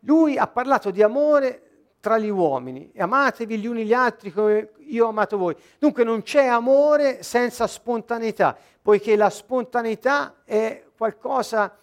lui 0.03 0.39
ha 0.39 0.47
parlato 0.47 0.93
di 0.93 1.03
amore 1.03 1.63
tra 1.99 2.19
gli 2.19 2.29
uomini, 2.29 2.93
amatevi 2.97 3.59
gli 3.59 3.67
uni 3.67 3.85
gli 3.85 3.93
altri 3.93 4.33
come 4.33 4.71
io 4.87 5.07
ho 5.07 5.09
amato 5.09 5.37
voi. 5.39 5.57
Dunque 5.79 6.05
non 6.05 6.23
c'è 6.23 6.47
amore 6.47 7.23
senza 7.23 7.67
spontaneità, 7.67 8.57
poiché 8.83 9.15
la 9.17 9.31
spontaneità 9.31 10.43
è 10.45 10.85
qualcosa 10.97 11.79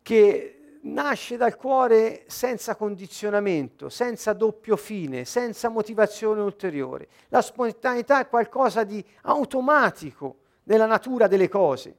che 0.00 0.58
nasce 0.82 1.36
dal 1.36 1.56
cuore 1.56 2.24
senza 2.28 2.76
condizionamento, 2.76 3.88
senza 3.88 4.32
doppio 4.32 4.76
fine, 4.76 5.24
senza 5.24 5.68
motivazione 5.68 6.40
ulteriore. 6.40 7.08
La 7.28 7.42
spontaneità 7.42 8.20
è 8.20 8.28
qualcosa 8.28 8.84
di 8.84 9.04
automatico 9.22 10.36
nella 10.64 10.86
natura 10.86 11.26
delle 11.26 11.48
cose. 11.48 11.96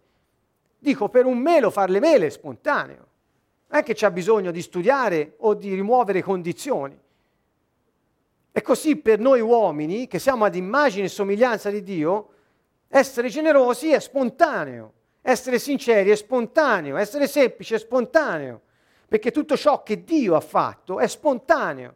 Dico, 0.80 1.10
per 1.10 1.26
un 1.26 1.38
melo 1.38 1.70
far 1.70 1.90
le 1.90 2.00
mele 2.00 2.28
è 2.28 2.30
spontaneo, 2.30 3.08
non 3.68 3.82
è 3.82 3.84
che 3.84 3.94
c'è 3.94 4.10
bisogno 4.12 4.52
di 4.52 4.62
studiare 4.62 5.36
o 5.40 5.54
di 5.54 5.74
rimuovere 5.74 6.24
condizioni. 6.24 6.98
E 8.52 8.62
così 8.62 8.96
per 8.96 9.20
noi 9.20 9.42
uomini, 9.42 10.08
che 10.08 10.20
siamo 10.20 10.46
ad 10.46 10.56
immagine 10.56 11.06
e 11.06 11.10
somiglianza 11.10 11.70
di 11.70 11.84
Dio, 11.84 12.30
essere 12.90 13.30
generosi 13.30 13.92
è 13.92 14.00
spontaneo, 14.00 14.94
essere 15.22 15.60
sinceri 15.60 16.10
è 16.10 16.16
spontaneo, 16.16 16.98
essere 16.98 17.28
semplici 17.28 17.76
è 17.76 17.80
spontaneo, 17.80 18.62
perché 19.08 19.32
tutto 19.32 19.56
ciò 19.56 19.84
che 19.84 20.04
Dio 20.04 20.36
ha 20.36 20.42
fatto 20.42 21.00
è 21.00 21.08
spontaneo, 21.08 21.96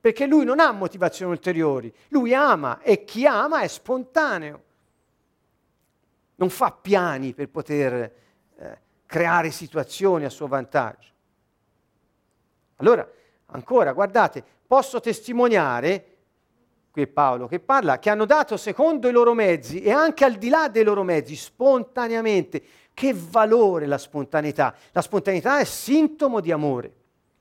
perché 0.00 0.26
Lui 0.26 0.44
non 0.44 0.60
ha 0.60 0.70
motivazioni 0.70 1.32
ulteriori, 1.32 1.92
Lui 2.08 2.34
ama 2.34 2.80
e 2.82 3.04
chi 3.04 3.26
ama 3.26 3.62
è 3.62 3.68
spontaneo. 3.68 4.62
Non 6.36 6.50
fa 6.50 6.72
piani 6.72 7.32
per 7.32 7.48
poter 7.48 8.14
eh, 8.56 8.78
creare 9.06 9.50
situazioni 9.50 10.24
a 10.24 10.30
suo 10.30 10.46
vantaggio. 10.46 11.08
Allora, 12.76 13.08
ancora, 13.46 13.92
guardate, 13.92 14.44
posso 14.66 15.00
testimoniare, 15.00 16.13
qui 16.94 17.02
è 17.02 17.06
Paolo 17.08 17.48
che 17.48 17.58
parla, 17.58 17.98
che 17.98 18.08
hanno 18.08 18.24
dato 18.24 18.56
secondo 18.56 19.08
i 19.08 19.10
loro 19.10 19.34
mezzi 19.34 19.82
e 19.82 19.90
anche 19.90 20.24
al 20.24 20.34
di 20.34 20.48
là 20.48 20.68
dei 20.68 20.84
loro 20.84 21.02
mezzi, 21.02 21.34
spontaneamente. 21.34 22.62
Che 22.94 23.12
valore 23.12 23.86
la 23.86 23.98
spontaneità? 23.98 24.72
La 24.92 25.02
spontaneità 25.02 25.58
è 25.58 25.64
sintomo 25.64 26.38
di 26.38 26.52
amore. 26.52 26.92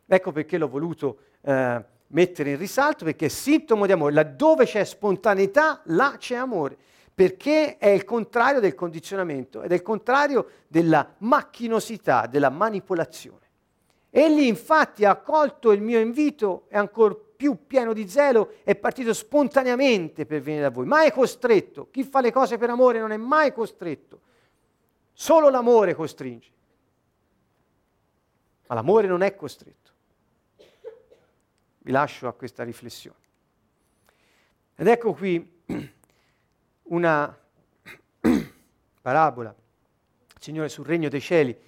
Ecco 0.07 0.31
perché 0.31 0.57
l'ho 0.57 0.67
voluto 0.67 1.17
eh, 1.41 1.85
mettere 2.07 2.49
in 2.49 2.57
risalto, 2.57 3.05
perché 3.05 3.27
è 3.27 3.29
sintomo 3.29 3.85
di 3.85 3.91
amore. 3.91 4.15
Laddove 4.15 4.65
c'è 4.65 4.83
spontaneità, 4.83 5.81
là 5.83 6.15
c'è 6.17 6.33
amore 6.33 6.77
perché 7.13 7.77
è 7.77 7.89
il 7.89 8.05
contrario 8.05 8.59
del 8.59 8.73
condizionamento 8.73 9.61
ed 9.61 9.71
è 9.71 9.75
il 9.75 9.83
contrario 9.83 10.47
della 10.67 11.13
macchinosità, 11.19 12.25
della 12.25 12.49
manipolazione. 12.49 13.41
Egli 14.09 14.45
infatti 14.45 15.05
ha 15.05 15.11
accolto 15.11 15.71
il 15.71 15.81
mio 15.83 15.99
invito 15.99 16.65
e 16.69 16.77
ancora 16.79 17.15
più 17.43 17.67
pieno 17.67 17.91
di 17.91 18.07
zelo 18.07 18.53
è 18.63 18.73
partito 18.73 19.13
spontaneamente 19.13 20.25
per 20.25 20.39
venire 20.39 20.63
da 20.63 20.69
voi, 20.69 20.85
mai 20.85 21.11
costretto. 21.11 21.89
Chi 21.91 22.05
fa 22.05 22.21
le 22.21 22.31
cose 22.31 22.57
per 22.57 22.69
amore 22.69 22.99
non 22.99 23.11
è 23.11 23.17
mai 23.17 23.51
costretto. 23.51 24.21
Solo 25.11 25.49
l'amore 25.49 25.93
costringe. 25.93 26.49
Ma 28.65 28.75
l'amore 28.75 29.07
non 29.07 29.23
è 29.23 29.35
costretto. 29.35 29.91
Vi 31.79 31.91
lascio 31.91 32.29
a 32.29 32.33
questa 32.33 32.63
riflessione. 32.63 33.17
Ed 34.75 34.87
ecco 34.87 35.13
qui 35.13 35.63
una 36.83 37.37
parabola, 39.01 39.53
Signore, 40.39 40.69
sul 40.69 40.85
regno 40.85 41.09
dei 41.09 41.19
cieli 41.19 41.59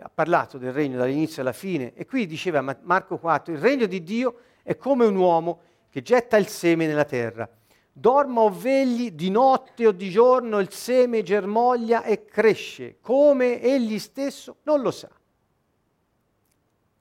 ha 0.00 0.08
parlato 0.08 0.56
del 0.56 0.72
regno 0.72 0.96
dall'inizio 0.96 1.42
alla 1.42 1.52
fine 1.52 1.92
e 1.92 2.06
qui 2.06 2.26
diceva 2.26 2.62
Marco 2.62 3.18
4, 3.18 3.52
il 3.52 3.58
regno 3.58 3.84
di 3.84 4.02
Dio 4.02 4.40
è 4.68 4.76
come 4.76 5.06
un 5.06 5.16
uomo 5.16 5.60
che 5.88 6.02
getta 6.02 6.36
il 6.36 6.46
seme 6.46 6.86
nella 6.86 7.06
terra. 7.06 7.48
Dorma 7.90 8.42
o 8.42 8.50
vegli 8.50 9.12
di 9.12 9.30
notte 9.30 9.86
o 9.86 9.92
di 9.92 10.10
giorno 10.10 10.58
il 10.58 10.70
seme 10.70 11.22
germoglia 11.22 12.04
e 12.04 12.26
cresce, 12.26 12.98
come 13.00 13.62
egli 13.62 13.98
stesso 13.98 14.56
non 14.64 14.82
lo 14.82 14.90
sa. 14.90 15.08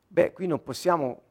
Beh, 0.07 0.31
qui 0.31 0.47
non 0.47 0.63
possiamo 0.63 1.23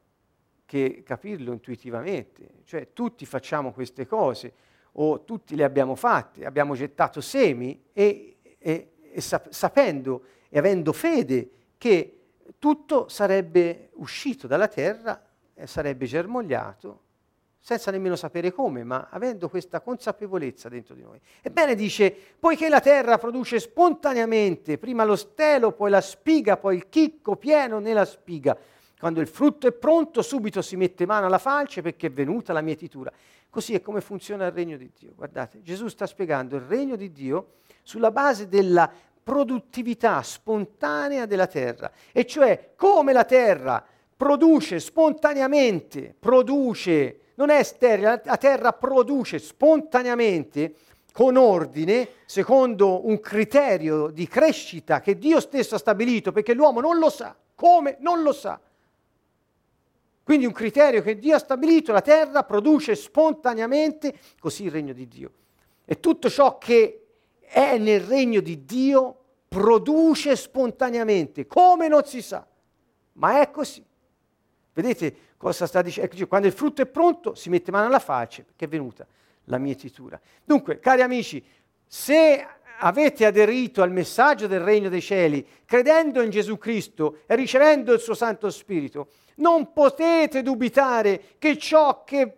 che 0.66 1.02
capirlo 1.02 1.52
intuitivamente, 1.52 2.50
cioè 2.64 2.92
tutti 2.92 3.24
facciamo 3.24 3.72
queste 3.72 4.06
cose 4.06 4.52
o 4.92 5.24
tutti 5.24 5.56
le 5.56 5.64
abbiamo 5.64 5.94
fatte, 5.94 6.44
abbiamo 6.44 6.74
gettato 6.74 7.22
semi 7.22 7.82
e, 7.94 8.36
e, 8.58 8.92
e 9.10 9.20
sap- 9.22 9.48
sapendo 9.48 10.24
e 10.50 10.58
avendo 10.58 10.92
fede 10.92 11.50
che 11.78 12.24
tutto 12.58 13.08
sarebbe 13.08 13.88
uscito 13.94 14.46
dalla 14.46 14.68
terra 14.68 15.22
sarebbe 15.64 16.06
germogliato 16.06 17.00
senza 17.66 17.90
nemmeno 17.90 18.14
sapere 18.14 18.52
come, 18.52 18.84
ma 18.84 19.08
avendo 19.10 19.48
questa 19.48 19.80
consapevolezza 19.80 20.68
dentro 20.68 20.94
di 20.94 21.02
noi. 21.02 21.20
Ebbene 21.42 21.74
dice, 21.74 22.14
poiché 22.38 22.68
la 22.68 22.78
terra 22.78 23.18
produce 23.18 23.58
spontaneamente 23.58 24.78
prima 24.78 25.02
lo 25.02 25.16
stelo, 25.16 25.72
poi 25.72 25.90
la 25.90 26.00
spiga, 26.00 26.58
poi 26.58 26.76
il 26.76 26.88
chicco 26.88 27.34
pieno 27.34 27.80
nella 27.80 28.04
spiga. 28.04 28.56
Quando 28.96 29.20
il 29.20 29.26
frutto 29.26 29.66
è 29.66 29.72
pronto, 29.72 30.22
subito 30.22 30.62
si 30.62 30.76
mette 30.76 31.06
mano 31.06 31.26
alla 31.26 31.38
falce 31.38 31.82
perché 31.82 32.06
è 32.06 32.12
venuta 32.12 32.52
la 32.52 32.60
mietitura. 32.60 33.10
Così 33.50 33.74
è 33.74 33.80
come 33.80 34.00
funziona 34.00 34.46
il 34.46 34.52
regno 34.52 34.76
di 34.76 34.92
Dio. 34.96 35.12
Guardate, 35.16 35.60
Gesù 35.62 35.88
sta 35.88 36.06
spiegando 36.06 36.54
il 36.54 36.62
regno 36.62 36.94
di 36.94 37.10
Dio 37.10 37.54
sulla 37.82 38.12
base 38.12 38.46
della 38.46 38.88
produttività 39.24 40.22
spontanea 40.22 41.26
della 41.26 41.48
terra, 41.48 41.90
e 42.12 42.24
cioè 42.26 42.74
come 42.76 43.12
la 43.12 43.24
terra 43.24 43.84
produce 44.16 44.80
spontaneamente, 44.80 46.14
produce, 46.18 47.20
non 47.34 47.50
è 47.50 47.62
sterile, 47.62 48.22
la 48.24 48.36
terra 48.36 48.72
produce 48.72 49.38
spontaneamente 49.38 50.74
con 51.12 51.36
ordine, 51.36 52.08
secondo 52.26 53.06
un 53.06 53.20
criterio 53.20 54.08
di 54.08 54.26
crescita 54.26 55.00
che 55.00 55.16
Dio 55.18 55.40
stesso 55.40 55.74
ha 55.74 55.78
stabilito, 55.78 56.32
perché 56.32 56.54
l'uomo 56.54 56.80
non 56.80 56.98
lo 56.98 57.10
sa, 57.10 57.36
come 57.54 57.96
non 58.00 58.22
lo 58.22 58.32
sa. 58.32 58.60
Quindi 60.22 60.44
un 60.44 60.52
criterio 60.52 61.02
che 61.02 61.18
Dio 61.18 61.36
ha 61.36 61.38
stabilito, 61.38 61.92
la 61.92 62.00
terra 62.00 62.42
produce 62.42 62.96
spontaneamente, 62.96 64.12
così 64.40 64.64
il 64.64 64.72
regno 64.72 64.92
di 64.92 65.06
Dio. 65.06 65.30
E 65.84 66.00
tutto 66.00 66.28
ciò 66.28 66.58
che 66.58 67.06
è 67.40 67.78
nel 67.78 68.00
regno 68.00 68.40
di 68.40 68.64
Dio 68.64 69.16
produce 69.46 70.34
spontaneamente, 70.34 71.46
come 71.46 71.86
non 71.86 72.04
si 72.04 72.20
sa, 72.20 72.44
ma 73.12 73.40
è 73.40 73.50
così. 73.50 73.85
Vedete 74.76 75.16
cosa 75.38 75.66
sta 75.66 75.80
dicendo? 75.80 76.14
Ecco, 76.14 76.26
quando 76.26 76.46
il 76.46 76.52
frutto 76.52 76.82
è 76.82 76.86
pronto 76.86 77.34
si 77.34 77.48
mette 77.48 77.70
mano 77.70 77.86
alla 77.86 77.98
faccia 77.98 78.42
perché 78.42 78.66
è 78.66 78.68
venuta 78.68 79.06
la 79.44 79.56
mietitura. 79.56 80.20
Dunque, 80.44 80.80
cari 80.80 81.00
amici, 81.00 81.42
se 81.86 82.46
avete 82.80 83.24
aderito 83.24 83.80
al 83.80 83.90
messaggio 83.90 84.46
del 84.46 84.60
regno 84.60 84.90
dei 84.90 85.00
cieli, 85.00 85.46
credendo 85.64 86.20
in 86.20 86.28
Gesù 86.28 86.58
Cristo 86.58 87.20
e 87.24 87.36
ricevendo 87.36 87.94
il 87.94 88.00
suo 88.00 88.12
Santo 88.12 88.50
Spirito, 88.50 89.08
non 89.36 89.72
potete 89.72 90.42
dubitare 90.42 91.22
che 91.38 91.56
ciò 91.56 92.04
che 92.04 92.34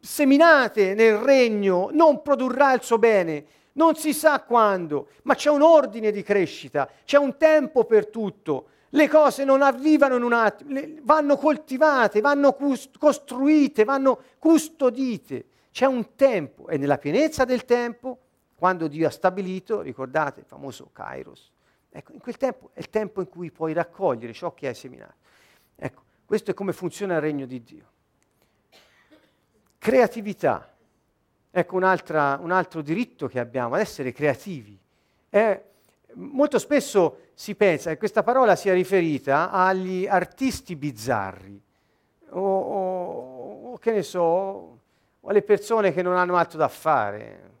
seminate 0.00 0.94
nel 0.94 1.18
regno 1.18 1.90
non 1.92 2.22
produrrà 2.22 2.72
il 2.72 2.82
suo 2.82 2.96
bene. 2.96 3.44
Non 3.72 3.94
si 3.94 4.14
sa 4.14 4.40
quando, 4.40 5.08
ma 5.24 5.34
c'è 5.34 5.50
un 5.50 5.60
ordine 5.60 6.12
di 6.12 6.22
crescita, 6.22 6.88
c'è 7.04 7.18
un 7.18 7.36
tempo 7.36 7.84
per 7.84 8.06
tutto. 8.06 8.68
Le 8.94 9.08
cose 9.08 9.42
non 9.42 9.60
arrivano 9.60 10.14
in 10.16 10.22
un 10.22 10.32
attimo, 10.32 10.80
vanno 11.02 11.36
coltivate, 11.36 12.20
vanno 12.20 12.52
cust- 12.52 12.96
costruite, 12.96 13.82
vanno 13.82 14.22
custodite. 14.38 15.46
C'è 15.72 15.86
un 15.86 16.14
tempo 16.14 16.68
e 16.68 16.76
nella 16.76 16.96
pienezza 16.96 17.44
del 17.44 17.64
tempo, 17.64 18.18
quando 18.54 18.86
Dio 18.86 19.08
ha 19.08 19.10
stabilito, 19.10 19.80
ricordate 19.80 20.40
il 20.40 20.46
famoso 20.46 20.90
Kairos, 20.92 21.50
ecco, 21.90 22.12
in 22.12 22.20
quel 22.20 22.36
tempo 22.36 22.70
è 22.72 22.78
il 22.78 22.88
tempo 22.88 23.20
in 23.20 23.28
cui 23.28 23.50
puoi 23.50 23.72
raccogliere 23.72 24.32
ciò 24.32 24.54
che 24.54 24.68
hai 24.68 24.74
seminato. 24.74 25.14
Ecco, 25.74 26.02
questo 26.24 26.52
è 26.52 26.54
come 26.54 26.72
funziona 26.72 27.16
il 27.16 27.20
regno 27.20 27.46
di 27.46 27.62
Dio. 27.64 27.86
Creatività. 29.76 30.72
Ecco 31.50 31.74
un 31.76 31.82
altro 31.82 32.80
diritto 32.80 33.26
che 33.26 33.40
abbiamo, 33.40 33.74
ad 33.74 33.80
essere 33.80 34.12
creativi. 34.12 34.78
È, 35.28 35.62
molto 36.12 36.60
spesso 36.60 37.23
si 37.34 37.54
pensa 37.54 37.90
che 37.90 37.98
questa 37.98 38.22
parola 38.22 38.56
sia 38.56 38.72
riferita 38.72 39.50
agli 39.50 40.06
artisti 40.06 40.76
bizzarri, 40.76 41.60
o, 42.30 42.40
o, 42.40 43.72
o 43.72 43.78
che 43.78 43.92
ne 43.92 44.02
so, 44.02 44.20
o 44.20 45.28
alle 45.28 45.42
persone 45.42 45.92
che 45.92 46.02
non 46.02 46.16
hanno 46.16 46.36
altro 46.36 46.58
da 46.58 46.68
fare. 46.68 47.52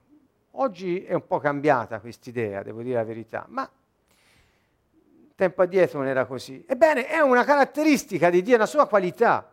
Oggi 0.52 1.04
è 1.04 1.14
un 1.14 1.26
po' 1.26 1.38
cambiata 1.38 1.98
questa 1.98 2.28
idea, 2.28 2.62
devo 2.62 2.82
dire 2.82 2.94
la 2.94 3.04
verità, 3.04 3.44
ma 3.48 3.68
tempo 5.34 5.62
addietro 5.62 5.98
non 5.98 6.06
era 6.06 6.24
così. 6.26 6.64
Ebbene, 6.66 7.06
è 7.06 7.18
una 7.18 7.42
caratteristica 7.44 8.30
di 8.30 8.42
Dio, 8.42 8.54
una 8.54 8.66
sua 8.66 8.86
qualità. 8.86 9.50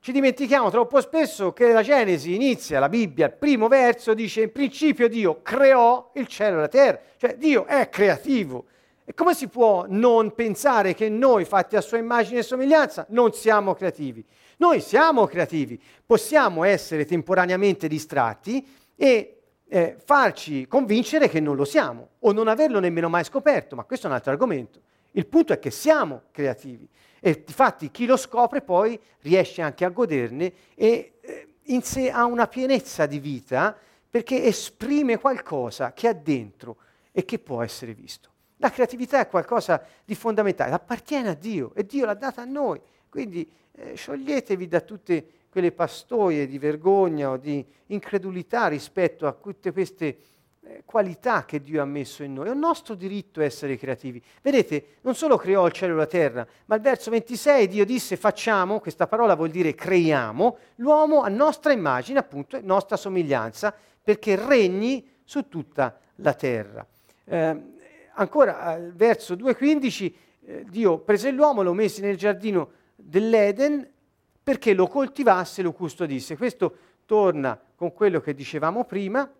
Ci 0.00 0.12
dimentichiamo 0.12 0.70
troppo 0.70 1.00
spesso 1.00 1.52
che 1.52 1.72
la 1.72 1.82
Genesi 1.82 2.36
inizia, 2.36 2.78
la 2.78 2.88
Bibbia, 2.88 3.26
il 3.26 3.32
primo 3.32 3.66
verso 3.66 4.14
dice 4.14 4.42
in 4.42 4.52
principio 4.52 5.08
Dio 5.08 5.42
creò 5.42 6.12
il 6.14 6.28
cielo 6.28 6.58
e 6.58 6.60
la 6.60 6.68
terra, 6.68 7.00
cioè 7.16 7.36
Dio 7.36 7.66
è 7.66 7.88
creativo. 7.88 8.66
E 9.08 9.14
come 9.14 9.32
si 9.32 9.48
può 9.48 9.86
non 9.88 10.34
pensare 10.34 10.92
che 10.92 11.08
noi, 11.08 11.46
fatti 11.46 11.76
a 11.76 11.80
sua 11.80 11.96
immagine 11.96 12.40
e 12.40 12.42
somiglianza, 12.42 13.06
non 13.08 13.32
siamo 13.32 13.72
creativi? 13.72 14.22
Noi 14.58 14.82
siamo 14.82 15.26
creativi, 15.26 15.80
possiamo 16.04 16.62
essere 16.62 17.06
temporaneamente 17.06 17.88
distratti 17.88 18.68
e 18.94 19.44
eh, 19.66 19.96
farci 20.04 20.66
convincere 20.66 21.30
che 21.30 21.40
non 21.40 21.56
lo 21.56 21.64
siamo 21.64 22.08
o 22.18 22.32
non 22.32 22.48
averlo 22.48 22.80
nemmeno 22.80 23.08
mai 23.08 23.24
scoperto, 23.24 23.76
ma 23.76 23.84
questo 23.84 24.06
è 24.06 24.10
un 24.10 24.16
altro 24.16 24.30
argomento. 24.30 24.82
Il 25.12 25.26
punto 25.26 25.54
è 25.54 25.58
che 25.58 25.70
siamo 25.70 26.24
creativi 26.30 26.86
e 27.18 27.44
infatti 27.46 27.90
chi 27.90 28.04
lo 28.04 28.18
scopre 28.18 28.60
poi 28.60 29.00
riesce 29.20 29.62
anche 29.62 29.86
a 29.86 29.88
goderne 29.88 30.52
e 30.74 31.14
eh, 31.22 31.48
in 31.62 31.80
sé 31.80 32.10
ha 32.10 32.26
una 32.26 32.46
pienezza 32.46 33.06
di 33.06 33.20
vita 33.20 33.74
perché 34.10 34.44
esprime 34.44 35.16
qualcosa 35.16 35.94
che 35.94 36.08
ha 36.08 36.12
dentro 36.12 36.76
e 37.10 37.24
che 37.24 37.38
può 37.38 37.62
essere 37.62 37.94
visto. 37.94 38.32
La 38.58 38.70
creatività 38.70 39.20
è 39.20 39.28
qualcosa 39.28 39.82
di 40.04 40.14
fondamentale, 40.14 40.72
appartiene 40.72 41.30
a 41.30 41.34
Dio 41.34 41.72
e 41.74 41.84
Dio 41.86 42.06
l'ha 42.06 42.14
data 42.14 42.42
a 42.42 42.44
noi. 42.44 42.80
Quindi 43.08 43.48
eh, 43.72 43.94
scioglietevi 43.94 44.66
da 44.68 44.80
tutte 44.80 45.26
quelle 45.48 45.72
pastoie 45.72 46.46
di 46.46 46.58
vergogna 46.58 47.30
o 47.30 47.36
di 47.36 47.64
incredulità 47.86 48.66
rispetto 48.68 49.26
a 49.26 49.32
tutte 49.32 49.72
queste 49.72 50.18
eh, 50.60 50.82
qualità 50.84 51.44
che 51.44 51.62
Dio 51.62 51.80
ha 51.80 51.84
messo 51.84 52.22
in 52.22 52.34
noi. 52.34 52.48
È 52.48 52.50
un 52.50 52.58
nostro 52.58 52.94
diritto 52.94 53.40
essere 53.40 53.76
creativi. 53.76 54.22
Vedete, 54.42 54.96
non 55.02 55.14
solo 55.14 55.36
creò 55.36 55.66
il 55.66 55.72
cielo 55.72 55.94
e 55.94 55.96
la 55.96 56.06
terra, 56.06 56.46
ma 56.66 56.74
al 56.74 56.80
verso 56.80 57.10
26 57.10 57.68
Dio 57.68 57.84
disse 57.84 58.16
facciamo, 58.16 58.80
questa 58.80 59.06
parola 59.06 59.34
vuol 59.34 59.50
dire 59.50 59.74
creiamo, 59.74 60.58
l'uomo 60.76 61.22
a 61.22 61.28
nostra 61.28 61.72
immagine, 61.72 62.18
appunto, 62.18 62.58
nostra 62.62 62.96
somiglianza, 62.96 63.74
perché 64.02 64.36
regni 64.36 65.08
su 65.24 65.48
tutta 65.48 65.98
la 66.16 66.34
terra. 66.34 66.86
Eh, 67.24 67.76
ancora 68.18 68.78
verso 68.92 69.34
2.15 69.34 70.12
eh, 70.44 70.64
Dio 70.68 70.98
prese 70.98 71.30
l'uomo, 71.30 71.62
lo 71.62 71.72
mise 71.72 72.00
nel 72.00 72.16
giardino 72.16 72.70
dell'Eden 72.94 73.86
perché 74.42 74.72
lo 74.74 74.86
coltivasse 74.86 75.60
e 75.60 75.64
lo 75.64 75.72
custodisse. 75.72 76.36
Questo 76.36 76.76
torna 77.04 77.58
con 77.74 77.92
quello 77.92 78.20
che 78.20 78.34
dicevamo 78.34 78.84
prima, 78.84 79.30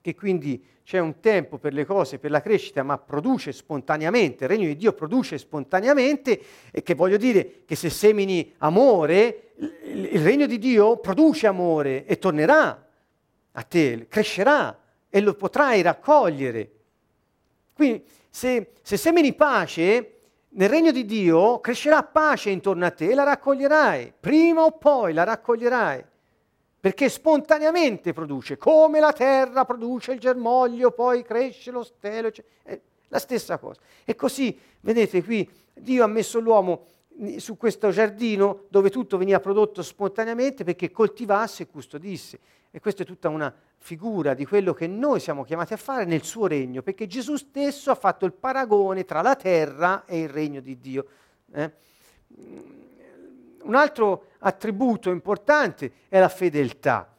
che 0.00 0.14
quindi 0.14 0.62
c'è 0.84 0.98
un 0.98 1.18
tempo 1.18 1.58
per 1.58 1.72
le 1.72 1.84
cose, 1.84 2.18
per 2.18 2.30
la 2.30 2.40
crescita, 2.40 2.82
ma 2.82 2.98
produce 2.98 3.52
spontaneamente, 3.52 4.44
il 4.44 4.50
regno 4.50 4.66
di 4.66 4.76
Dio 4.76 4.92
produce 4.92 5.38
spontaneamente, 5.38 6.40
e 6.70 6.82
che 6.82 6.94
voglio 6.94 7.16
dire 7.16 7.62
che 7.64 7.74
se 7.74 7.90
semini 7.90 8.54
amore, 8.58 9.54
il 9.56 10.22
regno 10.22 10.46
di 10.46 10.58
Dio 10.58 10.98
produce 10.98 11.46
amore 11.46 12.04
e 12.04 12.18
tornerà 12.18 12.86
a 13.52 13.62
te, 13.62 14.06
crescerà 14.08 14.78
e 15.08 15.20
lo 15.20 15.34
potrai 15.34 15.82
raccogliere. 15.82 16.70
Quindi 17.76 18.02
se, 18.30 18.72
se 18.80 18.96
semini 18.96 19.34
pace, 19.34 20.20
nel 20.48 20.70
regno 20.70 20.90
di 20.92 21.04
Dio 21.04 21.60
crescerà 21.60 22.02
pace 22.02 22.48
intorno 22.48 22.86
a 22.86 22.90
te 22.90 23.10
e 23.10 23.14
la 23.14 23.22
raccoglierai, 23.22 24.14
prima 24.18 24.62
o 24.64 24.72
poi 24.72 25.12
la 25.12 25.24
raccoglierai. 25.24 26.02
Perché 26.80 27.10
spontaneamente 27.10 28.14
produce, 28.14 28.56
come 28.56 28.98
la 28.98 29.12
terra 29.12 29.66
produce 29.66 30.12
il 30.12 30.20
germoglio, 30.20 30.90
poi 30.90 31.22
cresce 31.22 31.70
lo 31.70 31.82
stelo, 31.82 32.30
cioè, 32.30 32.44
è 32.62 32.80
la 33.08 33.18
stessa 33.18 33.58
cosa. 33.58 33.80
E 34.06 34.14
così, 34.14 34.58
vedete 34.80 35.22
qui, 35.22 35.46
Dio 35.74 36.02
ha 36.02 36.06
messo 36.06 36.40
l'uomo 36.40 36.86
su 37.38 37.56
questo 37.56 37.90
giardino 37.90 38.64
dove 38.68 38.90
tutto 38.90 39.16
veniva 39.16 39.40
prodotto 39.40 39.82
spontaneamente 39.82 40.64
perché 40.64 40.90
coltivasse 40.90 41.64
e 41.64 41.66
custodisse. 41.66 42.38
E 42.70 42.80
questa 42.80 43.04
è 43.04 43.06
tutta 43.06 43.28
una 43.28 43.54
figura 43.78 44.34
di 44.34 44.44
quello 44.44 44.74
che 44.74 44.86
noi 44.86 45.20
siamo 45.20 45.44
chiamati 45.44 45.72
a 45.72 45.78
fare 45.78 46.04
nel 46.04 46.22
suo 46.24 46.46
regno, 46.46 46.82
perché 46.82 47.06
Gesù 47.06 47.36
stesso 47.36 47.90
ha 47.90 47.94
fatto 47.94 48.26
il 48.26 48.32
paragone 48.32 49.04
tra 49.04 49.22
la 49.22 49.36
terra 49.36 50.04
e 50.04 50.20
il 50.20 50.28
regno 50.28 50.60
di 50.60 50.78
Dio. 50.78 51.06
Eh? 51.52 51.72
Un 53.62 53.74
altro 53.74 54.26
attributo 54.40 55.10
importante 55.10 55.92
è 56.08 56.18
la 56.18 56.28
fedeltà. 56.28 57.12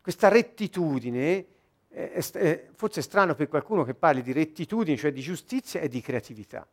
Questa 0.00 0.28
rettitudine, 0.28 1.46
è, 1.88 2.10
è, 2.12 2.66
forse 2.74 3.00
è 3.00 3.02
strano 3.02 3.34
per 3.34 3.48
qualcuno 3.48 3.84
che 3.84 3.94
parli 3.94 4.22
di 4.22 4.32
rettitudine, 4.32 4.96
cioè 4.96 5.12
di 5.12 5.20
giustizia 5.20 5.80
e 5.80 5.88
di 5.88 6.00
creatività. 6.00 6.66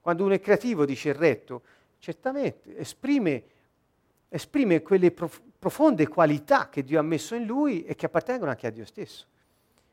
Quando 0.00 0.24
uno 0.24 0.34
è 0.34 0.40
creativo 0.40 0.84
dice 0.84 1.12
retto, 1.12 1.62
certamente 1.98 2.76
esprime, 2.78 3.44
esprime 4.28 4.82
quelle 4.82 5.10
prof- 5.10 5.40
profonde 5.58 6.08
qualità 6.08 6.68
che 6.68 6.82
Dio 6.82 6.98
ha 6.98 7.02
messo 7.02 7.34
in 7.34 7.44
lui 7.44 7.84
e 7.84 7.94
che 7.94 8.06
appartengono 8.06 8.50
anche 8.50 8.66
a 8.66 8.70
Dio 8.70 8.86
stesso. 8.86 9.26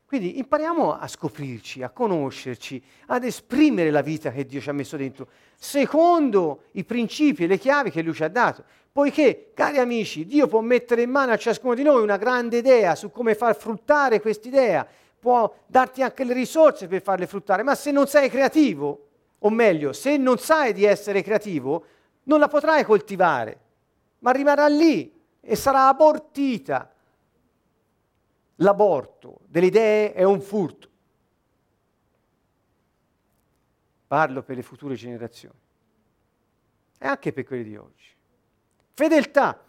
Quindi 0.05 0.38
impariamo 0.38 0.97
a 0.97 1.05
scoprirci, 1.05 1.84
a 1.84 1.89
conoscerci, 1.89 2.82
ad 3.08 3.26
esprimere 3.26 3.91
la 3.91 3.99
vita 3.99 4.32
che 4.32 4.45
Dio 4.45 4.62
ci 4.62 4.70
ha 4.70 4.74
messo 4.74 4.95
dentro, 4.95 5.28
secondo 5.58 6.64
i 6.72 6.86
principi 6.86 7.43
e 7.43 7.47
le 7.47 7.58
chiavi 7.58 7.91
che 7.91 8.01
Lui 8.01 8.14
ci 8.14 8.24
ha 8.24 8.30
dato. 8.30 8.64
Poiché, 8.89 9.51
cari 9.53 9.80
amici, 9.80 10.26
Dio 10.26 10.47
può 10.47 10.62
mettere 10.62 11.01
in 11.01 11.10
mano 11.10 11.34
a 11.34 11.38
ciascuno 11.38 11.74
di 11.74 11.84
noi 11.84 12.01
una 12.01 12.16
grande 12.16 12.60
idea 12.60 12.95
su 12.95 13.12
come 13.12 13.36
far 13.36 13.58
fruttare 13.58 14.22
quest'idea, 14.22 14.88
può 15.20 15.53
darti 15.68 16.01
anche 16.01 16.24
le 16.24 16.34
risorse 16.34 16.88
per 16.88 17.01
farle 17.01 17.28
fruttare, 17.28 17.62
ma 17.64 17.76
se 17.76 17.91
non 17.91 18.08
sei 18.08 18.30
creativo, 18.30 19.07
o 19.39 19.49
meglio, 19.49 19.93
se 19.93 20.17
non 20.17 20.38
sai 20.38 20.73
di 20.73 20.83
essere 20.83 21.21
creativo, 21.21 21.85
non 22.23 22.39
la 22.39 22.47
potrai 22.47 22.83
coltivare, 22.83 23.59
ma 24.19 24.31
rimarrà 24.31 24.67
lì 24.67 25.13
e 25.39 25.55
sarà 25.55 25.88
abortita 25.88 26.91
l'aborto 28.57 29.39
delle 29.45 29.67
idee 29.67 30.13
è 30.13 30.23
un 30.23 30.41
furto. 30.41 30.89
Parlo 34.07 34.41
per 34.41 34.55
le 34.55 34.63
future 34.63 34.95
generazioni 34.95 35.59
e 36.97 37.07
anche 37.07 37.33
per 37.33 37.43
quelle 37.43 37.63
di 37.63 37.75
oggi. 37.75 38.15
Fedeltà. 38.93 39.65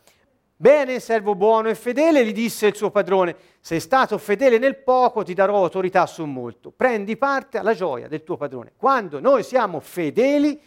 Bene, 0.61 0.99
servo 0.99 1.37
buono 1.37 1.69
e 1.69 1.77
fedele, 1.77 2.25
gli 2.25 2.33
disse 2.33 2.67
il 2.67 2.75
suo 2.75 2.91
padrone, 2.91 3.37
sei 3.61 3.79
stato 3.79 4.19
fedele 4.19 4.59
nel 4.59 4.75
poco, 4.75 5.23
ti 5.23 5.33
darò 5.33 5.55
autorità 5.57 6.05
su 6.07 6.25
molto. 6.25 6.73
Prendi 6.73 7.17
parte 7.17 7.59
alla 7.59 7.75
gioia 7.75 8.09
del 8.09 8.25
tuo 8.25 8.37
padrone. 8.37 8.73
Quando 8.77 9.21
noi 9.21 9.45
siamo 9.45 9.79
fedeli, 9.79 10.61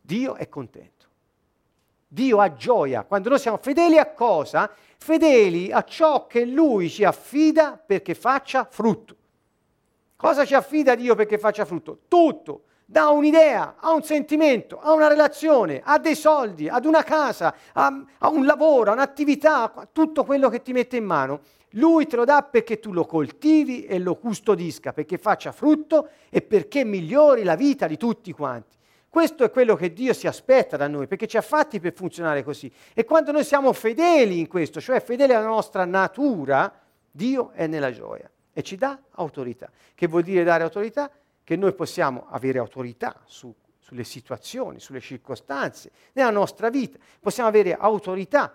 Dio 0.00 0.36
è 0.36 0.48
contento. 0.48 1.06
Dio 2.06 2.38
ha 2.38 2.54
gioia. 2.54 3.02
Quando 3.02 3.28
noi 3.28 3.40
siamo 3.40 3.56
fedeli 3.56 3.98
a 3.98 4.12
cosa? 4.12 4.70
Fedeli 4.98 5.72
a 5.72 5.82
ciò 5.82 6.28
che 6.28 6.44
Lui 6.44 6.88
ci 6.88 7.02
affida 7.02 7.72
perché 7.72 8.14
faccia 8.14 8.64
frutto. 8.70 9.16
Cosa 10.14 10.44
ci 10.44 10.54
affida 10.54 10.94
Dio 10.94 11.16
perché 11.16 11.38
faccia 11.38 11.64
frutto? 11.64 12.02
Tutto. 12.06 12.62
Da 12.90 13.10
un'idea, 13.10 13.74
a 13.78 13.92
un 13.92 14.02
sentimento, 14.02 14.80
a 14.80 14.94
una 14.94 15.08
relazione, 15.08 15.82
a 15.84 15.98
dei 15.98 16.14
soldi, 16.14 16.70
ad 16.70 16.86
una 16.86 17.02
casa, 17.02 17.54
a, 17.74 18.04
a 18.16 18.28
un 18.30 18.46
lavoro, 18.46 18.90
a 18.90 18.94
un'attività, 18.94 19.90
tutto 19.92 20.24
quello 20.24 20.48
che 20.48 20.62
ti 20.62 20.72
mette 20.72 20.96
in 20.96 21.04
mano, 21.04 21.40
lui 21.72 22.06
te 22.06 22.16
lo 22.16 22.24
dà 22.24 22.42
perché 22.42 22.78
tu 22.78 22.94
lo 22.94 23.04
coltivi 23.04 23.84
e 23.84 23.98
lo 23.98 24.14
custodisca, 24.14 24.94
perché 24.94 25.18
faccia 25.18 25.52
frutto 25.52 26.08
e 26.30 26.40
perché 26.40 26.82
migliori 26.82 27.42
la 27.42 27.56
vita 27.56 27.86
di 27.86 27.98
tutti 27.98 28.32
quanti. 28.32 28.78
Questo 29.06 29.44
è 29.44 29.50
quello 29.50 29.76
che 29.76 29.92
Dio 29.92 30.14
si 30.14 30.26
aspetta 30.26 30.78
da 30.78 30.88
noi, 30.88 31.06
perché 31.06 31.26
ci 31.26 31.36
ha 31.36 31.42
fatti 31.42 31.80
per 31.80 31.92
funzionare 31.92 32.42
così. 32.42 32.72
E 32.94 33.04
quando 33.04 33.32
noi 33.32 33.44
siamo 33.44 33.74
fedeli 33.74 34.38
in 34.38 34.48
questo, 34.48 34.80
cioè 34.80 35.02
fedeli 35.02 35.34
alla 35.34 35.46
nostra 35.46 35.84
natura, 35.84 36.72
Dio 37.10 37.50
è 37.50 37.66
nella 37.66 37.92
gioia 37.92 38.30
e 38.50 38.62
ci 38.62 38.76
dà 38.76 38.98
autorità. 39.10 39.70
Che 39.94 40.06
vuol 40.06 40.22
dire 40.22 40.42
dare 40.42 40.62
autorità? 40.62 41.10
Che 41.48 41.56
noi 41.56 41.72
possiamo 41.72 42.26
avere 42.28 42.58
autorità 42.58 43.22
su, 43.24 43.50
sulle 43.78 44.04
situazioni, 44.04 44.80
sulle 44.80 45.00
circostanze, 45.00 45.90
nella 46.12 46.28
nostra 46.28 46.68
vita. 46.68 46.98
Possiamo 47.18 47.48
avere 47.48 47.74
autorità 47.74 48.54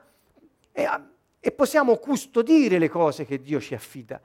e, 0.71 0.87
e 1.39 1.51
possiamo 1.53 1.97
custodire 1.97 2.77
le 2.77 2.89
cose 2.89 3.25
che 3.25 3.41
Dio 3.41 3.59
ci 3.59 3.73
affida. 3.73 4.21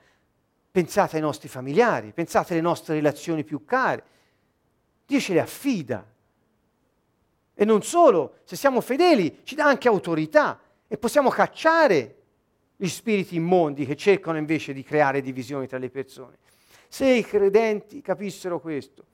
Pensate 0.69 1.15
ai 1.15 1.21
nostri 1.23 1.47
familiari, 1.47 2.11
pensate 2.13 2.53
alle 2.53 2.61
nostre 2.61 2.93
relazioni 2.93 3.43
più 3.43 3.65
care. 3.65 4.03
Dio 5.03 5.19
ce 5.19 5.33
le 5.33 5.41
affida 5.41 6.05
e 7.55 7.65
non 7.65 7.81
solo, 7.81 8.35
se 8.43 8.55
siamo 8.55 8.81
fedeli 8.81 9.39
ci 9.45 9.55
dà 9.55 9.65
anche 9.65 9.87
autorità 9.87 10.59
e 10.87 10.95
possiamo 10.99 11.31
cacciare 11.31 12.17
gli 12.75 12.87
spiriti 12.87 13.35
immondi 13.35 13.87
che 13.87 13.95
cercano 13.95 14.37
invece 14.37 14.73
di 14.73 14.83
creare 14.83 15.23
divisioni 15.23 15.65
tra 15.65 15.79
le 15.79 15.89
persone. 15.89 16.37
Se 16.91 17.05
i 17.05 17.23
credenti 17.23 18.01
capissero 18.01 18.59
questo, 18.59 19.05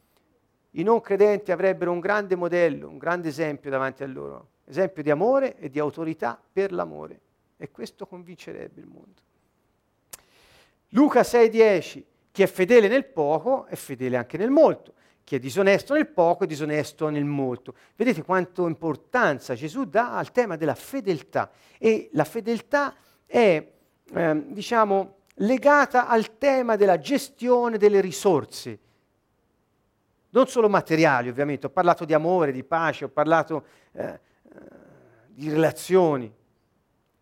i 0.72 0.84
non 0.84 1.02
credenti 1.02 1.52
avrebbero 1.52 1.92
un 1.92 2.00
grande 2.00 2.36
modello, 2.36 2.88
un 2.88 2.98
grande 2.98 3.28
esempio 3.28 3.70
davanti 3.70 4.02
a 4.02 4.08
loro, 4.08 4.48
esempio 4.66 5.04
di 5.04 5.12
amore 5.12 5.58
e 5.58 5.70
di 5.70 5.78
autorità 5.78 6.42
per 6.52 6.72
l'amore. 6.72 7.20
E 7.58 7.70
questo 7.70 8.08
convincerebbe 8.08 8.80
il 8.80 8.88
mondo. 8.88 9.22
Luca 10.90 11.22
6:10, 11.22 12.04
chi 12.32 12.44
è 12.44 12.48
fedele 12.48 12.88
nel 12.88 13.06
poco 13.06 13.66
è 13.66 13.76
fedele 13.76 14.18
anche 14.18 14.38
nel 14.38 14.50
molto 14.50 14.94
chi 15.26 15.36
è 15.36 15.40
disonesto 15.40 15.96
nel 15.96 16.08
poco 16.08 16.44
è 16.44 16.48
disonesto 16.48 17.10
nel 17.10 17.26
molto. 17.26 17.74
Vedete 17.96 18.22
quanto 18.22 18.68
importanza 18.68 19.56
Gesù 19.56 19.86
dà 19.86 20.16
al 20.16 20.32
tema 20.32 20.56
della 20.56 20.76
fedeltà 20.76 21.50
e 21.80 22.10
la 22.14 22.24
fedeltà 22.24 22.96
è, 23.26 23.68
eh, 24.14 24.44
diciamo, 24.46 25.16
legata 25.36 26.08
al 26.08 26.38
tema 26.38 26.76
della 26.76 26.98
gestione 26.98 27.78
delle 27.78 28.02
risorse, 28.02 28.80
non 30.30 30.48
solo 30.48 30.70
materiali 30.70 31.30
ovviamente, 31.30 31.68
ho 31.68 31.70
parlato 31.70 32.06
di 32.06 32.14
amore, 32.14 32.52
di 32.52 32.64
pace, 32.64 33.06
ho 33.06 33.10
parlato 33.10 33.66
eh, 33.94 34.04
eh 34.04 34.20
di 35.28 35.50
relazioni. 35.50 36.34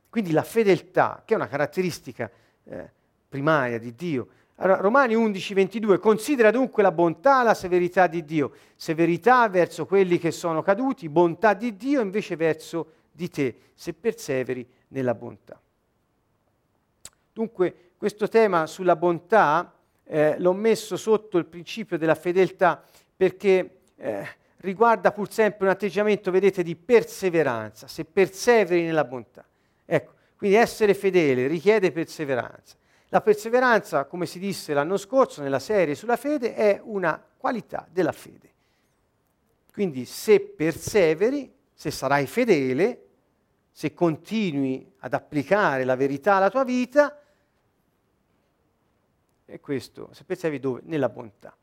Quindi 0.09 0.31
la 0.31 0.43
fedeltà, 0.43 1.23
che 1.25 1.33
è 1.33 1.37
una 1.37 1.47
caratteristica 1.47 2.29
eh, 2.65 2.91
primaria 3.27 3.79
di 3.79 3.95
Dio, 3.95 4.27
allora, 4.57 4.79
Romani 4.79 5.15
11, 5.15 5.53
22, 5.55 5.97
considera 5.97 6.51
dunque 6.51 6.83
la 6.83 6.91
bontà 6.91 7.41
la 7.41 7.55
severità 7.55 8.05
di 8.05 8.23
Dio, 8.23 8.51
severità 8.75 9.49
verso 9.49 9.87
quelli 9.87 10.19
che 10.19 10.29
sono 10.29 10.61
caduti, 10.61 11.09
bontà 11.09 11.55
di 11.55 11.75
Dio 11.75 12.01
invece 12.01 12.35
verso 12.35 12.91
di 13.11 13.29
te, 13.29 13.57
se 13.73 13.93
perseveri 13.93 14.67
nella 14.89 15.15
bontà. 15.15 15.59
Dunque, 17.33 17.93
questo 17.97 18.27
tema 18.27 18.67
sulla 18.67 18.95
bontà 18.95 19.73
eh, 20.03 20.37
l'ho 20.37 20.53
messo 20.53 20.95
sotto 20.97 21.39
il 21.39 21.45
principio 21.45 21.97
della 21.97 22.13
fedeltà 22.13 22.79
perché 23.15 23.79
eh, 23.95 24.27
riguarda 24.57 25.11
pur 25.11 25.31
sempre 25.31 25.65
un 25.65 25.71
atteggiamento, 25.71 26.29
vedete, 26.29 26.61
di 26.61 26.75
perseveranza, 26.75 27.87
se 27.87 28.05
perseveri 28.05 28.83
nella 28.83 29.03
bontà. 29.03 29.43
Ecco, 29.83 30.13
quindi 30.35 30.57
essere 30.57 30.93
fedele 30.93 31.47
richiede 31.47 31.91
perseveranza. 31.91 32.75
La 33.09 33.21
perseveranza, 33.21 34.05
come 34.05 34.27
si 34.27 34.37
disse 34.37 34.73
l'anno 34.73 34.97
scorso 34.97 35.41
nella 35.41 35.59
serie 35.59 35.95
sulla 35.95 36.17
fede, 36.17 36.53
è 36.53 36.79
una 36.83 37.19
qualità 37.37 37.87
della 37.91 38.11
fede. 38.11 38.51
Quindi 39.71 40.05
se 40.05 40.39
perseveri, 40.39 41.51
se 41.73 41.89
sarai 41.89 42.27
fedele, 42.27 42.99
se 43.71 43.93
continui 43.93 44.93
ad 44.99 45.13
applicare 45.13 45.83
la 45.83 45.95
verità 45.95 46.35
alla 46.35 46.51
tua 46.51 46.63
vita, 46.63 47.17
è 49.45 49.59
questo, 49.59 50.09
perseveri 50.25 50.59
dove? 50.59 50.81
Nella 50.83 51.09
bontà. 51.09 51.55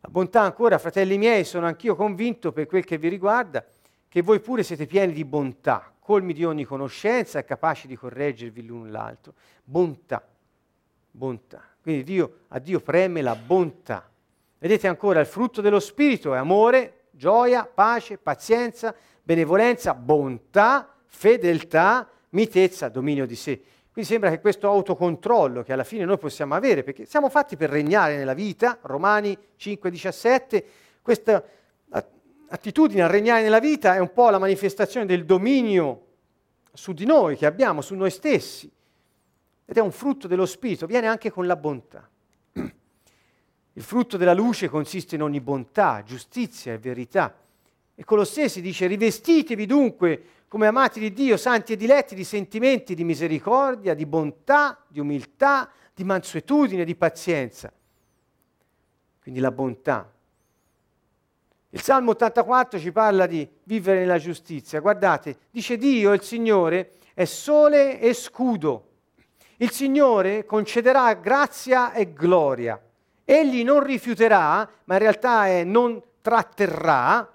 La 0.00 0.08
bontà 0.08 0.42
ancora, 0.42 0.78
fratelli 0.78 1.18
miei, 1.18 1.44
sono 1.44 1.66
anch'io 1.66 1.96
convinto 1.96 2.52
per 2.52 2.66
quel 2.66 2.84
che 2.84 2.98
vi 2.98 3.08
riguarda, 3.08 3.64
che 4.08 4.22
voi 4.22 4.40
pure 4.40 4.62
siete 4.62 4.86
pieni 4.86 5.12
di 5.12 5.24
bontà, 5.24 5.92
colmi 5.98 6.32
di 6.32 6.44
ogni 6.44 6.64
conoscenza 6.64 7.38
e 7.38 7.44
capaci 7.44 7.86
di 7.86 7.96
correggervi 7.96 8.64
l'un 8.64 8.90
l'altro. 8.90 9.34
Bontà 9.64 10.24
bontà. 11.18 11.62
Quindi 11.82 12.04
Dio, 12.04 12.38
a 12.48 12.58
Dio 12.60 12.80
preme 12.80 13.20
la 13.20 13.34
bontà. 13.34 14.08
Vedete 14.58 14.88
ancora, 14.88 15.20
il 15.20 15.26
frutto 15.26 15.60
dello 15.60 15.80
Spirito 15.80 16.34
è 16.34 16.38
amore, 16.38 17.06
gioia, 17.10 17.64
pace, 17.64 18.18
pazienza, 18.18 18.94
benevolenza, 19.22 19.94
bontà, 19.94 20.94
fedeltà, 21.06 22.08
mitezza, 22.30 22.88
dominio 22.88 23.26
di 23.26 23.36
sé. 23.36 23.60
Quindi 23.98 24.14
sembra 24.14 24.30
che 24.30 24.40
questo 24.40 24.68
autocontrollo 24.68 25.64
che 25.64 25.72
alla 25.72 25.82
fine 25.82 26.04
noi 26.04 26.18
possiamo 26.18 26.54
avere, 26.54 26.84
perché 26.84 27.04
siamo 27.04 27.28
fatti 27.28 27.56
per 27.56 27.68
regnare 27.68 28.16
nella 28.16 28.32
vita, 28.32 28.78
Romani 28.82 29.36
5,17, 29.58 30.62
questa 31.02 31.42
attitudine 32.50 33.02
a 33.02 33.08
regnare 33.08 33.42
nella 33.42 33.58
vita 33.58 33.96
è 33.96 33.98
un 33.98 34.12
po' 34.12 34.30
la 34.30 34.38
manifestazione 34.38 35.04
del 35.04 35.24
dominio 35.24 36.06
su 36.72 36.92
di 36.92 37.06
noi 37.06 37.36
che 37.36 37.44
abbiamo, 37.44 37.80
su 37.80 37.96
noi 37.96 38.10
stessi 38.10 38.70
ed 39.64 39.76
è 39.76 39.80
un 39.80 39.90
frutto 39.90 40.28
dello 40.28 40.46
Spirito, 40.46 40.86
viene 40.86 41.08
anche 41.08 41.32
con 41.32 41.48
la 41.48 41.56
bontà. 41.56 42.08
Il 42.52 43.82
frutto 43.82 44.16
della 44.16 44.32
luce 44.32 44.68
consiste 44.68 45.16
in 45.16 45.22
ogni 45.22 45.40
bontà, 45.40 46.04
giustizia 46.04 46.72
e 46.72 46.78
verità. 46.78 47.34
E 47.96 48.04
Colossesi 48.04 48.60
dice, 48.60 48.86
rivestitevi 48.86 49.66
dunque 49.66 50.22
come 50.48 50.66
amati 50.66 50.98
di 50.98 51.12
Dio, 51.12 51.36
santi 51.36 51.74
e 51.74 51.76
diletti 51.76 52.14
di 52.14 52.24
sentimenti 52.24 52.94
di 52.94 53.04
misericordia, 53.04 53.94
di 53.94 54.06
bontà, 54.06 54.82
di 54.88 54.98
umiltà, 54.98 55.70
di 55.94 56.04
mansuetudine, 56.04 56.84
di 56.84 56.96
pazienza. 56.96 57.72
Quindi 59.20 59.40
la 59.40 59.50
bontà. 59.50 60.10
Il 61.70 61.82
Salmo 61.82 62.12
84 62.12 62.78
ci 62.78 62.90
parla 62.90 63.26
di 63.26 63.46
vivere 63.64 64.00
nella 64.00 64.18
giustizia. 64.18 64.80
Guardate, 64.80 65.36
dice 65.50 65.76
Dio, 65.76 66.12
il 66.14 66.22
Signore, 66.22 66.92
è 67.12 67.26
sole 67.26 68.00
e 68.00 68.14
scudo 68.14 68.88
il 69.60 69.72
Signore 69.72 70.44
concederà 70.44 71.12
grazia 71.14 71.92
e 71.92 72.12
gloria. 72.12 72.80
Egli 73.24 73.64
non 73.64 73.82
rifiuterà, 73.82 74.68
ma 74.84 74.94
in 74.94 75.00
realtà 75.00 75.48
è 75.48 75.64
non 75.64 76.00
tratterrà, 76.22 77.28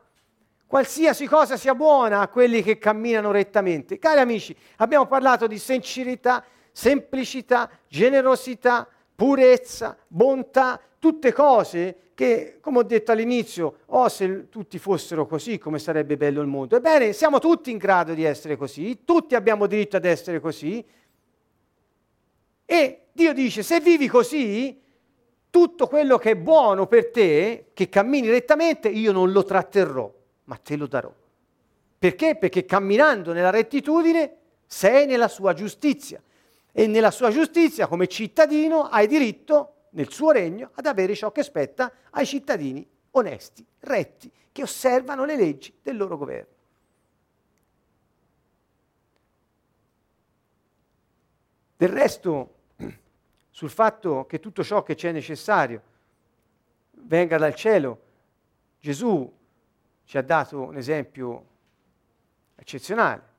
qualsiasi 0.74 1.28
cosa 1.28 1.55
sia 1.55 1.76
buona 1.76 2.21
a 2.21 2.28
quelli 2.30 2.63
che 2.63 2.80
camminano 2.80 3.30
rettamente. 3.30 3.99
Cari 3.99 4.21
amici, 4.21 4.55
abbiamo 4.78 5.05
parlato 5.05 5.45
di 5.45 5.59
sincerità, 5.59 6.43
semplicità, 6.71 7.69
generosità, 7.88 8.88
purezza, 9.13 9.95
bontà, 10.07 10.82
tutte 10.97 11.32
cose 11.32 12.09
che, 12.15 12.57
come 12.59 12.80
ho 12.80 12.84
detto 12.84 13.11
all'inizio, 13.11 13.82
oh 13.86 14.09
se 14.09 14.49
tutti 14.49 14.80
fossero 14.80 15.28
così, 15.28 15.59
come 15.59 15.78
sarebbe 15.78 16.17
bello 16.17 16.41
il 16.41 16.47
mondo. 16.47 16.78
Ebbene, 16.78 17.13
siamo 17.13 17.38
tutti 17.38 17.69
in 17.69 17.78
grado 17.78 18.15
di 18.15 18.24
essere 18.24 18.55
così, 18.55 19.01
tutti 19.05 19.36
abbiamo 19.36 19.67
diritto 19.67 19.97
ad 19.97 20.05
essere 20.05 20.39
così, 20.39 20.84
e 22.65 23.01
Dio 23.11 23.34
dice, 23.34 23.61
se 23.61 23.80
vivi 23.80 24.07
così, 24.07 24.82
tutto 25.51 25.86
quello 25.86 26.17
che 26.17 26.32
è 26.32 26.36
buono 26.36 26.88
per 26.88 27.11
te, 27.11 27.67
che 27.76 27.89
cammini 27.89 28.28
rettamente, 28.28 28.89
io 28.89 29.11
non 29.11 29.32
lo 29.32 29.43
tratterrò, 29.43 30.21
ma 30.46 30.58
te 30.58 30.76
lo 30.76 30.88
darò. 30.88 31.14
Perché? 31.98 32.36
Perché 32.36 32.66
camminando 32.66 33.32
nella 33.32 33.50
rettitudine 33.50 34.38
sei 34.66 35.06
nella 35.06 35.28
sua 35.28 35.54
giustizia 35.54 36.22
e 36.72 36.88
nella 36.88 37.12
sua 37.12 37.32
giustizia 37.32 37.88
come 37.88 38.08
cittadino 38.08 38.84
hai 38.84 39.08
diritto 39.08 39.88
nel 39.91 40.12
suo 40.12 40.32
regno 40.32 40.72
ad 40.74 40.86
avere 40.86 41.16
ciò 41.16 41.32
che 41.32 41.44
spetta 41.44 41.91
ai 42.10 42.26
cittadini 42.26 42.86
onesti, 43.12 43.66
retti, 43.80 44.32
che 44.52 44.64
osservano 44.64 45.26
le 45.26 45.36
leggi 45.36 45.74
del 45.82 45.98
loro 45.98 46.18
governo. 46.18 46.52
Del 51.78 51.89
resto, 51.89 52.56
sul 53.50 53.70
fatto 53.70 54.26
che 54.26 54.39
tutto 54.39 54.64
ciò 54.64 54.84
che 54.84 54.96
c'è 54.96 55.12
necessario 55.12 55.82
venga 56.91 57.38
dal 57.38 57.56
cielo, 57.56 58.02
Gesù 58.80 59.32
ci 60.06 60.18
ha 60.18 60.22
dato 60.22 60.62
un 60.62 60.78
esempio 60.78 61.45
eccezionale. 62.56 63.32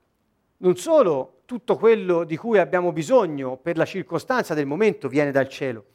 Non 0.57 0.75
solo 0.77 1.41
tutto 1.45 1.77
quello 1.77 2.23
di 2.23 2.37
cui 2.37 2.57
abbiamo 2.57 2.91
bisogno 2.91 3.57
per 3.57 3.77
la 3.77 3.85
circostanza 3.85 4.53
del 4.53 4.65
momento 4.65 5.07
viene 5.07 5.31
dal 5.31 5.47
cielo, 5.47 5.85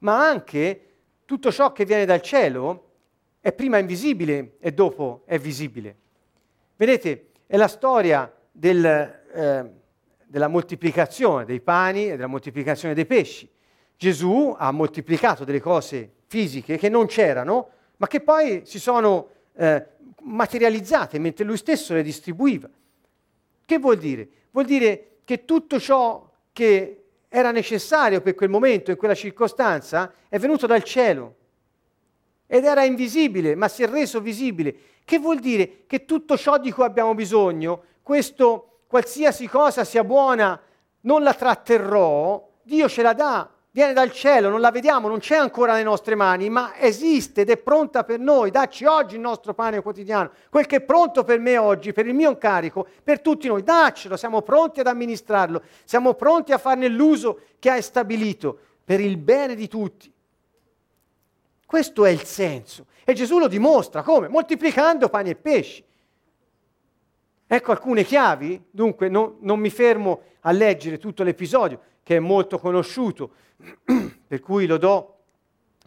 ma 0.00 0.26
anche 0.28 0.82
tutto 1.24 1.50
ciò 1.50 1.72
che 1.72 1.84
viene 1.84 2.04
dal 2.04 2.20
cielo 2.20 2.84
è 3.40 3.52
prima 3.52 3.78
invisibile 3.78 4.56
e 4.60 4.72
dopo 4.72 5.22
è 5.24 5.38
visibile. 5.38 5.96
Vedete, 6.76 7.30
è 7.46 7.56
la 7.56 7.68
storia 7.68 8.32
del, 8.50 8.84
eh, 8.84 9.70
della 10.26 10.48
moltiplicazione 10.48 11.44
dei 11.44 11.60
pani 11.60 12.08
e 12.10 12.16
della 12.16 12.26
moltiplicazione 12.26 12.94
dei 12.94 13.06
pesci. 13.06 13.48
Gesù 13.96 14.54
ha 14.56 14.70
moltiplicato 14.70 15.44
delle 15.44 15.60
cose 15.60 16.12
fisiche 16.26 16.76
che 16.76 16.88
non 16.88 17.06
c'erano, 17.06 17.70
ma 17.96 18.06
che 18.06 18.20
poi 18.20 18.62
si 18.64 18.78
sono 18.78 19.30
eh, 19.54 19.86
materializzate 20.28 21.18
mentre 21.18 21.44
lui 21.44 21.56
stesso 21.56 21.94
le 21.94 22.02
distribuiva. 22.02 22.68
Che 23.64 23.78
vuol 23.78 23.98
dire? 23.98 24.28
Vuol 24.50 24.66
dire 24.66 25.18
che 25.24 25.44
tutto 25.44 25.78
ciò 25.78 26.30
che 26.52 27.04
era 27.28 27.50
necessario 27.50 28.20
per 28.20 28.34
quel 28.34 28.48
momento, 28.48 28.90
in 28.90 28.96
quella 28.96 29.14
circostanza, 29.14 30.12
è 30.28 30.38
venuto 30.38 30.66
dal 30.66 30.82
cielo 30.82 31.34
ed 32.46 32.64
era 32.64 32.84
invisibile, 32.84 33.54
ma 33.54 33.68
si 33.68 33.82
è 33.82 33.88
reso 33.88 34.20
visibile. 34.20 34.74
Che 35.04 35.18
vuol 35.18 35.38
dire? 35.38 35.84
Che 35.86 36.04
tutto 36.04 36.36
ciò 36.36 36.58
di 36.58 36.72
cui 36.72 36.84
abbiamo 36.84 37.14
bisogno, 37.14 37.82
questo 38.02 38.80
qualsiasi 38.86 39.46
cosa 39.46 39.84
sia 39.84 40.02
buona, 40.02 40.58
non 41.02 41.22
la 41.22 41.34
tratterrò, 41.34 42.46
Dio 42.62 42.88
ce 42.88 43.02
la 43.02 43.12
dà, 43.12 43.50
viene 43.70 43.92
dal 43.92 44.10
cielo, 44.10 44.48
non 44.48 44.60
la 44.60 44.70
vediamo, 44.70 45.08
non 45.08 45.18
c'è 45.18 45.36
ancora 45.36 45.72
nelle 45.72 45.84
nostre 45.84 46.14
mani, 46.14 46.48
ma 46.48 46.76
esiste 46.78 47.42
ed 47.42 47.50
è 47.50 47.56
pronta 47.56 48.04
per 48.04 48.18
noi. 48.18 48.50
Dacci 48.50 48.84
oggi 48.84 49.14
il 49.14 49.20
nostro 49.20 49.54
pane 49.54 49.82
quotidiano, 49.82 50.30
quel 50.50 50.66
che 50.66 50.76
è 50.76 50.80
pronto 50.80 51.24
per 51.24 51.38
me 51.38 51.58
oggi, 51.58 51.92
per 51.92 52.06
il 52.06 52.14
mio 52.14 52.30
incarico, 52.30 52.86
per 53.02 53.20
tutti 53.20 53.46
noi. 53.46 53.62
Daccelo, 53.62 54.16
siamo 54.16 54.42
pronti 54.42 54.80
ad 54.80 54.86
amministrarlo, 54.86 55.62
siamo 55.84 56.14
pronti 56.14 56.52
a 56.52 56.58
farne 56.58 56.88
l'uso 56.88 57.40
che 57.58 57.70
hai 57.70 57.82
stabilito 57.82 58.58
per 58.84 59.00
il 59.00 59.16
bene 59.16 59.54
di 59.54 59.68
tutti. 59.68 60.12
Questo 61.66 62.06
è 62.06 62.10
il 62.10 62.24
senso. 62.24 62.86
E 63.04 63.12
Gesù 63.12 63.38
lo 63.38 63.46
dimostra 63.46 64.02
come? 64.02 64.28
Moltiplicando 64.28 65.10
pani 65.10 65.30
e 65.30 65.34
pesci. 65.34 65.84
Ecco 67.46 67.70
alcune 67.70 68.04
chiavi, 68.04 68.62
dunque 68.70 69.08
no, 69.08 69.36
non 69.40 69.58
mi 69.58 69.70
fermo 69.70 70.22
a 70.40 70.50
leggere 70.50 70.98
tutto 70.98 71.22
l'episodio, 71.22 71.80
che 72.08 72.16
è 72.16 72.20
molto 72.20 72.58
conosciuto, 72.58 73.32
per 74.26 74.40
cui 74.40 74.64
lo 74.64 74.78
do 74.78 75.16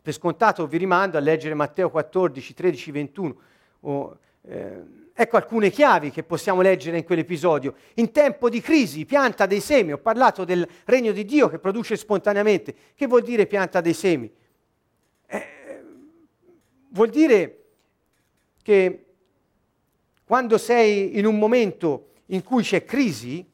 per 0.04 0.14
scontato, 0.14 0.68
vi 0.68 0.78
rimando 0.78 1.18
a 1.18 1.20
leggere 1.20 1.56
Matteo 1.56 1.90
14, 1.90 2.54
13, 2.54 2.92
21. 2.92 3.36
Oh, 3.80 4.18
eh, 4.44 4.84
ecco 5.16 5.38
alcune 5.38 5.72
chiavi 5.72 6.12
che 6.12 6.22
possiamo 6.22 6.62
leggere 6.62 7.00
in 7.00 7.06
quell'episodio. 7.06 7.74
In 7.96 8.12
tempo 8.12 8.52
di 8.52 8.62
crisi, 8.62 9.04
pianta 9.06 9.48
dei 9.48 9.62
semi. 9.62 9.94
Ho 9.94 9.98
parlato 9.98 10.46
del 10.46 10.68
regno 10.86 11.12
di 11.12 11.26
Dio 11.26 11.50
che 11.50 11.58
produce 11.58 11.98
spontaneamente. 11.98 12.76
Che 12.94 13.08
vuol 13.08 13.24
dire 13.24 13.48
pianta 13.48 13.82
dei 13.82 13.96
semi? 13.96 14.32
Eh, 15.26 15.48
vuol 16.90 17.10
dire 17.10 17.64
che 18.62 19.06
quando 20.24 20.60
sei 20.60 21.18
in 21.18 21.26
un 21.26 21.40
momento 21.40 22.10
in 22.28 22.44
cui 22.44 22.62
c'è 22.62 22.86
crisi, 22.86 23.51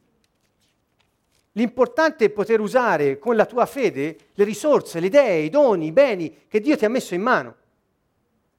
l'importante 1.57 2.25
è 2.25 2.29
poter 2.29 2.59
usare 2.59 3.17
con 3.19 3.35
la 3.35 3.45
tua 3.45 3.65
fede 3.65 4.15
le 4.33 4.43
risorse, 4.43 4.99
le 4.99 5.07
idee, 5.07 5.41
i 5.41 5.49
doni, 5.49 5.87
i 5.87 5.91
beni 5.91 6.45
che 6.47 6.61
Dio 6.61 6.77
ti 6.77 6.85
ha 6.85 6.89
messo 6.89 7.15
in 7.15 7.21
mano. 7.21 7.55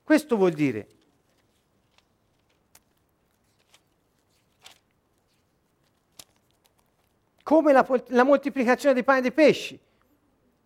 Questo 0.03 0.37
vuol 0.37 0.53
dire. 0.53 0.87
Come 7.43 7.73
la, 7.73 7.87
la 8.09 8.25
moltiplicazione 8.25 8.95
dei 8.95 9.05
pani 9.05 9.21
e 9.21 9.23
dei 9.23 9.33
pesci. 9.33 9.79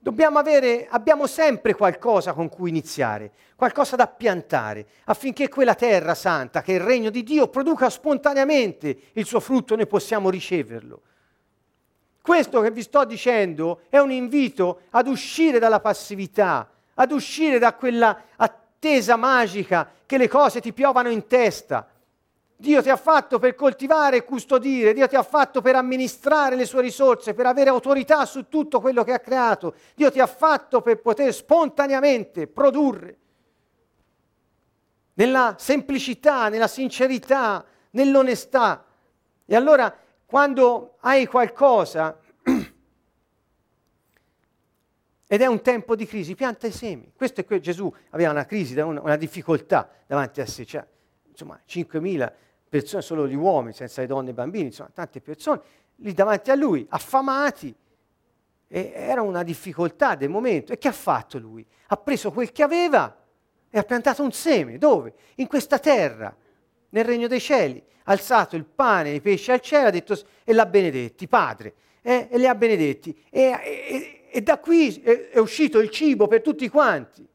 Avere, 0.04 0.88
abbiamo 0.90 1.28
sempre 1.28 1.74
qualcosa 1.74 2.32
con 2.32 2.48
cui 2.48 2.70
iniziare, 2.70 3.30
qualcosa 3.54 3.94
da 3.94 4.08
piantare, 4.08 4.86
affinché 5.04 5.48
quella 5.48 5.76
terra 5.76 6.14
santa, 6.14 6.60
che 6.60 6.72
è 6.72 6.76
il 6.76 6.84
regno 6.84 7.10
di 7.10 7.22
Dio, 7.22 7.46
produca 7.46 7.88
spontaneamente 7.88 9.10
il 9.12 9.26
suo 9.26 9.38
frutto, 9.38 9.76
noi 9.76 9.86
possiamo 9.86 10.28
riceverlo. 10.28 11.02
Questo 12.22 12.60
che 12.60 12.70
vi 12.70 12.82
sto 12.82 13.04
dicendo 13.04 13.80
è 13.88 13.98
un 13.98 14.12
invito 14.12 14.82
ad 14.90 15.08
uscire 15.08 15.58
dalla 15.58 15.80
passività, 15.80 16.70
ad 16.94 17.10
uscire 17.10 17.58
da 17.58 17.74
quella 17.74 18.26
attesa 18.36 19.16
magica 19.16 19.90
che 20.06 20.18
le 20.18 20.28
cose 20.28 20.60
ti 20.60 20.72
piovano 20.72 21.10
in 21.10 21.26
testa, 21.26 21.86
Dio 22.62 22.80
ti 22.80 22.90
ha 22.90 22.96
fatto 22.96 23.40
per 23.40 23.56
coltivare 23.56 24.18
e 24.18 24.24
custodire, 24.24 24.92
Dio 24.92 25.08
ti 25.08 25.16
ha 25.16 25.24
fatto 25.24 25.60
per 25.60 25.74
amministrare 25.74 26.54
le 26.54 26.64
sue 26.64 26.80
risorse, 26.80 27.34
per 27.34 27.46
avere 27.46 27.70
autorità 27.70 28.24
su 28.24 28.48
tutto 28.48 28.80
quello 28.80 29.02
che 29.02 29.12
ha 29.12 29.18
creato, 29.18 29.74
Dio 29.96 30.12
ti 30.12 30.20
ha 30.20 30.28
fatto 30.28 30.80
per 30.80 31.00
poter 31.00 31.34
spontaneamente 31.34 32.46
produrre. 32.46 33.18
Nella 35.14 35.56
semplicità, 35.58 36.48
nella 36.48 36.68
sincerità, 36.68 37.64
nell'onestà. 37.90 38.84
E 39.44 39.56
allora 39.56 39.92
quando 40.32 40.94
hai 41.00 41.26
qualcosa 41.26 42.18
ed 45.28 45.42
è 45.42 45.44
un 45.44 45.60
tempo 45.60 45.94
di 45.94 46.06
crisi, 46.06 46.34
pianta 46.34 46.66
i 46.66 46.72
semi. 46.72 47.12
Questo 47.14 47.42
è 47.42 47.44
quello, 47.44 47.60
Gesù 47.60 47.94
aveva 48.08 48.30
una 48.30 48.46
crisi, 48.46 48.74
una 48.80 49.16
difficoltà 49.16 49.90
davanti 50.06 50.40
a 50.40 50.46
sé, 50.46 50.64
cioè, 50.64 50.86
insomma 51.28 51.60
5.000 51.68 52.32
persone, 52.66 53.02
solo 53.02 53.28
gli 53.28 53.34
uomini, 53.34 53.74
senza 53.74 54.00
le 54.00 54.06
donne 54.06 54.28
e 54.28 54.30
i 54.30 54.34
bambini, 54.34 54.64
insomma, 54.64 54.88
tante 54.94 55.20
persone 55.20 55.60
lì 55.96 56.14
davanti 56.14 56.50
a 56.50 56.54
lui, 56.54 56.86
affamati. 56.88 57.76
Era 58.68 59.20
una 59.20 59.42
difficoltà 59.42 60.14
del 60.14 60.30
momento. 60.30 60.72
E 60.72 60.78
che 60.78 60.88
ha 60.88 60.92
fatto 60.92 61.38
lui? 61.38 61.66
Ha 61.88 61.98
preso 61.98 62.32
quel 62.32 62.52
che 62.52 62.62
aveva 62.62 63.14
e 63.68 63.78
ha 63.78 63.82
piantato 63.82 64.22
un 64.22 64.32
seme. 64.32 64.78
Dove? 64.78 65.12
In 65.34 65.46
questa 65.46 65.78
terra, 65.78 66.34
nel 66.92 67.04
regno 67.04 67.26
dei 67.26 67.40
cieli. 67.40 67.82
Alzato 68.04 68.56
il 68.56 68.64
pane 68.64 69.10
e 69.10 69.14
i 69.14 69.20
pesci 69.20 69.50
al 69.52 69.60
cielo 69.60 69.88
ha 69.88 69.90
detto, 69.90 70.18
e 70.44 70.52
l'ha 70.52 70.66
benedetti, 70.66 71.28
padre. 71.28 71.74
Eh, 72.02 72.28
e 72.30 72.38
li 72.38 72.46
ha 72.46 72.54
benedetti. 72.54 73.16
E, 73.30 73.42
e, 73.42 74.22
e 74.30 74.40
da 74.40 74.58
qui 74.58 75.00
è, 75.02 75.30
è 75.30 75.38
uscito 75.38 75.78
il 75.78 75.90
cibo 75.90 76.26
per 76.26 76.42
tutti 76.42 76.68
quanti. 76.68 77.26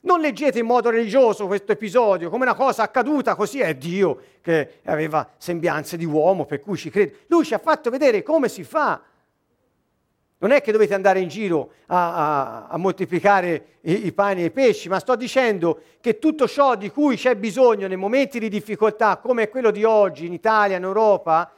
Non 0.00 0.20
leggete 0.20 0.58
in 0.58 0.66
modo 0.66 0.90
religioso 0.90 1.46
questo 1.46 1.72
episodio 1.72 2.30
come 2.30 2.44
una 2.44 2.54
cosa 2.54 2.82
accaduta, 2.82 3.34
così 3.34 3.60
è 3.60 3.74
Dio 3.74 4.20
che 4.40 4.80
aveva 4.84 5.28
sembianze 5.38 5.96
di 5.96 6.04
uomo, 6.04 6.44
per 6.44 6.60
cui 6.60 6.76
ci 6.76 6.90
crede. 6.90 7.24
Lui 7.26 7.44
ci 7.44 7.54
ha 7.54 7.58
fatto 7.58 7.90
vedere 7.90 8.22
come 8.22 8.48
si 8.48 8.62
fa. 8.62 9.02
Non 10.40 10.52
è 10.52 10.60
che 10.62 10.72
dovete 10.72 10.94
andare 10.94 11.20
in 11.20 11.28
giro 11.28 11.72
a, 11.86 12.14
a, 12.14 12.66
a 12.68 12.76
moltiplicare 12.76 13.78
i, 13.82 14.06
i, 14.06 14.12
pani 14.12 14.42
e 14.42 14.46
i 14.46 14.50
pesci, 14.50 14.88
ma 14.88 15.00
sto 15.00 15.16
dicendo 15.16 15.80
che 16.00 16.18
tutto 16.18 16.46
ciò 16.46 16.76
di 16.76 16.90
cui 16.90 17.16
c'è 17.16 17.34
bisogno 17.34 17.88
nei 17.88 17.96
momenti 17.96 18.38
di 18.38 18.48
difficoltà, 18.48 19.16
come 19.16 19.48
quello 19.48 19.70
di 19.70 19.82
oggi 19.82 20.26
in 20.26 20.32
Italia, 20.32 20.76
in 20.76 20.84
Europa, 20.84 21.52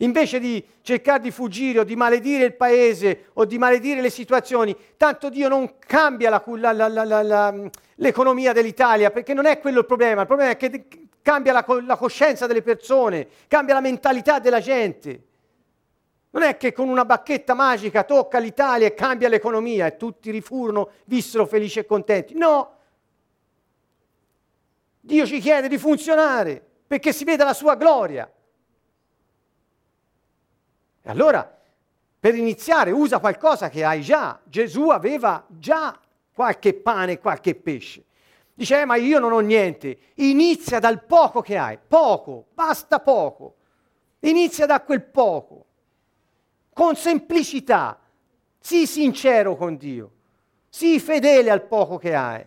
Invece 0.00 0.38
di 0.38 0.64
cercare 0.82 1.20
di 1.20 1.32
fuggire 1.32 1.80
o 1.80 1.84
di 1.84 1.96
maledire 1.96 2.44
il 2.44 2.54
paese 2.54 3.30
o 3.32 3.44
di 3.44 3.58
maledire 3.58 4.00
le 4.00 4.10
situazioni, 4.10 4.76
tanto 4.96 5.28
Dio 5.28 5.48
non 5.48 5.74
cambia 5.78 6.30
la, 6.30 6.42
la, 6.88 7.22
la, 7.22 7.70
l'economia 7.96 8.52
dell'Italia, 8.52 9.10
perché 9.10 9.34
non 9.34 9.46
è 9.46 9.58
quello 9.58 9.80
il 9.80 9.86
problema, 9.86 10.20
il 10.20 10.26
problema 10.28 10.52
è 10.52 10.56
che 10.56 10.86
cambia 11.20 11.52
la, 11.52 11.96
coscienza 11.96 12.46
delle 12.46 12.62
persone, 12.62 13.26
cambia 13.48 13.74
la 13.74 13.80
mentalità 13.80 14.38
della 14.38 14.60
gente. 14.60 15.22
Non 16.30 16.42
è 16.42 16.56
che 16.56 16.72
con 16.72 16.88
una 16.88 17.04
bacchetta 17.04 17.54
magica 17.54 18.04
tocca 18.04 18.38
l'Italia 18.38 18.86
e 18.86 18.94
cambia 18.94 19.28
l'economia 19.28 19.86
e 19.86 19.96
tutti 19.96 20.30
rifurono, 20.30 20.90
vissero 21.06 21.46
felici 21.46 21.78
e 21.78 21.86
contenti. 21.86 22.34
No! 22.34 22.76
Dio 25.00 25.24
ci 25.24 25.40
chiede 25.40 25.68
di 25.68 25.78
funzionare 25.78 26.62
perché 26.86 27.12
si 27.12 27.24
veda 27.24 27.44
la 27.44 27.54
sua 27.54 27.76
gloria. 27.76 28.30
E 31.02 31.10
allora, 31.10 31.58
per 32.20 32.34
iniziare, 32.34 32.90
usa 32.90 33.18
qualcosa 33.18 33.70
che 33.70 33.84
hai 33.84 34.02
già. 34.02 34.38
Gesù 34.44 34.88
aveva 34.88 35.44
già 35.48 35.98
qualche 36.34 36.74
pane 36.74 37.12
e 37.12 37.18
qualche 37.18 37.54
pesce. 37.54 38.04
Dice, 38.52 38.80
eh, 38.80 38.84
ma 38.84 38.96
io 38.96 39.18
non 39.18 39.32
ho 39.32 39.38
niente. 39.38 39.98
Inizia 40.16 40.78
dal 40.78 41.04
poco 41.04 41.40
che 41.40 41.56
hai. 41.56 41.78
Poco, 41.78 42.46
basta 42.52 43.00
poco. 43.00 43.54
Inizia 44.20 44.66
da 44.66 44.82
quel 44.82 45.02
poco. 45.02 45.67
Con 46.78 46.94
semplicità. 46.94 47.98
Sii 48.60 48.86
sincero 48.86 49.56
con 49.56 49.76
Dio. 49.76 50.12
Sii 50.68 51.00
fedele 51.00 51.50
al 51.50 51.62
poco 51.62 51.98
che 51.98 52.14
hai. 52.14 52.46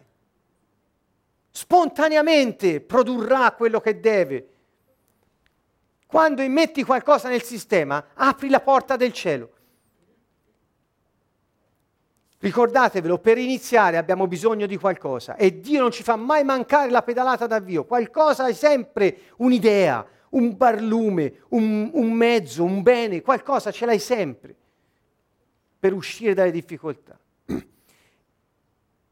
Spontaneamente 1.49 2.79
produrrà 2.79 3.51
quello 3.51 3.81
che 3.81 3.99
deve 3.99 4.47
quando 6.05 6.41
immetti 6.41 6.85
qualcosa 6.85 7.27
nel 7.27 7.41
sistema, 7.41 8.05
apri 8.13 8.47
la 8.47 8.61
porta 8.61 8.95
del 8.95 9.11
cielo. 9.11 9.49
Ricordatevelo, 12.39 13.17
per 13.17 13.37
iniziare 13.37 13.97
abbiamo 13.97 14.27
bisogno 14.27 14.65
di 14.65 14.77
qualcosa 14.77 15.35
e 15.35 15.59
Dio 15.59 15.81
non 15.81 15.91
ci 15.91 16.03
fa 16.03 16.15
mai 16.15 16.45
mancare 16.45 16.89
la 16.89 17.01
pedalata 17.01 17.47
d'avvio. 17.47 17.83
Qualcosa 17.83 18.47
è 18.47 18.53
sempre 18.53 19.23
un'idea, 19.39 20.07
un 20.31 20.55
barlume, 20.55 21.33
un, 21.49 21.89
un 21.93 22.11
mezzo, 22.11 22.63
un 22.63 22.81
bene, 22.81 23.21
qualcosa 23.21 23.71
ce 23.71 23.85
l'hai 23.85 23.99
sempre 23.99 24.55
per 25.79 25.93
uscire 25.93 26.33
dalle 26.33 26.51
difficoltà. 26.51 27.17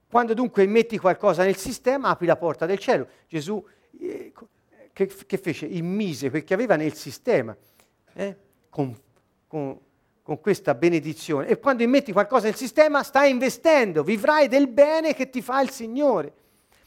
Quando 0.09 0.33
dunque 0.33 0.65
metti 0.67 0.97
qualcosa 0.97 1.43
nel 1.43 1.55
sistema, 1.55 2.09
apri 2.09 2.25
la 2.25 2.35
porta 2.35 2.65
del 2.65 2.79
cielo. 2.79 3.07
Gesù 3.27 3.63
eh, 3.99 4.31
che, 4.93 5.07
che, 5.07 5.37
fece? 5.37 5.65
Immise 5.65 6.29
quel 6.29 6.43
che 6.43 6.53
aveva 6.53 6.75
nel 6.75 6.93
sistema 6.93 7.55
eh? 8.13 8.35
con, 8.69 8.95
con, 9.47 9.79
con 10.21 10.39
questa 10.39 10.73
benedizione. 10.75 11.47
E 11.47 11.59
quando 11.59 11.83
immetti 11.83 12.11
qualcosa 12.11 12.45
nel 12.45 12.55
sistema, 12.55 13.03
stai 13.03 13.31
investendo, 13.31 14.03
vivrai 14.03 14.47
del 14.47 14.67
bene 14.67 15.13
che 15.13 15.29
ti 15.29 15.41
fa 15.41 15.61
il 15.61 15.69
Signore. 15.69 16.33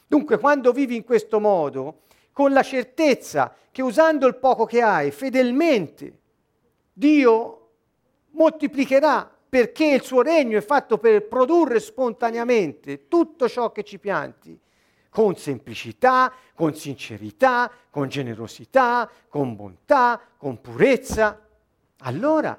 Dunque, 0.07 0.39
quando 0.39 0.73
vivi 0.73 0.95
in 0.95 1.05
questo 1.05 1.41
modo, 1.41 2.03
con 2.33 2.53
la 2.53 2.63
certezza 2.63 3.55
che 3.71 3.83
usando 3.83 4.27
il 4.27 4.37
poco 4.37 4.65
che 4.65 4.83
hai 4.83 5.11
fedelmente, 5.11 6.19
Dio 6.93 7.71
moltiplicherà 8.31 9.31
perché 9.49 9.87
il 9.87 10.03
suo 10.03 10.23
regno 10.23 10.57
è 10.57 10.63
fatto 10.63 10.99
per 10.99 11.29
produrre 11.29 11.79
spontaneamente 11.79 13.09
tutto 13.09 13.49
ciò 13.49 13.71
che 13.71 13.83
ci 13.83 13.99
pianti, 13.99 14.59
con 15.11 15.37
semplicità, 15.37 16.33
con 16.55 16.75
sincerità, 16.75 17.71
con 17.91 18.09
generosità, 18.09 19.11
con 19.29 19.55
bontà, 19.55 20.19
con 20.39 20.59
purezza. 20.61 21.39
Allora 21.99 22.59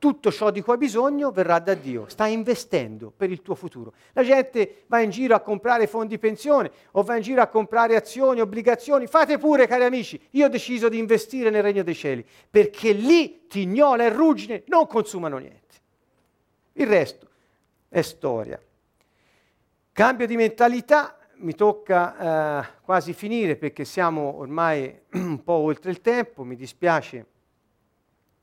tutto 0.00 0.32
ciò 0.32 0.50
di 0.50 0.62
cui 0.62 0.72
hai 0.72 0.78
bisogno 0.78 1.30
verrà 1.30 1.58
da 1.58 1.74
Dio, 1.74 2.08
stai 2.08 2.32
investendo 2.32 3.12
per 3.14 3.30
il 3.30 3.42
tuo 3.42 3.54
futuro. 3.54 3.92
La 4.14 4.24
gente 4.24 4.84
va 4.86 5.00
in 5.00 5.10
giro 5.10 5.34
a 5.34 5.40
comprare 5.40 5.86
fondi 5.86 6.18
pensione 6.18 6.70
o 6.92 7.02
va 7.02 7.16
in 7.16 7.22
giro 7.22 7.42
a 7.42 7.46
comprare 7.46 7.96
azioni, 7.96 8.40
obbligazioni, 8.40 9.06
fate 9.06 9.36
pure 9.36 9.66
cari 9.66 9.84
amici, 9.84 10.18
io 10.30 10.46
ho 10.46 10.48
deciso 10.48 10.88
di 10.88 10.98
investire 10.98 11.50
nel 11.50 11.62
regno 11.62 11.82
dei 11.82 11.94
cieli, 11.94 12.26
perché 12.48 12.92
lì 12.92 13.46
tignola 13.46 14.04
e 14.04 14.08
ruggine 14.08 14.62
non 14.68 14.86
consumano 14.86 15.36
niente. 15.36 15.76
Il 16.72 16.86
resto 16.86 17.28
è 17.90 18.00
storia. 18.00 18.58
Cambio 19.92 20.26
di 20.26 20.36
mentalità, 20.36 21.18
mi 21.40 21.54
tocca 21.54 22.62
eh, 22.62 22.66
quasi 22.80 23.12
finire 23.12 23.56
perché 23.56 23.84
siamo 23.84 24.38
ormai 24.38 24.98
un 25.12 25.42
po' 25.44 25.52
oltre 25.52 25.90
il 25.90 26.00
tempo, 26.00 26.42
mi 26.42 26.56
dispiace. 26.56 27.26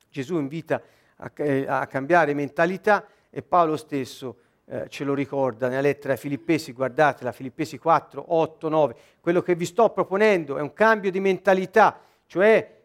Gesù 0.08 0.38
invita 0.38 0.82
a 1.18 1.32
eh, 1.36 1.66
a 1.68 1.88
cambiare 1.88 2.34
mentalità 2.34 3.06
e 3.30 3.42
Paolo 3.42 3.78
stesso 3.78 4.38
eh, 4.70 4.88
ce 4.90 5.04
lo 5.04 5.14
ricorda 5.14 5.68
nella 5.68 5.82
lettera 5.82 6.14
ai 6.14 6.20
Filippesi, 6.20 6.74
guardate 6.74 7.24
la 7.24 7.32
Filippesi 7.32 7.78
4, 7.78 8.26
8, 8.28 8.70
9, 8.70 8.96
quello 9.22 9.42
che 9.42 9.56
vi 9.56 9.66
sto 9.66 9.90
proponendo 9.90 10.58
è 10.58 10.62
un 10.62 10.74
cambio 10.74 11.10
di 11.10 11.20
mentalità, 11.20 12.00
cioè 12.26 12.76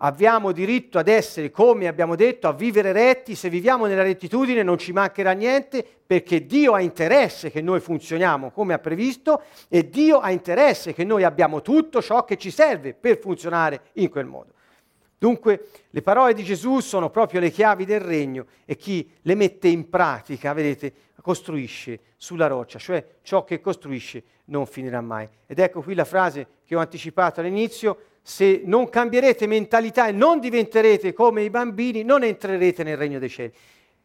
abbiamo 0.00 0.52
diritto 0.52 0.98
ad 0.98 1.08
essere, 1.08 1.50
come 1.50 1.88
abbiamo 1.88 2.14
detto, 2.14 2.46
a 2.46 2.52
vivere 2.52 2.92
retti, 2.92 3.34
se 3.34 3.48
viviamo 3.48 3.86
nella 3.86 4.02
rettitudine 4.02 4.62
non 4.62 4.78
ci 4.78 4.92
mancherà 4.92 5.32
niente 5.32 5.84
perché 6.06 6.46
Dio 6.46 6.74
ha 6.74 6.80
interesse 6.80 7.50
che 7.50 7.60
noi 7.60 7.80
funzioniamo 7.80 8.50
come 8.50 8.74
ha 8.74 8.78
previsto 8.78 9.42
e 9.68 9.88
Dio 9.88 10.20
ha 10.20 10.30
interesse 10.30 10.92
che 10.94 11.04
noi 11.04 11.24
abbiamo 11.24 11.62
tutto 11.62 12.00
ciò 12.00 12.24
che 12.24 12.36
ci 12.36 12.50
serve 12.50 12.94
per 12.94 13.18
funzionare 13.18 13.80
in 13.94 14.08
quel 14.08 14.26
modo. 14.26 14.52
Dunque 15.18 15.68
le 15.90 16.02
parole 16.02 16.32
di 16.32 16.44
Gesù 16.44 16.78
sono 16.78 17.10
proprio 17.10 17.40
le 17.40 17.50
chiavi 17.50 17.84
del 17.84 18.00
regno 18.00 18.46
e 18.64 18.76
chi 18.76 19.10
le 19.22 19.34
mette 19.34 19.66
in 19.66 19.88
pratica, 19.88 20.52
vedete, 20.52 20.92
costruisce 21.20 22.00
sulla 22.16 22.46
roccia, 22.46 22.78
cioè 22.78 23.04
ciò 23.22 23.42
che 23.42 23.60
costruisce 23.60 24.22
non 24.46 24.64
finirà 24.66 25.00
mai. 25.00 25.28
Ed 25.46 25.58
ecco 25.58 25.82
qui 25.82 25.94
la 25.94 26.04
frase 26.04 26.46
che 26.64 26.76
ho 26.76 26.78
anticipato 26.78 27.40
all'inizio, 27.40 27.98
se 28.22 28.62
non 28.64 28.88
cambierete 28.88 29.46
mentalità 29.46 30.06
e 30.06 30.12
non 30.12 30.38
diventerete 30.38 31.12
come 31.12 31.42
i 31.42 31.50
bambini, 31.50 32.04
non 32.04 32.22
entrerete 32.22 32.84
nel 32.84 32.96
regno 32.96 33.18
dei 33.18 33.28
cieli. 33.28 33.52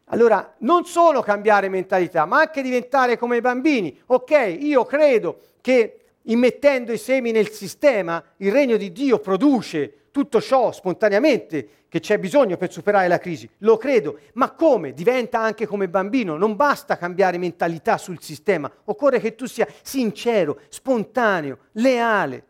Allora, 0.07 0.55
non 0.59 0.85
solo 0.85 1.21
cambiare 1.21 1.69
mentalità, 1.69 2.25
ma 2.25 2.39
anche 2.39 2.61
diventare 2.61 3.17
come 3.17 3.37
i 3.37 3.41
bambini. 3.41 3.97
Ok, 4.07 4.57
io 4.59 4.83
credo 4.85 5.39
che 5.61 5.99
immettendo 6.23 6.91
i 6.91 6.97
semi 6.97 7.31
nel 7.31 7.49
sistema, 7.49 8.23
il 8.37 8.51
regno 8.51 8.77
di 8.77 8.91
Dio 8.91 9.19
produce 9.19 10.02
tutto 10.13 10.39
ciò 10.39 10.71
spontaneamente 10.71 11.85
che 11.89 11.99
c'è 11.99 12.19
bisogno 12.19 12.55
per 12.55 12.71
superare 12.71 13.07
la 13.07 13.17
crisi, 13.17 13.49
lo 13.59 13.77
credo, 13.77 14.19
ma 14.33 14.51
come? 14.51 14.93
Diventa 14.93 15.39
anche 15.39 15.65
come 15.65 15.89
bambino, 15.89 16.37
non 16.37 16.55
basta 16.55 16.97
cambiare 16.97 17.39
mentalità 17.39 17.97
sul 17.97 18.21
sistema, 18.21 18.71
occorre 18.85 19.19
che 19.19 19.33
tu 19.33 19.47
sia 19.47 19.67
sincero, 19.81 20.59
spontaneo, 20.69 21.57
leale, 21.71 22.45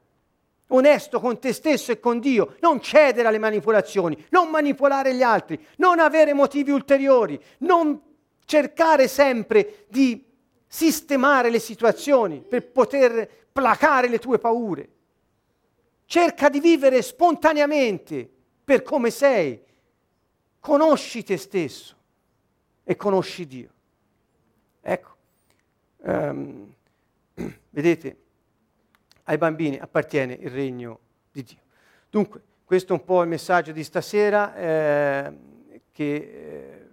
onesto 0.67 1.21
con 1.21 1.39
te 1.39 1.53
stesso 1.53 1.93
e 1.93 2.01
con 2.01 2.19
Dio, 2.19 2.57
non 2.59 2.81
cedere 2.81 3.29
alle 3.29 3.39
manipolazioni, 3.39 4.21
non 4.31 4.49
manipolare 4.49 5.15
gli 5.15 5.23
altri, 5.23 5.57
non 5.77 5.99
avere 5.99 6.33
motivi 6.33 6.71
ulteriori, 6.71 7.41
non 7.59 7.97
cercare 8.43 9.07
sempre 9.07 9.85
di 9.87 10.21
sistemare 10.67 11.49
le 11.49 11.59
situazioni 11.59 12.43
per 12.45 12.69
poter 12.69 13.29
placare 13.53 14.09
le 14.09 14.19
tue 14.19 14.37
paure. 14.37 14.89
Cerca 16.05 16.49
di 16.49 16.59
vivere 16.59 17.01
spontaneamente 17.01 18.29
per 18.63 18.83
come 18.83 19.09
sei. 19.09 19.61
Conosci 20.59 21.23
te 21.23 21.37
stesso 21.37 21.95
e 22.83 22.95
conosci 22.95 23.45
Dio. 23.47 23.69
Ecco, 24.81 25.15
um, 25.97 26.73
vedete, 27.69 28.17
ai 29.23 29.37
bambini 29.37 29.77
appartiene 29.77 30.33
il 30.33 30.49
regno 30.49 30.99
di 31.31 31.43
Dio. 31.43 31.61
Dunque, 32.09 32.41
questo 32.65 32.93
è 32.93 32.97
un 32.97 33.03
po' 33.03 33.21
il 33.21 33.29
messaggio 33.29 33.71
di 33.71 33.83
stasera 33.83 34.55
eh, 34.55 35.33
che 35.91 36.15
eh, 36.15 36.87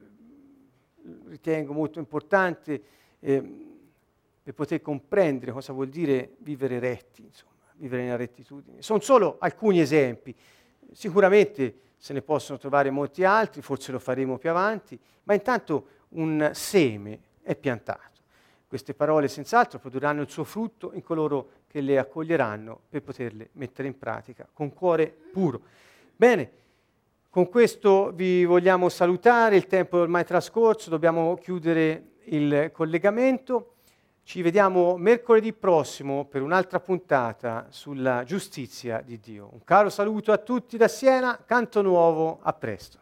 ritengo 1.26 1.72
molto 1.72 1.98
importante 1.98 2.82
eh, 3.20 3.66
per 4.42 4.54
poter 4.54 4.80
comprendere 4.80 5.52
cosa 5.52 5.72
vuol 5.72 5.88
dire 5.88 6.36
vivere 6.38 6.78
retti. 6.78 7.22
Insomma 7.22 7.49
vivere 7.80 8.02
nella 8.02 8.16
rettitudine. 8.16 8.82
Sono 8.82 9.00
solo 9.00 9.36
alcuni 9.40 9.80
esempi, 9.80 10.34
sicuramente 10.92 11.74
se 11.96 12.12
ne 12.12 12.22
possono 12.22 12.58
trovare 12.58 12.90
molti 12.90 13.24
altri, 13.24 13.62
forse 13.62 13.90
lo 13.90 13.98
faremo 13.98 14.38
più 14.38 14.50
avanti, 14.50 14.98
ma 15.24 15.34
intanto 15.34 15.86
un 16.10 16.50
seme 16.52 17.20
è 17.42 17.56
piantato. 17.56 18.08
Queste 18.66 18.94
parole 18.94 19.26
senz'altro 19.28 19.78
produrranno 19.78 20.20
il 20.22 20.30
suo 20.30 20.44
frutto 20.44 20.92
in 20.94 21.02
coloro 21.02 21.50
che 21.66 21.80
le 21.80 21.98
accoglieranno 21.98 22.82
per 22.88 23.02
poterle 23.02 23.48
mettere 23.52 23.88
in 23.88 23.98
pratica 23.98 24.46
con 24.52 24.72
cuore 24.72 25.06
puro. 25.32 25.60
Bene, 26.14 26.50
con 27.30 27.48
questo 27.48 28.12
vi 28.12 28.44
vogliamo 28.44 28.88
salutare, 28.88 29.56
il 29.56 29.66
tempo 29.66 29.98
è 29.98 30.02
ormai 30.02 30.24
trascorso, 30.24 30.90
dobbiamo 30.90 31.34
chiudere 31.36 32.12
il 32.24 32.70
collegamento. 32.72 33.74
Ci 34.22 34.42
vediamo 34.42 34.96
mercoledì 34.96 35.52
prossimo 35.52 36.24
per 36.24 36.42
un'altra 36.42 36.78
puntata 36.78 37.66
sulla 37.70 38.22
giustizia 38.24 39.00
di 39.00 39.18
Dio. 39.18 39.48
Un 39.52 39.64
caro 39.64 39.90
saluto 39.90 40.30
a 40.30 40.38
tutti 40.38 40.76
da 40.76 40.86
Siena, 40.86 41.38
canto 41.44 41.82
nuovo, 41.82 42.38
a 42.42 42.52
presto. 42.52 42.99